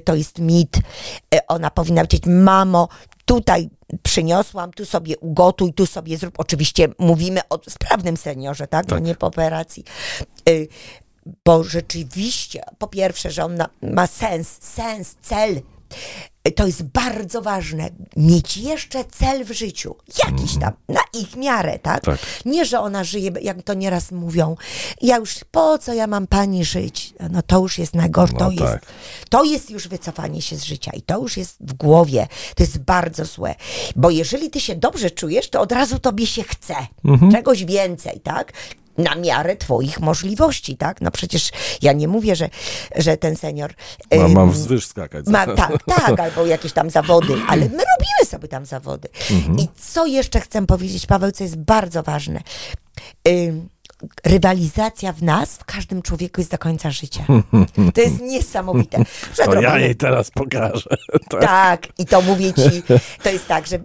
to 0.05 0.15
jest 0.15 0.39
mit. 0.39 0.77
Ona 1.47 1.71
powinna 1.71 2.01
powiedzieć, 2.01 2.23
mamo, 2.25 2.87
tutaj 3.25 3.69
przyniosłam, 4.03 4.73
tu 4.73 4.85
sobie 4.85 5.17
ugotuj, 5.17 5.73
tu 5.73 5.85
sobie 5.85 6.17
zrób. 6.17 6.33
Oczywiście 6.37 6.87
mówimy 6.99 7.41
o 7.49 7.59
sprawnym 7.69 8.17
seniorze, 8.17 8.67
tak? 8.67 8.87
No 8.87 8.95
Tak. 8.95 9.03
nie 9.03 9.15
po 9.15 9.27
operacji. 9.27 9.83
Bo 11.45 11.63
rzeczywiście, 11.63 12.63
po 12.77 12.87
pierwsze, 12.87 13.31
że 13.31 13.45
on 13.45 13.55
na, 13.55 13.69
ma 13.81 14.07
sens, 14.07 14.57
sens, 14.61 15.15
cel. 15.21 15.61
To 16.55 16.65
jest 16.65 16.83
bardzo 16.83 17.41
ważne, 17.41 17.89
mieć 18.17 18.57
jeszcze 18.57 19.05
cel 19.05 19.45
w 19.45 19.51
życiu, 19.51 19.95
jakiś 20.25 20.57
tam, 20.57 20.73
na 20.89 21.01
ich 21.13 21.35
miarę, 21.35 21.79
tak? 21.79 22.03
Tak. 22.03 22.19
Nie, 22.45 22.65
że 22.65 22.79
ona 22.79 23.03
żyje, 23.03 23.31
jak 23.41 23.63
to 23.63 23.73
nieraz 23.73 24.11
mówią, 24.11 24.55
ja 25.01 25.17
już, 25.17 25.35
po 25.51 25.77
co 25.77 25.93
ja 25.93 26.07
mam 26.07 26.27
pani 26.27 26.65
żyć? 26.65 27.13
No 27.29 27.41
to 27.41 27.59
już 27.59 27.77
jest 27.77 27.95
najgorsze, 27.95 28.33
No 28.39 28.45
to, 28.45 28.51
jest, 28.51 28.63
tak. 28.63 28.85
to 29.29 29.43
jest 29.43 29.69
już 29.69 29.87
wycofanie 29.87 30.41
się 30.41 30.55
z 30.55 30.63
życia 30.63 30.91
i 30.93 31.01
to 31.01 31.21
już 31.21 31.37
jest 31.37 31.57
w 31.59 31.73
głowie, 31.73 32.27
to 32.55 32.63
jest 32.63 32.77
bardzo 32.77 33.25
złe, 33.25 33.55
bo 33.95 34.09
jeżeli 34.09 34.49
ty 34.49 34.59
się 34.59 34.75
dobrze 34.75 35.11
czujesz, 35.11 35.49
to 35.49 35.61
od 35.61 35.71
razu 35.71 35.99
tobie 35.99 36.27
się 36.27 36.43
chce 36.43 36.75
Mhm. 37.05 37.31
czegoś 37.31 37.65
więcej, 37.65 38.19
tak? 38.19 38.53
Na 38.97 39.15
miarę 39.15 39.55
twoich 39.55 39.99
możliwości, 39.99 40.77
tak? 40.77 41.01
No 41.01 41.11
przecież 41.11 41.51
ja 41.81 41.93
nie 41.93 42.07
mówię, 42.07 42.35
że, 42.35 42.49
że 42.95 43.17
ten 43.17 43.35
senior... 43.35 43.73
Ma, 44.17 44.25
ym, 44.25 44.31
mam 44.31 44.51
wzwyż 44.51 44.87
skakać. 44.87 45.25
ma, 45.27 45.45
tak, 45.45 45.83
tak, 45.83 46.19
albo 46.19 46.45
jakieś 46.45 46.73
tam 46.73 46.89
zawody, 46.89 47.33
ale 47.47 47.61
my 47.61 47.69
robimy 47.69 48.25
sobie 48.25 48.47
tam 48.47 48.65
zawody. 48.65 49.09
Mhm. 49.31 49.59
I 49.59 49.67
co 49.79 50.05
jeszcze 50.05 50.41
chcę 50.41 50.65
powiedzieć, 50.65 51.05
Paweł, 51.05 51.31
co 51.31 51.43
jest 51.43 51.57
bardzo 51.57 52.03
ważne. 52.03 52.41
Ym, 53.27 53.69
rywalizacja 54.25 55.13
w 55.13 55.23
nas, 55.23 55.55
w 55.55 55.65
każdym 55.65 56.01
człowieku 56.01 56.41
jest 56.41 56.51
do 56.51 56.57
końca 56.57 56.91
życia. 56.91 57.25
To 57.95 58.01
jest 58.01 58.21
niesamowite. 58.21 59.03
To 59.45 59.61
ja 59.61 59.79
jej 59.79 59.95
teraz 59.95 60.31
pokażę. 60.31 60.89
Tak. 61.29 61.41
tak, 61.41 61.87
i 61.97 62.05
to 62.05 62.21
mówię 62.21 62.53
ci, 62.53 62.83
to 63.23 63.29
jest 63.29 63.47
tak, 63.47 63.67
że 63.67 63.75
y, 63.75 63.81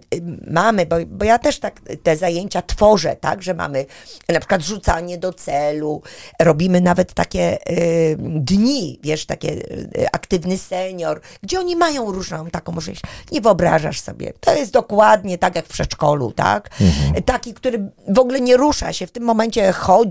mamy, 0.51 0.85
bo, 0.85 0.95
bo 1.07 1.25
ja 1.25 1.39
też 1.39 1.59
tak 1.59 1.81
te 2.03 2.17
zajęcia 2.17 2.61
tworzę, 2.61 3.15
tak, 3.15 3.43
że 3.43 3.53
mamy 3.53 3.85
na 4.29 4.39
przykład 4.39 4.61
rzucanie 4.61 5.17
do 5.17 5.33
celu, 5.33 6.01
robimy 6.39 6.81
nawet 6.81 7.13
takie 7.13 7.57
y, 7.69 8.17
dni, 8.19 8.99
wiesz, 9.03 9.25
takie 9.25 9.51
y, 9.51 10.07
aktywny 10.11 10.57
senior, 10.57 11.21
gdzie 11.41 11.59
oni 11.59 11.75
mają 11.75 12.11
różną 12.11 12.49
taką 12.49 12.71
możliwość. 12.71 13.03
Nie 13.31 13.41
wyobrażasz 13.41 14.01
sobie. 14.01 14.33
To 14.39 14.55
jest 14.55 14.71
dokładnie 14.71 15.37
tak 15.37 15.55
jak 15.55 15.65
w 15.65 15.69
przedszkolu, 15.69 16.31
tak? 16.31 16.69
Taki, 17.25 17.53
który 17.53 17.91
w 18.07 18.19
ogóle 18.19 18.41
nie 18.41 18.57
rusza 18.57 18.93
się, 18.93 19.07
w 19.07 19.11
tym 19.11 19.23
momencie 19.23 19.71
chodzi, 19.71 20.02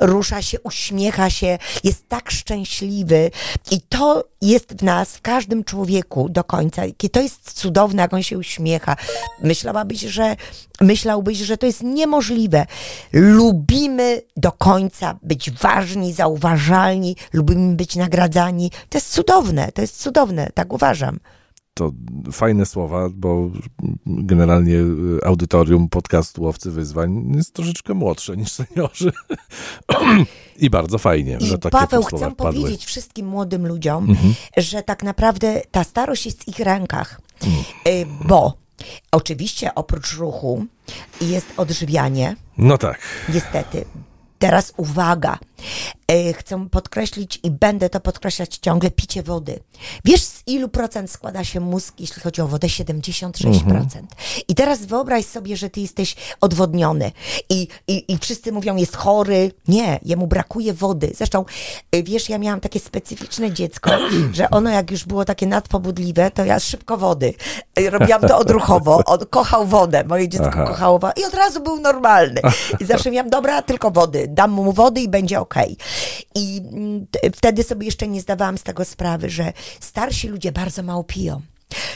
rusza 0.00 0.42
się, 0.42 0.60
uśmiecha 0.60 1.30
się, 1.30 1.58
jest 1.84 2.08
tak 2.08 2.30
szczęśliwy 2.30 3.30
i 3.70 3.80
to 3.80 4.24
jest 4.42 4.78
w 4.78 4.82
nas, 4.82 5.16
w 5.16 5.20
każdym 5.20 5.64
człowieku 5.64 6.28
do 6.28 6.44
końca. 6.44 6.84
Jakie 6.84 7.08
to 7.08 7.20
jest 7.20 7.52
cudowne, 7.52 8.02
jak 8.02 8.14
on 8.14 8.22
się 8.22 8.38
uśmiecha. 8.38 8.96
Myślałabyś, 9.42 10.00
że 10.00 10.36
myślałbyś, 10.80 11.38
że 11.38 11.56
to 11.56 11.66
jest 11.66 11.82
niemożliwe. 11.82 12.66
Lubimy 13.12 14.22
do 14.36 14.52
końca 14.52 15.18
być 15.22 15.50
ważni, 15.50 16.12
zauważalni, 16.12 17.16
lubimy 17.32 17.76
być 17.76 17.96
nagradzani. 17.96 18.70
To 18.88 18.98
jest 18.98 19.12
cudowne, 19.12 19.72
to 19.72 19.80
jest 19.82 20.02
cudowne, 20.02 20.50
tak 20.54 20.72
uważam. 20.72 21.18
To 21.76 21.92
fajne 22.32 22.66
słowa, 22.66 23.08
bo 23.14 23.50
generalnie 24.06 24.74
y, 24.74 25.18
audytorium 25.24 25.88
podcastu 25.88 26.42
Łowcy 26.42 26.70
Wyzwań 26.70 27.32
jest 27.36 27.54
troszeczkę 27.54 27.94
młodsze 27.94 28.36
niż 28.36 28.52
seniorzy. 28.52 29.12
I 30.58 30.70
bardzo 30.70 30.98
fajnie, 30.98 31.38
I 31.40 31.44
że 31.46 31.58
takie 31.58 31.78
Paweł, 31.78 32.02
chcę 32.02 32.30
powiedzieć 32.34 32.84
wszystkim 32.84 33.26
młodym 33.26 33.66
ludziom, 33.66 34.10
Mhm. 34.10 34.34
że 34.56 34.82
tak 34.82 35.02
naprawdę 35.02 35.62
ta 35.70 35.84
starość 35.84 36.26
jest 36.26 36.44
w 36.44 36.48
ich 36.48 36.58
rękach, 36.58 37.20
Mm. 37.42 37.54
Y, 37.88 38.06
bo 38.28 38.54
oczywiście 39.12 39.74
oprócz 39.74 40.14
ruchu 40.16 40.64
jest 41.20 41.46
odżywianie, 41.56 42.36
No 42.58 42.78
tak. 42.78 42.98
niestety. 43.34 43.84
Teraz 44.38 44.72
uwaga, 44.76 45.38
chcę 46.34 46.68
podkreślić 46.68 47.40
i 47.42 47.50
będę 47.50 47.90
to 47.90 48.00
podkreślać 48.00 48.56
ciągle, 48.56 48.90
picie 48.90 49.22
wody. 49.22 49.60
Wiesz 50.04 50.22
z 50.22 50.42
ilu 50.46 50.68
procent 50.68 51.10
składa 51.10 51.44
się 51.44 51.60
mózg, 51.60 51.94
jeśli 51.98 52.22
chodzi 52.22 52.42
o 52.42 52.48
wodę? 52.48 52.66
76%. 52.66 53.86
I 54.48 54.54
teraz 54.54 54.84
wyobraź 54.84 55.24
sobie, 55.24 55.56
że 55.56 55.70
ty 55.70 55.80
jesteś 55.80 56.16
odwodniony 56.40 57.12
i, 57.50 57.68
i, 57.88 58.12
i 58.12 58.18
wszyscy 58.18 58.52
mówią, 58.52 58.76
jest 58.76 58.96
chory. 58.96 59.52
Nie, 59.68 60.00
jemu 60.02 60.26
brakuje 60.26 60.74
wody. 60.74 61.12
Zresztą, 61.16 61.44
y, 61.94 62.02
wiesz, 62.02 62.28
ja 62.28 62.38
miałam 62.38 62.60
takie 62.60 62.80
specyficzne 62.80 63.52
dziecko, 63.52 63.90
że 64.32 64.50
ono 64.50 64.70
jak 64.70 64.90
już 64.90 65.04
było 65.04 65.24
takie 65.24 65.46
nadpobudliwe, 65.46 66.30
to 66.30 66.44
ja 66.44 66.60
szybko 66.60 66.96
wody. 66.96 67.34
Y, 67.78 67.90
Robiłam 67.90 68.20
to 68.20 68.38
odruchowo. 68.38 69.02
On 69.06 69.18
kochał 69.30 69.66
wodę. 69.66 70.04
Moje 70.04 70.28
dziecko 70.28 70.48
Aha. 70.48 70.64
kochało 70.66 70.98
wodę 70.98 71.14
i 71.16 71.24
od 71.24 71.34
razu 71.34 71.60
był 71.60 71.80
normalny. 71.80 72.40
I 72.80 72.84
zawsze 72.84 73.10
miałam, 73.10 73.30
dobra, 73.30 73.62
tylko 73.62 73.90
wody. 73.90 74.26
Dam 74.28 74.50
mu 74.50 74.72
wody 74.72 75.00
i 75.00 75.08
będzie 75.08 75.40
okej. 75.46 75.76
I 76.34 76.62
mm, 76.72 77.06
wtedy 77.36 77.62
sobie 77.62 77.86
jeszcze 77.86 78.08
nie 78.08 78.20
zdawałam 78.20 78.58
z 78.58 78.62
tego 78.62 78.84
sprawy, 78.84 79.30
że 79.30 79.52
starsi 79.80 80.28
ludzie 80.28 80.52
bardzo 80.52 80.82
mało 80.82 81.04
piją. 81.04 81.40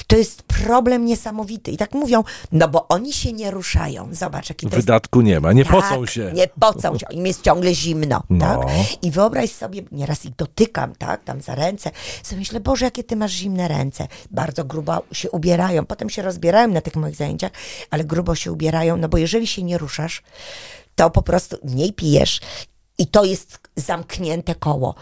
To 0.07 0.17
jest 0.17 0.43
problem 0.43 1.05
niesamowity. 1.05 1.71
I 1.71 1.77
tak 1.77 1.93
mówią, 1.95 2.25
no 2.53 2.69
bo 2.69 2.89
oni 2.89 3.13
się 3.13 3.33
nie 3.33 3.51
ruszają. 3.51 4.09
Zobacz, 4.13 4.49
jaki 4.49 4.67
to 4.67 4.77
jest 4.77 4.87
Wydatku 4.87 5.21
nie 5.21 5.41
ma, 5.41 5.53
nie 5.53 5.65
tak, 5.65 5.73
pocą 5.73 6.07
się. 6.07 6.33
Nie 6.35 6.49
pocą 6.61 6.99
się, 6.99 7.07
im 7.11 7.27
jest 7.27 7.43
ciągle 7.43 7.75
zimno, 7.75 8.23
No. 8.31 8.47
tak? 8.47 8.69
I 9.03 9.11
wyobraź 9.11 9.53
sobie, 9.53 9.83
nieraz 9.93 10.25
ich 10.25 10.37
dotykam, 10.37 10.95
tak, 10.95 11.25
tam 11.25 11.41
za 11.41 11.55
ręce, 11.55 11.91
sobie 12.23 12.39
myślę, 12.39 12.61
Boże, 12.61 12.85
jakie 12.85 13.05
ty 13.05 13.17
masz 13.17 13.33
zimne 13.33 13.69
ręce. 13.69 14.09
Bardzo 14.31 14.65
grubo 14.65 15.03
się 15.13 15.31
ubierają, 15.31 15.87
potem 15.87 16.11
się 16.11 16.23
rozbierają 16.23 16.69
na 16.69 16.81
tych 16.81 16.97
moich 16.97 17.17
zajęciach, 17.17 17.51
ale 17.91 18.05
grubo 18.05 18.35
się 18.35 18.53
ubierają, 18.53 18.97
no 18.97 19.09
bo 19.09 19.19
jeżeli 19.19 19.47
się 19.47 19.63
nie 19.63 19.79
ruszasz, 19.79 20.23
to 20.97 21.11
po 21.11 21.23
prostu 21.23 21.57
mniej 21.65 21.93
pijesz 21.93 22.41
I 23.01 23.07
to 23.07 23.25
jest 23.25 23.61
zamknięte 23.77 24.55
koło. 24.55 24.95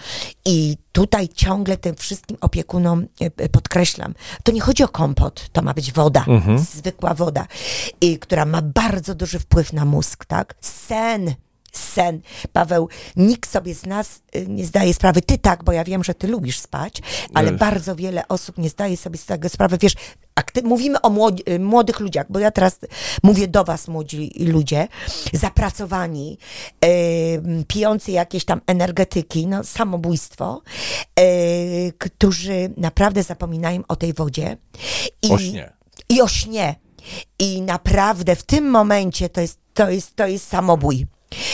I 0.45 0.77
tutaj 0.93 1.29
ciągle 1.29 1.77
tym 1.77 1.95
wszystkim 1.95 2.37
opiekunom 2.41 3.07
e, 3.21 3.25
e, 3.37 3.49
podkreślam, 3.49 4.15
to 4.43 4.53
nie 4.53 4.61
chodzi 4.61 4.83
o 4.85 4.89
kompot, 4.89 5.49
to 5.53 5.63
ma 5.63 5.75
być 5.75 5.93
woda, 5.93 6.25
zwykła 6.57 7.15
woda, 7.15 7.47
i, 8.01 8.19
która 8.19 8.45
ma 8.45 8.63
bardzo 8.63 9.15
duży 9.15 9.39
wpływ 9.39 9.73
na 9.73 9.85
mózg, 9.85 10.25
tak? 10.25 10.55
Sen 10.61 11.35
sen. 11.79 12.21
Paweł, 12.53 12.89
nikt 13.17 13.51
sobie 13.51 13.75
z 13.75 13.87
nas 13.87 14.23
y, 14.37 14.47
nie 14.49 14.67
zdaje 14.67 14.95
sprawy, 14.95 15.23
ty 15.23 15.39
tak, 15.39 15.65
bo 15.65 15.73
ja 15.73 15.85
wiem, 15.85 16.05
że 16.05 16.15
ty 16.15 16.29
lubisz 16.29 16.59
spać, 16.59 17.03
ale 17.35 17.51
Ech. 17.51 17.59
bardzo 17.59 17.97
wiele 17.97 18.29
osób 18.29 18.59
nie 18.59 18.69
zdaje 18.71 18.97
sobie 18.97 19.19
z 19.19 19.27
tego 19.27 19.49
sprawy. 19.49 19.79
Wiesz, 19.81 19.95
a 20.35 20.43
ty, 20.43 20.63
mówimy 20.63 21.01
o 21.01 21.11
młodzi, 21.11 21.43
y, 21.51 21.59
młodych 21.59 22.01
ludziach, 22.01 22.27
bo 22.29 22.39
ja 22.39 22.51
teraz 22.51 22.79
mówię 23.23 23.49
do 23.49 23.65
was, 23.65 23.89
młodzi 23.89 24.33
ludzie, 24.39 24.89
zapracowani, 25.33 26.39
y, 26.85 27.65
pijący 27.69 28.13
jakieś 28.13 28.45
tam 28.45 28.61
energetyki, 28.67 29.47
no 29.47 29.65
samobójstwo, 29.65 30.63
którzy 31.99 32.73
naprawdę 32.77 33.23
zapominają 33.23 33.83
o 33.89 33.97
tej 33.97 34.13
wodzie. 34.13 34.57
I, 35.23 35.31
O 35.31 35.39
śnie. 35.39 35.73
I 36.09 36.23
o 36.23 36.29
śnie. 36.29 36.75
I 37.39 37.63
naprawdę 37.63 38.37
w 38.37 38.43
tym 38.43 38.71
momencie 38.71 39.29
to 39.29 39.41
jest, 39.41 39.59
to 39.75 39.91
jest, 39.91 40.17
to 40.17 40.27
jest 40.27 40.49
samobój. 40.49 41.07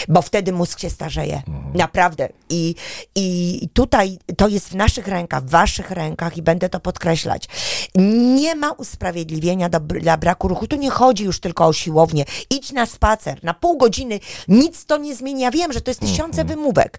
Bo 0.08 0.22
wtedy 0.22 0.52
mózg 0.52 0.80
się 0.80 0.90
starzeje. 0.90 1.42
Naprawdę. 1.74 2.28
I, 2.50 2.74
I 3.14 3.68
tutaj 3.72 4.18
to 4.36 4.48
jest 4.48 4.68
w 4.68 4.74
naszych 4.74 5.08
rękach, 5.08 5.44
w 5.44 5.50
waszych 5.50 5.90
rękach 5.90 6.36
i 6.36 6.42
będę 6.42 6.68
to 6.68 6.80
podkreślać. 6.80 7.48
Nie 7.94 8.54
ma 8.54 8.72
usprawiedliwienia 8.72 9.68
do, 9.68 9.80
dla 9.80 10.16
braku 10.16 10.48
ruchu. 10.48 10.66
Tu 10.66 10.76
nie 10.76 10.90
chodzi 10.90 11.24
już 11.24 11.40
tylko 11.40 11.66
o 11.66 11.72
siłownię. 11.72 12.24
Idź 12.50 12.72
na 12.72 12.86
spacer, 12.86 13.44
na 13.44 13.54
pół 13.54 13.76
godziny. 13.76 14.20
Nic 14.48 14.86
to 14.86 14.96
nie 14.96 15.16
zmienia. 15.16 15.50
Wiem, 15.50 15.72
że 15.72 15.80
to 15.80 15.90
jest 15.90 16.00
tysiące 16.00 16.44
wymówek. 16.44 16.98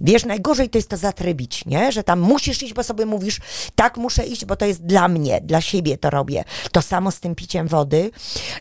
Wiesz, 0.00 0.24
najgorzej 0.24 0.70
to 0.70 0.78
jest 0.78 0.88
to 0.88 0.96
zatrybić, 0.96 1.64
nie? 1.66 1.92
Że 1.92 2.04
tam 2.04 2.20
musisz 2.20 2.62
iść, 2.62 2.74
bo 2.74 2.82
sobie 2.82 3.06
mówisz, 3.06 3.40
tak 3.74 3.96
muszę 3.96 4.26
iść, 4.26 4.44
bo 4.44 4.56
to 4.56 4.66
jest 4.66 4.86
dla 4.86 5.08
mnie, 5.08 5.40
dla 5.40 5.60
siebie 5.60 5.98
to 5.98 6.10
robię. 6.10 6.44
To 6.72 6.82
samo 6.82 7.10
z 7.10 7.20
tym 7.20 7.34
piciem 7.34 7.68
wody 7.68 8.10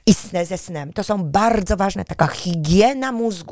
i 0.05 0.13
ze 0.45 0.57
snem. 0.57 0.93
To 0.93 1.03
są 1.03 1.23
bardzo 1.23 1.77
ważne, 1.77 2.05
taka 2.05 2.27
higiena 2.27 3.11
mózgu. 3.11 3.50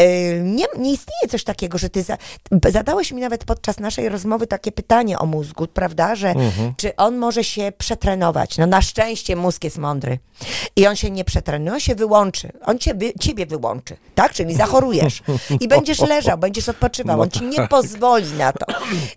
Yy, 0.00 0.06
Nie, 0.42 0.64
nie 0.78 0.92
istnieje 0.92 1.28
coś 1.30 1.44
takiego, 1.44 1.78
że 1.78 1.90
ty 1.90 2.02
za, 2.02 2.18
zadałeś 2.68 3.12
mi 3.12 3.20
nawet 3.20 3.44
podczas 3.44 3.80
naszej 3.80 4.08
rozmowy 4.08 4.46
takie 4.46 4.72
pytanie 4.72 5.18
o 5.18 5.26
mózgu, 5.26 5.66
prawda, 5.66 6.14
że 6.14 6.34
czy 6.76 6.96
on 6.96 7.16
może 7.16 7.44
się 7.44 7.72
przetrenować. 7.78 8.58
No 8.58 8.66
na 8.66 8.82
szczęście 8.82 9.36
mózg 9.36 9.64
jest 9.64 9.78
mądry 9.78 10.18
i 10.76 10.86
on 10.86 10.96
się 10.96 11.10
nie 11.10 11.24
przetrenuje, 11.24 11.72
on 11.72 11.80
się 11.80 11.94
wyłączy. 11.94 12.52
On 12.66 12.78
ciebie, 12.78 13.12
ciebie 13.20 13.46
wyłączy, 13.46 13.96
tak? 14.14 14.32
Czyli 14.32 14.54
zachorujesz 14.54 15.22
i 15.60 15.68
będziesz 15.68 15.98
leżał, 16.00 16.38
będziesz 16.38 16.68
odpoczywał. 16.68 17.20
On 17.20 17.30
ci 17.30 17.44
nie 17.44 17.68
pozwoli 17.68 18.32
na 18.32 18.52
to. 18.52 18.66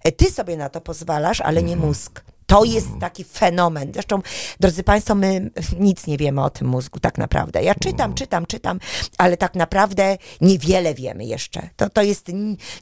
E, 0.04 0.12
Ty 0.12 0.32
sobie 0.32 0.58
na 0.58 0.70
to 0.70 0.82
pozwalasz, 0.82 1.42
ale 1.42 1.64
nie 1.64 1.76
mózg. 1.76 2.22
To 2.50 2.64
jest 2.64 2.88
taki 3.00 3.24
fenomen. 3.24 3.92
Zresztą, 3.94 4.22
drodzy 4.60 4.84
Państwo, 4.84 5.16
my 5.16 5.52
nic 5.80 6.08
nie 6.08 6.18
wiemy 6.18 6.44
o 6.44 6.50
tym 6.50 6.68
mózgu 6.68 7.00
tak 7.00 7.18
naprawdę. 7.18 7.64
Ja 7.64 7.76
czytam, 7.76 8.14
czytam, 8.14 8.46
czytam, 8.46 8.80
ale 9.18 9.38
tak 9.38 9.56
naprawdę 9.56 10.18
niewiele 10.42 10.94
wiemy 10.94 11.26
jeszcze. 11.26 11.70
To, 11.76 11.90
to 11.90 12.02
jest 12.02 12.28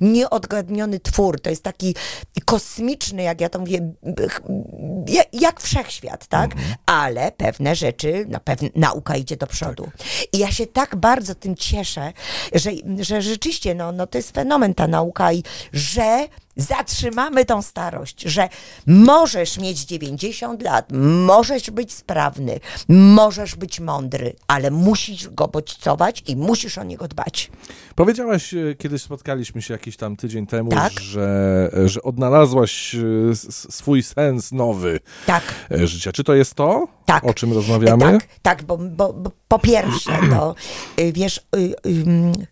nieodgadniony 0.01 0.99
twór, 0.99 1.41
to 1.41 1.49
jest 1.49 1.63
taki 1.63 1.95
kosmiczny, 2.45 3.23
jak 3.23 3.41
ja 3.41 3.49
to 3.49 3.59
mówię, 3.59 3.93
ja- 5.07 5.23
jak 5.33 5.61
wszechświat, 5.61 6.27
tak? 6.27 6.51
Ale 6.85 7.31
pewne 7.31 7.75
rzeczy, 7.75 8.25
na 8.27 8.39
pewno 8.39 8.69
nauka 8.75 9.15
idzie 9.15 9.37
do 9.37 9.47
przodu. 9.47 9.89
I 10.33 10.37
ja 10.37 10.51
się 10.51 10.67
tak 10.67 10.95
bardzo 10.95 11.35
tym 11.35 11.55
cieszę, 11.55 12.13
że, 12.53 12.71
że 12.99 13.21
rzeczywiście, 13.21 13.75
no, 13.75 13.91
no 13.91 14.07
to 14.07 14.17
jest 14.17 14.31
fenomen 14.31 14.73
ta 14.73 14.87
nauka 14.87 15.33
i 15.33 15.43
że 15.73 16.27
zatrzymamy 16.57 17.45
tą 17.45 17.61
starość, 17.61 18.21
że 18.21 18.49
możesz 18.87 19.57
mieć 19.57 19.85
90 19.85 20.61
lat, 20.61 20.91
możesz 21.25 21.71
być 21.71 21.93
sprawny, 21.93 22.59
możesz 22.89 23.55
być 23.55 23.79
mądry, 23.79 24.33
ale 24.47 24.71
musisz 24.71 25.29
go 25.29 25.47
bodźcować 25.47 26.23
i 26.27 26.35
musisz 26.35 26.77
o 26.77 26.83
niego 26.83 27.07
dbać. 27.07 27.51
Powiedziałaś, 27.95 28.53
e, 28.53 28.75
kiedyś 28.77 29.01
spotkaliśmy 29.01 29.61
się 29.61 29.73
jakiś 29.73 29.97
tam 29.97 30.15
tydzień 30.15 30.47
temu, 30.47 30.69
Tak. 30.71 30.99
że, 30.99 31.69
że 31.85 32.01
odnalazłaś 32.01 32.95
e, 32.95 32.99
swój 33.71 34.03
sens 34.03 34.51
nowy 34.51 34.99
Tak. 35.25 35.43
e, 35.71 35.87
życia. 35.87 36.11
Czy 36.11 36.23
to 36.23 36.33
jest 36.33 36.53
to, 36.53 36.87
Tak. 37.05 37.23
o 37.23 37.33
czym 37.33 37.53
rozmawiamy? 37.53 38.11
Tak, 38.11 38.27
tak, 38.41 38.63
bo, 38.63 38.77
bo, 38.77 39.13
bo 39.13 39.31
po 39.47 39.59
pierwsze, 39.59 40.11
to 40.29 40.55
y, 40.99 41.13
wiesz, 41.13 41.41
y, 41.55 41.73
chciałabym, 41.85 42.31
y, 42.31 42.47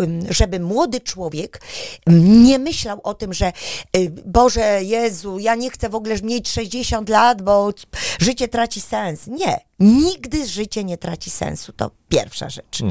ym, 0.00 0.26
żeby 0.30 0.60
młody 0.60 1.00
człowiek 1.00 1.60
nie 2.06 2.58
myślał 2.58 3.00
o 3.02 3.14
tym, 3.14 3.34
że 3.34 3.52
y, 3.96 4.10
Boże, 4.26 4.82
Jezu, 4.82 5.38
ja 5.38 5.54
nie 5.54 5.70
chcę 5.70 5.88
w 5.88 5.94
ogóle 5.94 6.16
mieć 6.22 6.48
60 6.48 7.08
lat, 7.08 7.42
bo 7.42 7.72
życie 8.18 8.48
traci 8.48 8.80
sens. 8.80 9.26
Nie, 9.26 9.69
nigdy 9.80 10.46
życie 10.46 10.84
nie 10.84 10.98
traci 10.98 11.30
sensu. 11.30 11.72
To 11.72 11.90
pierwsza 12.08 12.50
rzecz. 12.50 12.82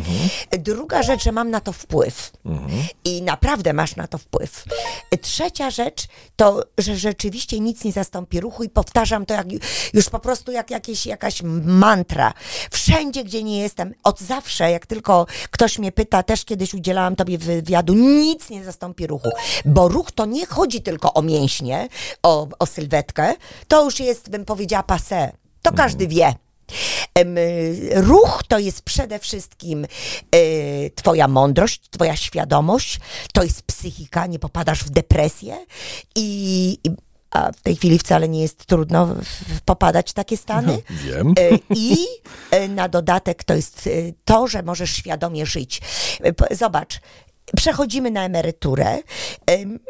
Druga 0.59 1.03
rzecz, 1.03 1.23
że 1.23 1.31
mam 1.31 1.49
na 1.49 1.59
to 1.59 1.71
wpływ. 1.71 2.31
I 3.05 3.21
naprawdę 3.21 3.73
masz 3.73 3.95
na 3.95 4.07
to 4.07 4.17
wpływ. 4.17 4.63
Trzecia 5.21 5.69
rzecz 5.69 6.07
to, 6.35 6.63
że 6.77 6.97
rzeczywiście 6.97 7.59
nic 7.59 7.83
nie 7.83 7.91
zastąpi 7.91 8.39
ruchu 8.39 8.63
i 8.63 8.69
powtarzam 8.69 9.25
to 9.25 9.33
jak, 9.33 9.47
już 9.93 10.09
po 10.09 10.19
prostu 10.19 10.51
jak 10.51 10.71
jakieś, 10.71 11.05
jakaś 11.05 11.41
mantra. 11.65 12.33
Wszędzie, 12.71 13.23
gdzie 13.23 13.43
nie 13.43 13.61
jestem, 13.61 13.93
od 14.03 14.19
zawsze, 14.19 14.71
jak 14.71 14.85
tylko 14.85 15.25
ktoś 15.51 15.79
mnie 15.79 15.91
pyta, 15.91 16.23
też 16.23 16.45
kiedyś 16.45 16.73
udzielałam 16.73 17.15
tobie 17.15 17.37
wywiadu, 17.37 17.93
nic 17.93 18.49
nie 18.49 18.63
zastąpi 18.63 19.07
ruchu. 19.07 19.29
Bo 19.65 19.87
ruch 19.87 20.11
to 20.11 20.25
nie 20.25 20.45
chodzi 20.45 20.81
tylko 20.81 21.13
o 21.13 21.21
mięśnie, 21.21 21.87
o, 22.23 22.47
o 22.59 22.65
sylwetkę, 22.65 23.33
to 23.67 23.85
już 23.85 23.99
jest, 23.99 24.29
bym 24.29 24.45
powiedziała, 24.45 24.83
passé. 24.83 25.31
To 25.61 25.71
każdy 25.71 26.07
wie. 26.07 26.48
Y, 27.19 27.91
Ruch 27.95 28.43
to 28.47 28.59
jest 28.59 28.81
przede 28.81 29.19
wszystkim 29.19 29.87
y, 30.35 30.91
twoja 30.95 31.27
mądrość, 31.27 31.81
twoja 31.89 32.15
świadomość, 32.15 32.99
to 33.33 33.43
jest 33.43 33.61
psychika, 33.61 34.25
nie 34.25 34.39
popadasz 34.39 34.83
w 34.83 34.89
depresję 34.89 35.65
i, 36.15 36.77
a 37.31 37.51
w 37.51 37.61
tej 37.61 37.75
chwili 37.75 37.99
wcale 37.99 38.29
nie 38.29 38.41
jest 38.41 38.65
trudno 38.65 39.15
popadać 39.65 40.11
w 40.11 40.13
takie 40.13 40.37
stany. 40.37 40.81
Wiem. 40.89 41.33
E, 41.39 41.49
I 41.69 41.97
e, 42.51 42.67
na 42.67 42.89
dodatek 42.89 43.43
to 43.43 43.53
jest 43.53 43.87
e, 43.87 43.89
to, 44.25 44.47
że 44.47 44.63
możesz 44.63 44.91
świadomie 44.91 45.45
żyć. 45.45 45.81
E, 46.49 46.55
Zobacz. 46.55 46.99
Przechodzimy 47.55 48.11
na 48.11 48.25
emeryturę, 48.25 48.97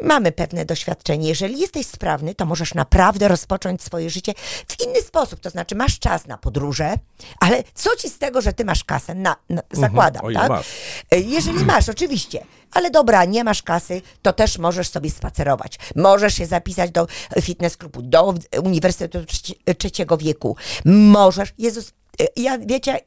mamy 0.02 0.32
pewne 0.32 0.64
doświadczenie. 0.64 1.28
Jeżeli 1.28 1.58
jesteś 1.60 1.86
sprawny, 1.86 2.34
to 2.34 2.46
możesz 2.46 2.74
naprawdę 2.74 3.28
rozpocząć 3.28 3.82
swoje 3.82 4.10
życie 4.10 4.32
w 4.68 4.86
inny 4.86 5.02
sposób. 5.02 5.40
To 5.40 5.50
znaczy, 5.50 5.74
masz 5.74 5.98
czas 5.98 6.26
na 6.26 6.38
podróże, 6.38 6.94
ale 7.40 7.62
co 7.74 7.96
ci 7.96 8.08
z 8.08 8.18
tego, 8.18 8.40
że 8.40 8.52
ty 8.52 8.64
masz 8.64 8.84
kasę? 8.84 9.14
Na, 9.14 9.36
na, 9.48 9.62
zakładam, 9.72 10.24
O 10.24 10.30
ile 10.30 10.40
tak? 10.40 10.48
masz. 10.48 10.66
E, 11.10 11.20
Jeżeli 11.20 11.64
masz, 11.64 11.88
oczywiście. 11.88 12.44
Ale 12.72 12.90
dobra, 12.90 13.24
nie 13.24 13.44
masz 13.44 13.62
kasy, 13.62 14.02
to 14.22 14.32
też 14.32 14.58
możesz 14.58 14.88
sobie 14.88 15.10
spacerować. 15.10 15.78
Możesz 15.96 16.34
się 16.34 16.46
zapisać 16.46 16.90
do 16.90 17.06
fitness 17.42 17.76
klubu, 17.76 18.02
do 18.02 18.34
Uniwersytetu 18.64 19.18
Trzeci- 19.18 19.74
Trzeciego 19.78 20.16
Wieku. 20.16 20.56
Możesz, 20.84 21.48
Jezus, 21.58 21.92
ja 22.36 22.58
wiecie, 22.58 23.00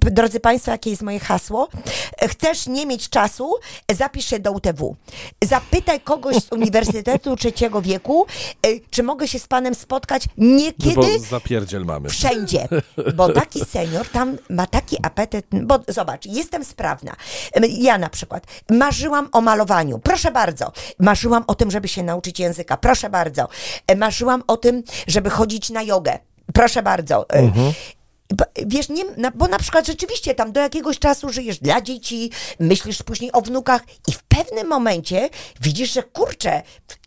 p- 0.00 0.10
drodzy 0.10 0.40
Państwo, 0.40 0.70
jakie 0.70 0.90
jest 0.90 1.02
moje 1.02 1.20
hasło? 1.20 1.68
Chcesz 2.28 2.66
nie 2.66 2.86
mieć 2.86 3.08
czasu? 3.08 3.52
Zapisz 3.94 4.24
się 4.26 4.38
do 4.38 4.52
UTW. 4.52 4.96
Zapytaj 5.44 6.00
kogoś 6.00 6.36
z 6.36 6.52
Uniwersytetu 6.52 7.36
Trzeciego 7.36 7.82
Wieku, 7.82 8.26
e, 8.66 8.68
czy 8.90 9.02
mogę 9.02 9.28
się 9.28 9.38
z 9.38 9.46
Panem 9.46 9.74
spotkać 9.74 10.22
niekiedy 10.38 10.94
No 10.96 11.02
Bo 11.02 11.18
zapierdziel 11.18 11.84
mamy. 11.84 12.08
Wszędzie, 12.08 12.68
bo 13.14 13.28
taki 13.32 13.64
senior 13.64 14.08
tam 14.08 14.36
ma 14.50 14.66
taki 14.66 14.96
apetyt, 15.02 15.46
bo 15.62 15.78
zobacz, 15.88 16.26
jestem 16.26 16.64
sprawna. 16.64 17.16
Ja 17.78 17.98
na 17.98 18.08
przykład 18.08 18.46
marzyłam 18.70 19.28
o 19.32 19.40
malowaniu, 19.40 19.98
proszę 19.98 20.30
bardzo. 20.32 20.72
Marzyłam 20.98 21.44
o 21.46 21.54
tym, 21.54 21.70
żeby 21.70 21.88
się 21.88 22.02
nauczyć 22.02 22.40
języka, 22.40 22.76
proszę 22.76 23.10
bardzo. 23.10 23.48
Marzyłam 23.96 24.42
o 24.46 24.56
tym, 24.56 24.82
żeby 25.06 25.30
chodzić 25.30 25.70
na 25.70 25.82
jogę, 25.82 26.18
proszę 26.54 26.82
bardzo. 26.82 27.26
Bo, 27.54 27.72
Wiesz, 28.66 28.88
nie, 28.88 29.04
na, 29.16 29.30
bo 29.30 29.48
na 29.48 29.58
przykład 29.58 29.86
rzeczywiście 29.86 30.34
tam 30.34 30.52
do 30.52 30.60
jakiegoś 30.60 30.98
czasu 30.98 31.32
żyjesz 31.32 31.58
dla 31.58 31.80
dzieci, 31.80 32.30
myślisz 32.60 33.02
później 33.02 33.32
o 33.32 33.40
wnukach 33.40 33.82
i 34.08 34.12
w 34.12 34.22
pewnym 34.22 34.66
momencie 34.68 35.28
widzisz, 35.60 35.92
że 35.92 36.02
kurczę, 36.02 36.62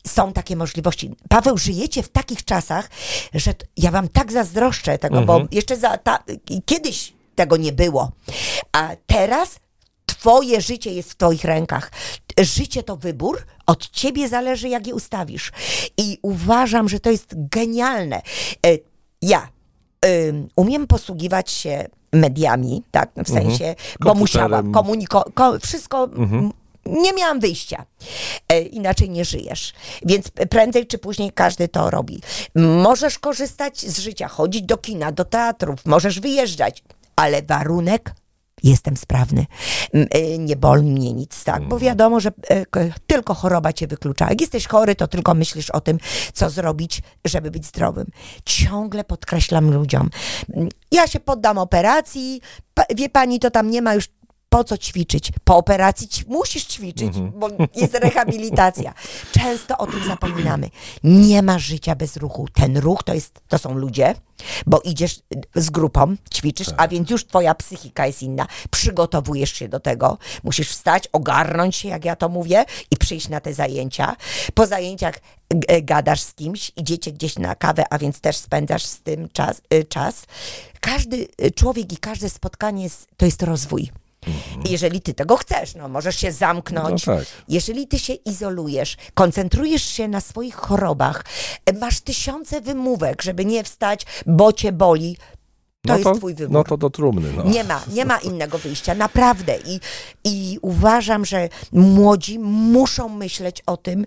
są 0.08 0.34
takie 0.34 0.56
możliwości. 0.56 1.12
Paweł, 1.30 1.58
żyjecie 1.58 2.04
w 2.04 2.10
takich 2.10 2.46
czasach, 2.46 2.90
że 3.34 3.54
t- 3.54 3.66
ja 3.78 3.92
wam 3.92 4.08
tak 4.08 4.32
zazdroszczę 4.32 4.98
tego, 4.98 5.22
bo 5.26 5.34
jeszcze 5.52 5.78
za 5.78 5.98
ta, 5.98 6.24
kiedyś 6.66 7.14
tego 7.36 7.58
nie 7.58 7.72
było. 7.72 8.12
A 8.72 8.90
teraz 9.08 9.60
Twoje 10.06 10.62
życie 10.62 10.94
jest 10.94 11.12
w 11.12 11.16
Twoich 11.16 11.44
rękach. 11.44 11.92
Życie 12.40 12.84
to 12.84 12.98
wybór, 12.98 13.46
od 13.66 13.90
Ciebie 13.90 14.28
zależy, 14.30 14.70
jak 14.70 14.88
je 14.88 14.96
ustawisz. 14.96 15.52
I 15.98 16.18
uważam, 16.22 16.90
że 16.90 17.00
to 17.00 17.12
jest 17.12 17.28
genialne. 17.34 18.22
E, 18.66 18.70
Ja 19.22 19.50
umiem 20.56 20.88
posługiwać 20.88 21.52
się 21.52 21.88
mediami, 22.14 22.84
tak, 22.92 23.10
w 23.26 23.30
sensie, 23.30 23.76
bo 24.00 24.06
Komputerem. 24.06 24.18
musiałam 24.20 24.72
komunikować, 24.72 25.34
ko- 25.34 25.60
wszystko, 25.60 26.04
m, 26.18 26.52
nie 26.86 27.14
miałam 27.14 27.40
wyjścia. 27.40 27.86
E, 28.50 28.62
inaczej 28.62 29.10
nie 29.10 29.26
żyjesz. 29.26 29.74
Więc 30.06 30.32
prędzej 30.50 30.88
czy 30.88 30.98
później 30.98 31.32
każdy 31.32 31.68
to 31.68 31.90
robi. 31.90 32.22
Możesz 32.56 33.20
korzystać 33.20 33.80
z 33.80 34.00
życia, 34.00 34.28
chodzić 34.28 34.62
do 34.62 34.78
kina, 34.78 35.12
do 35.12 35.26
teatrów, 35.26 35.86
możesz 35.86 36.20
wyjeżdżać, 36.20 36.84
ale 37.16 37.42
warunek 37.42 38.14
jestem 38.64 38.98
sprawny. 38.98 39.46
E, 39.94 40.38
Nie 40.38 40.56
boli 40.56 40.84
mnie 40.92 41.14
nic, 41.14 41.44
tak? 41.44 41.68
Bo 41.68 41.80
wiadomo, 41.80 42.20
że 42.20 42.32
e, 42.50 42.66
tylko 43.08 43.34
choroba 43.34 43.74
cię 43.74 43.88
wyklucza. 43.88 44.30
Jak 44.30 44.42
jesteś 44.42 44.68
chory, 44.68 44.96
to 44.96 45.08
tylko 45.08 45.34
myślisz 45.34 45.70
o 45.70 45.82
tym, 45.82 45.98
co 46.34 46.50
zrobić, 46.50 47.02
żeby 47.26 47.52
być 47.52 47.66
zdrowym. 47.66 48.06
Ciągle 48.46 49.04
podkreślam 49.04 49.72
ludziom. 49.74 50.10
Ja 50.92 51.08
się 51.08 51.20
poddam 51.20 51.58
operacji, 51.58 52.42
wie 52.96 53.10
pani, 53.10 53.40
to 53.40 53.52
tam 53.52 53.70
nie 53.72 53.82
ma 53.82 53.94
już 53.94 54.06
po 54.50 54.64
co 54.64 54.78
ćwiczyć? 54.78 55.32
Po 55.44 55.58
operacji 55.58 56.08
musisz 56.28 56.66
ćwiczyć, 56.66 57.14
bo 57.36 57.48
jest 57.76 57.94
rehabilitacja. 57.94 58.94
Często 59.32 59.78
o 59.78 59.88
tym 59.88 60.06
zapominamy. 60.08 60.70
Nie 61.04 61.42
ma 61.42 61.60
życia 61.60 61.96
bez 61.96 62.18
ruchu. 62.18 62.48
Ten 62.54 62.78
ruch 62.78 63.04
to, 63.04 63.14
jest, 63.14 63.40
to 63.48 63.58
są 63.58 63.74
ludzie, 63.74 64.16
bo 64.66 64.80
idziesz 64.84 65.18
y, 65.58 65.62
z 65.62 65.70
grupą, 65.70 66.16
ćwiczysz, 66.34 66.68
a 66.78 66.88
więc 66.88 67.10
już 67.10 67.26
twoja 67.26 67.56
psychika 67.56 68.08
jest 68.08 68.22
inna. 68.24 68.48
Przygotowujesz 68.72 69.54
się 69.54 69.68
do 69.70 69.80
tego. 69.80 70.18
Musisz 70.44 70.70
wstać, 70.70 71.08
ogarnąć 71.12 71.76
się, 71.76 71.90
jak 71.90 72.06
ja 72.06 72.16
to 72.16 72.30
mówię, 72.30 72.66
i 72.92 72.98
przyjść 72.98 73.30
na 73.30 73.40
te 73.40 73.54
zajęcia. 73.54 74.16
Po 74.54 74.68
zajęciach 74.68 75.20
g- 75.50 75.82
gadasz 75.82 76.22
z 76.22 76.34
kimś, 76.34 76.72
idziecie 76.76 77.12
gdzieś 77.12 77.36
na 77.40 77.56
kawę, 77.56 77.84
a 77.90 77.98
więc 77.98 78.20
też 78.22 78.38
spędzasz 78.38 78.84
z 78.86 79.02
tym 79.02 79.30
czas. 79.34 79.62
y, 79.74 79.84
czas. 79.84 80.24
Każdy 80.82 81.28
y, 81.46 81.52
człowiek 81.52 81.94
i 81.94 81.98
każde 81.98 82.30
spotkanie 82.30 82.84
jest, 82.84 83.08
to 83.18 83.26
jest 83.26 83.44
rozwój. 83.44 83.92
Jeżeli 84.66 85.02
ty 85.02 85.14
tego 85.14 85.38
chcesz, 85.38 85.76
no 85.76 85.88
możesz 85.88 86.16
się 86.16 86.32
zamknąć. 86.32 87.06
No 87.06 87.16
tak. 87.16 87.26
Jeżeli 87.48 87.88
ty 87.88 88.00
się 88.00 88.14
izolujesz, 88.14 88.98
koncentrujesz 89.14 89.84
się 89.84 90.08
na 90.08 90.22
swoich 90.22 90.56
chorobach, 90.56 91.26
masz 91.80 92.02
tysiące 92.02 92.62
wymówek, 92.62 93.22
żeby 93.22 93.46
nie 93.46 93.64
wstać, 93.64 94.06
bo 94.26 94.54
cię 94.54 94.72
boli, 94.72 95.18
to 95.86 95.94
no 95.94 95.98
jest 95.98 96.10
to, 96.10 96.16
twój 96.16 96.34
wybór. 96.34 96.54
No 96.54 96.64
to 96.64 96.78
do 96.78 96.90
trumny. 96.90 97.30
No. 97.38 97.44
Nie 97.44 97.64
ma, 97.64 97.84
nie 97.94 98.06
ma 98.06 98.18
innego 98.18 98.58
wyjścia, 98.58 98.96
naprawdę. 98.96 99.58
I, 99.66 99.80
I 100.24 100.60
uważam, 100.62 101.26
że 101.26 101.50
młodzi 101.72 102.40
muszą 102.40 103.10
myśleć 103.10 103.64
o 103.66 103.78
tym, 103.78 104.06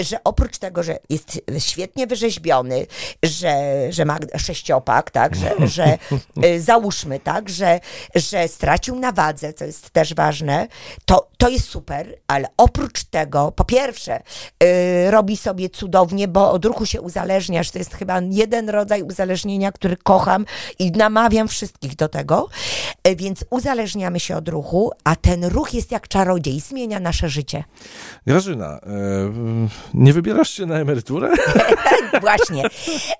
że 0.00 0.24
oprócz 0.24 0.58
tego, 0.58 0.82
że 0.82 0.98
jest 1.10 1.40
świetnie 1.58 2.06
wyrzeźbiony, 2.06 2.86
że, 3.22 3.86
że 3.90 4.04
ma 4.04 4.18
sześciopak, 4.36 5.10
tak, 5.10 5.36
że, 5.36 5.54
że 5.76 5.98
y, 6.44 6.60
załóżmy, 6.60 7.20
tak, 7.20 7.48
że, 7.48 7.80
że 8.14 8.48
stracił 8.48 8.98
na 8.98 9.12
wadze, 9.12 9.52
co 9.52 9.64
jest 9.64 9.90
też 9.90 10.14
ważne, 10.14 10.68
to, 11.04 11.28
to 11.38 11.48
jest 11.48 11.68
super, 11.68 12.18
ale 12.26 12.48
oprócz 12.56 13.04
tego, 13.04 13.52
po 13.52 13.64
pierwsze, 13.64 14.22
y, 14.62 15.10
robi 15.10 15.36
sobie 15.36 15.70
cudownie, 15.70 16.28
bo 16.28 16.50
od 16.52 16.64
ruchu 16.64 16.86
się 16.86 17.00
uzależniasz, 17.00 17.70
to 17.70 17.78
jest 17.78 17.94
chyba 17.94 18.20
jeden 18.30 18.70
rodzaj 18.70 19.02
uzależnienia, 19.02 19.72
który 19.72 19.96
kocham 19.96 20.44
i 20.78 20.92
namawiam 21.12 21.48
wszystkich 21.48 21.96
do 21.96 22.08
tego, 22.08 22.48
y, 23.08 23.16
więc 23.16 23.44
uzależniamy 23.50 24.20
się 24.20 24.36
od 24.36 24.48
ruchu, 24.48 24.90
a 25.04 25.16
ten 25.16 25.44
ruch 25.44 25.74
jest 25.74 25.90
jak 25.90 26.08
czarodziej, 26.08 26.60
zmienia 26.60 27.00
nasze 27.00 27.28
życie. 27.28 27.64
Grażyna, 28.26 28.66
e, 28.66 28.78
nie 29.94 30.12
wybierasz 30.12 30.50
się 30.50 30.66
na 30.66 30.74
emeryturę? 30.74 31.32
Właśnie. 32.20 32.64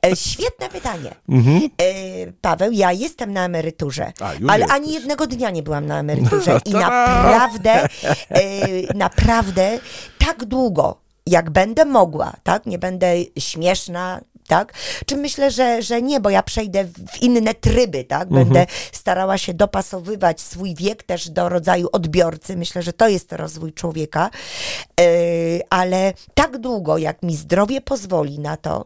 E, 0.07 0.17
Świetne 0.17 0.69
pytanie. 0.69 1.11
E, 1.29 2.33
Paweł, 2.41 2.73
ja 2.73 2.93
jestem 2.93 3.33
na 3.33 3.45
emeryturze, 3.45 4.13
A, 4.21 4.25
ale 4.25 4.59
jesteś. 4.59 4.77
ani 4.77 4.93
jednego 4.93 5.27
dnia 5.27 5.51
nie 5.51 5.63
byłam 5.63 5.87
na 5.87 5.99
emeryturze 5.99 6.59
i 6.67 6.73
naprawdę, 6.73 7.89
e, 8.31 8.49
naprawdę 8.95 9.79
tak 10.19 10.45
długo, 10.45 11.01
jak 11.27 11.51
będę 11.51 11.85
mogła, 11.85 12.33
tak, 12.43 12.67
nie 12.67 12.79
będę 12.79 13.15
śmieszna, 13.39 14.21
tak? 14.53 14.73
Czy 15.07 15.17
myślę, 15.17 15.51
że, 15.51 15.83
że 15.83 16.03
nie, 16.03 16.21
bo 16.21 16.31
ja 16.31 16.43
przejdę 16.43 16.85
w 16.85 17.23
inne 17.23 17.55
tryby, 17.55 18.05
tak? 18.05 18.29
Będę 18.29 18.67
starała 18.93 19.39
się 19.39 19.55
dopasowywać 19.55 20.41
swój 20.41 20.75
wiek 20.75 21.03
też 21.03 21.31
do 21.31 21.49
rodzaju 21.49 21.89
odbiorcy. 21.93 22.57
Myślę, 22.57 22.83
że 22.83 22.93
to 22.93 23.09
jest 23.09 23.33
rozwój 23.33 23.73
człowieka. 23.73 24.31
Yy, 25.01 25.07
ale 25.71 26.13
tak 26.35 26.59
długo, 26.59 26.99
jak 26.99 27.23
mi 27.23 27.37
zdrowie 27.37 27.81
pozwoli 27.81 28.39
na 28.39 28.57
to, 28.57 28.85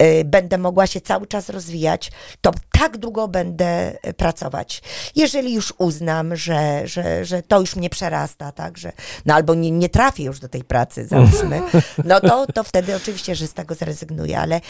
yy, 0.00 0.24
będę 0.24 0.58
mogła 0.58 0.86
się 0.86 1.00
cały 1.00 1.26
czas 1.26 1.48
rozwijać, 1.48 2.10
to 2.40 2.52
tak 2.78 2.96
długo 2.96 3.28
będę 3.28 3.92
y, 4.08 4.14
pracować. 4.14 4.82
Jeżeli 5.14 5.54
już 5.54 5.74
uznam, 5.78 6.36
że, 6.36 6.88
że, 6.88 7.24
że 7.24 7.42
to 7.42 7.60
już 7.60 7.76
mnie 7.76 7.90
przerasta, 7.90 8.52
tak? 8.52 8.78
Że, 8.78 8.92
no 9.26 9.34
albo 9.34 9.54
nie, 9.54 9.70
nie 9.70 9.88
trafię 9.88 10.24
już 10.24 10.40
do 10.40 10.48
tej 10.48 10.64
pracy, 10.64 11.06
załóżmy, 11.06 11.62
no 12.04 12.20
to, 12.20 12.46
to 12.46 12.64
wtedy 12.64 12.96
oczywiście, 12.96 13.34
że 13.34 13.46
z 13.46 13.54
tego 13.54 13.74
zrezygnuję, 13.74 14.38
ale 14.38 14.60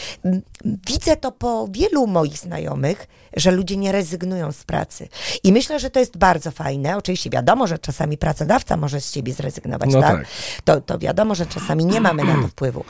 widzę 0.87 1.15
to 1.17 1.31
po 1.31 1.67
wielu 1.71 2.07
moich 2.07 2.37
znajomych, 2.37 3.07
że 3.35 3.51
ludzie 3.51 3.77
nie 3.77 3.91
rezygnują 3.91 4.51
z 4.51 4.63
pracy. 4.63 5.09
I 5.43 5.51
myślę, 5.53 5.79
że 5.79 5.89
to 5.89 5.99
jest 5.99 6.17
bardzo 6.17 6.51
fajne. 6.51 6.97
Oczywiście 6.97 7.29
wiadomo, 7.29 7.67
że 7.67 7.79
czasami 7.79 8.17
pracodawca 8.17 8.77
może 8.77 9.01
z 9.01 9.11
ciebie 9.11 9.33
zrezygnować, 9.33 9.89
No 9.93 10.01
tak? 10.01 10.17
tak. 10.17 10.27
To, 10.63 10.81
to 10.81 10.99
wiadomo, 10.99 11.35
że 11.35 11.45
czasami 11.45 11.85
nie 11.85 12.01
mamy 12.01 12.23
na 12.23 12.41
to 12.41 12.47
wpływu. 12.57 12.83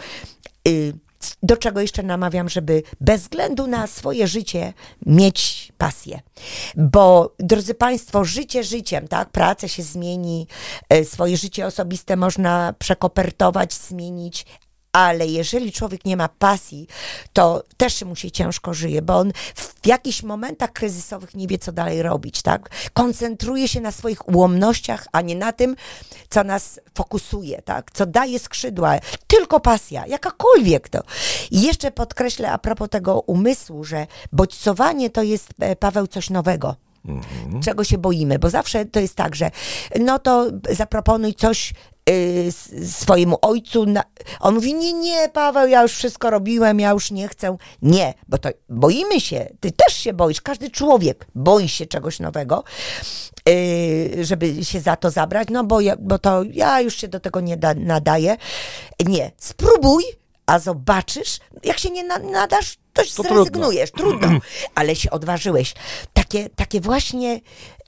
Y, 0.67 0.93
Do 1.43 1.57
czego 1.57 1.81
jeszcze 1.81 2.03
namawiam, 2.03 2.49
żeby 2.49 2.83
bez 3.01 3.21
względu 3.21 3.67
na 3.67 3.87
swoje 3.87 4.27
życie 4.27 4.73
mieć 5.05 5.71
pasję. 5.77 6.19
Bo, 6.75 7.33
drodzy 7.39 7.73
Państwo, 7.73 8.23
życie 8.25 8.63
życiem, 8.63 9.07
tak? 9.07 9.29
Pracę 9.29 9.69
się 9.69 9.83
zmieni, 9.83 10.47
e, 10.89 11.05
swoje 11.05 11.37
życie 11.37 11.65
osobiste 11.65 12.15
można 12.15 12.73
przekopertować, 12.79 13.73
zmienić, 13.73 14.45
ale 14.97 15.27
jeżeli 15.27 15.71
człowiek 15.71 16.05
nie 16.05 16.17
ma 16.17 16.29
pasji, 16.29 16.87
to 17.33 17.63
też 17.77 18.01
mu 18.03 18.15
się 18.15 18.31
ciężko 18.31 18.73
żyje, 18.73 19.01
bo 19.01 19.17
on 19.17 19.31
w 19.55 19.87
jakichś 19.87 20.23
momentach 20.23 20.71
kryzysowych 20.71 21.35
nie 21.35 21.47
wie, 21.47 21.57
co 21.57 21.71
dalej 21.71 22.01
robić, 22.01 22.41
tak? 22.41 22.69
Koncentruje 22.93 23.67
się 23.67 23.81
na 23.81 23.91
swoich 23.91 24.29
ułomnościach, 24.29 25.07
a 25.11 25.21
nie 25.21 25.35
na 25.35 25.51
tym, 25.51 25.75
co 26.29 26.43
nas 26.43 26.79
fokusuje, 26.95 27.61
tak? 27.61 27.91
Co 27.91 28.05
daje 28.05 28.39
skrzydła. 28.39 28.95
Tylko 29.27 29.59
pasja, 29.59 30.07
jakakolwiek 30.07 30.89
to. 30.89 30.99
I 31.51 31.61
jeszcze 31.61 31.91
podkreślę 31.91 32.51
a 32.51 32.57
propos 32.57 32.89
tego 32.89 33.19
umysłu, 33.19 33.83
że 33.83 34.07
bodźcowanie 34.31 35.09
to 35.09 35.23
jest, 35.23 35.49
e, 35.59 35.75
Paweł, 35.75 36.07
coś 36.07 36.29
nowego 36.29 36.75
czego 37.63 37.83
się 37.83 37.97
boimy, 37.97 38.39
bo 38.39 38.49
zawsze 38.49 38.85
to 38.85 38.99
jest 38.99 39.15
tak, 39.15 39.35
że 39.35 39.51
no 39.99 40.19
to 40.19 40.47
zaproponuj 40.69 41.33
coś 41.33 41.73
swojemu 42.91 43.37
ojcu. 43.41 43.85
On 44.39 44.55
mówi, 44.55 44.73
nie, 44.73 44.93
nie, 44.93 45.29
Paweł, 45.29 45.67
ja 45.67 45.81
już 45.81 45.93
wszystko 45.93 46.29
robiłem, 46.29 46.79
ja 46.79 46.91
już 46.91 47.11
nie 47.11 47.27
chcę. 47.27 47.57
Nie, 47.81 48.13
bo 48.27 48.37
to 48.37 48.49
boimy 48.69 49.21
się, 49.21 49.49
ty 49.59 49.71
też 49.71 49.93
się 49.97 50.13
boisz, 50.13 50.41
każdy 50.41 50.69
człowiek 50.69 51.27
boi 51.35 51.69
się 51.69 51.85
czegoś 51.85 52.19
nowego, 52.19 52.63
y, 53.49 54.17
żeby 54.21 54.65
się 54.65 54.79
za 54.79 54.95
to 54.95 55.11
zabrać, 55.11 55.47
no 55.51 55.63
bo, 55.63 55.81
ja, 55.81 55.95
bo 55.99 56.19
to 56.19 56.43
ja 56.51 56.81
już 56.81 56.95
się 56.95 57.07
do 57.07 57.19
tego 57.19 57.39
nie 57.39 57.57
da, 57.57 57.73
nadaję. 57.73 58.37
Nie, 59.05 59.31
spróbuj, 59.37 60.03
a 60.45 60.59
zobaczysz, 60.59 61.39
jak 61.63 61.79
się 61.79 61.89
nie 61.89 62.03
na, 62.03 62.19
nadasz, 62.19 62.77
to, 62.93 63.03
To 63.15 63.23
zrezygnujesz, 63.23 63.91
trudno, 63.91 64.27
ale 64.75 64.95
się 64.95 65.09
odważyłeś. 65.09 65.73
Takie, 66.13 66.49
takie 66.49 66.81
właśnie 66.81 67.39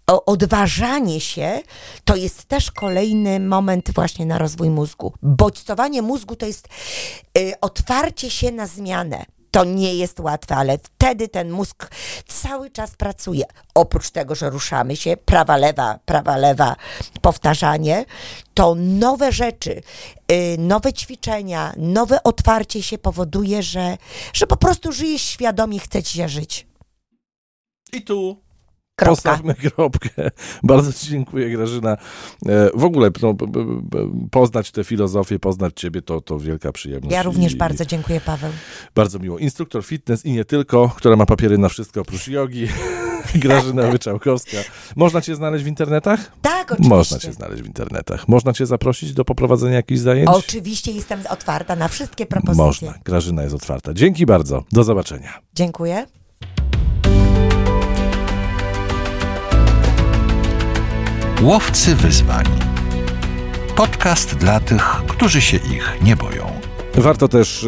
odważanie 0.10 1.22
się 1.22 1.62
to 2.06 2.16
jest 2.16 2.46
też 2.46 2.72
kolejny 2.72 3.40
moment 3.40 3.92
właśnie 3.92 4.26
na 4.26 4.38
rozwój 4.38 4.70
mózgu. 4.70 5.14
Bodźcowanie 5.22 6.02
mózgu 6.02 6.36
to 6.36 6.46
jest 6.46 6.68
y, 7.38 7.54
otwarcie 7.62 8.30
się 8.30 8.52
na 8.52 8.68
zmianę. 8.68 9.26
To 9.52 9.64
nie 9.64 9.96
jest 9.96 10.20
łatwe, 10.20 10.56
ale 10.56 10.78
wtedy 10.78 11.28
ten 11.28 11.52
mózg 11.52 11.92
cały 12.28 12.70
czas 12.70 12.96
pracuje. 12.96 13.46
Oprócz 13.76 14.10
tego, 14.10 14.36
że 14.36 14.50
ruszamy 14.50 14.96
się, 14.96 15.18
prawa, 15.18 15.58
lewa, 15.58 16.00
prawa, 16.06 16.38
lewa, 16.38 16.76
powtarzanie, 17.22 18.06
to 18.54 18.76
nowe 18.78 19.32
rzeczy, 19.32 19.82
y, 20.32 20.56
nowe 20.60 20.94
ćwiczenia, 20.94 21.74
nowe 21.78 22.24
otwarcie 22.24 22.84
się 22.84 22.98
powoduje, 22.98 23.64
że, 23.64 23.98
że 24.34 24.48
po 24.48 24.58
prostu 24.58 24.92
żyjesz 24.92 25.22
świadomie, 25.22 25.80
chce 25.80 26.04
ci 26.04 26.18
się 26.18 26.30
żyć. 26.30 26.68
I 27.94 28.02
tu 28.02 28.49
Kropka. 29.00 29.10
postawmy 29.16 29.56
kropkę. 29.76 30.32
Bardzo 30.64 30.94
Ci 30.94 31.08
dziękuję, 31.10 31.50
Grażyna. 31.50 31.98
E, 32.46 32.70
W 32.76 32.84
ogóle 32.84 33.10
no, 33.22 33.36
poznać 34.32 34.72
tę 34.72 34.84
filozofię, 34.84 35.40
poznać 35.40 35.74
Ciebie, 35.76 36.02
to, 36.02 36.22
to 36.22 36.40
wielka 36.40 36.72
przyjemność. 36.72 37.14
Ja 37.16 37.24
również 37.24 37.54
I- 37.54 37.58
bardzo 37.58 37.86
dziękuję, 37.86 38.22
Paweł. 38.22 38.52
Bardzo 38.96 39.20
miło. 39.20 39.38
Instruktor 39.40 39.86
fitness 39.86 40.26
i 40.26 40.32
nie 40.32 40.46
tylko, 40.46 40.90
która 40.98 41.16
ma 41.16 41.26
papiery 41.26 41.58
na 41.58 41.70
wszystko 41.70 42.02
oprócz 42.02 42.28
jogi. 42.28 42.68
Grażyna 43.36 43.88
Wyczałkowska. 43.92 44.58
Można 44.96 45.22
Cię 45.22 45.36
znaleźć 45.36 45.64
w 45.64 45.68
internetach? 45.68 46.32
Tak, 46.42 46.72
oczywiście. 46.72 46.90
Można 46.96 47.20
Cię 47.20 47.34
znaleźć 47.34 47.64
w 47.64 47.66
internetach. 47.66 48.28
Można 48.28 48.54
Cię 48.54 48.66
zaprosić 48.66 49.14
do 49.14 49.26
poprowadzenia 49.26 49.76
jakichś 49.76 50.00
zajęć? 50.00 50.30
Oczywiście 50.30 50.92
jestem 50.92 51.20
otwarta 51.30 51.76
na 51.76 51.88
wszystkie 51.88 52.26
propozycje. 52.26 52.66
Można. 52.66 52.94
Grażyna 53.06 53.44
jest 53.44 53.56
otwarta. 53.56 53.94
Dzięki 53.94 54.26
bardzo. 54.26 54.64
Do 54.72 54.84
zobaczenia. 54.84 55.40
Dziękuję. 55.56 56.06
Łowcy 61.42 61.96
wyzwań. 61.96 62.46
Podcast 63.76 64.36
dla 64.36 64.60
tych, 64.60 64.84
którzy 65.08 65.42
się 65.42 65.58
ich 65.58 65.98
nie 66.02 66.16
boją. 66.16 66.46
Warto 66.96 67.28
też 67.28 67.68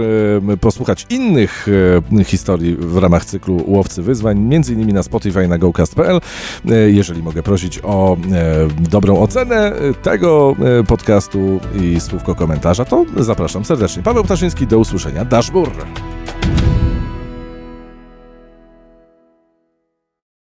e, 0.54 0.58
posłuchać 0.58 1.06
innych 1.10 1.68
e, 2.20 2.24
historii 2.24 2.76
w 2.80 2.98
ramach 2.98 3.26
cyklu 3.26 3.64
Łowcy 3.68 4.02
Wyzwań, 4.02 4.40
między 4.40 4.74
innymi 4.74 4.94
na 4.94 5.04
Spotify 5.04 5.48
na 5.48 5.58
gocast.pl. 5.58 6.22
E, 6.70 6.76
jeżeli 6.76 7.24
mogę 7.24 7.44
prosić 7.44 7.80
o 7.84 8.18
e, 8.18 8.68
dobrą 8.90 9.20
ocenę 9.20 9.74
tego 10.04 10.56
e, 10.80 10.84
podcastu 10.84 11.60
i 11.82 12.00
słówko 12.00 12.36
komentarza, 12.36 12.86
to 12.86 13.06
zapraszam 13.18 13.66
serdecznie. 13.66 14.04
Paweł 14.04 14.24
Ptaszyński, 14.24 14.68
do 14.68 14.80
usłyszenia. 14.80 15.26
Dashbur. 15.26 15.72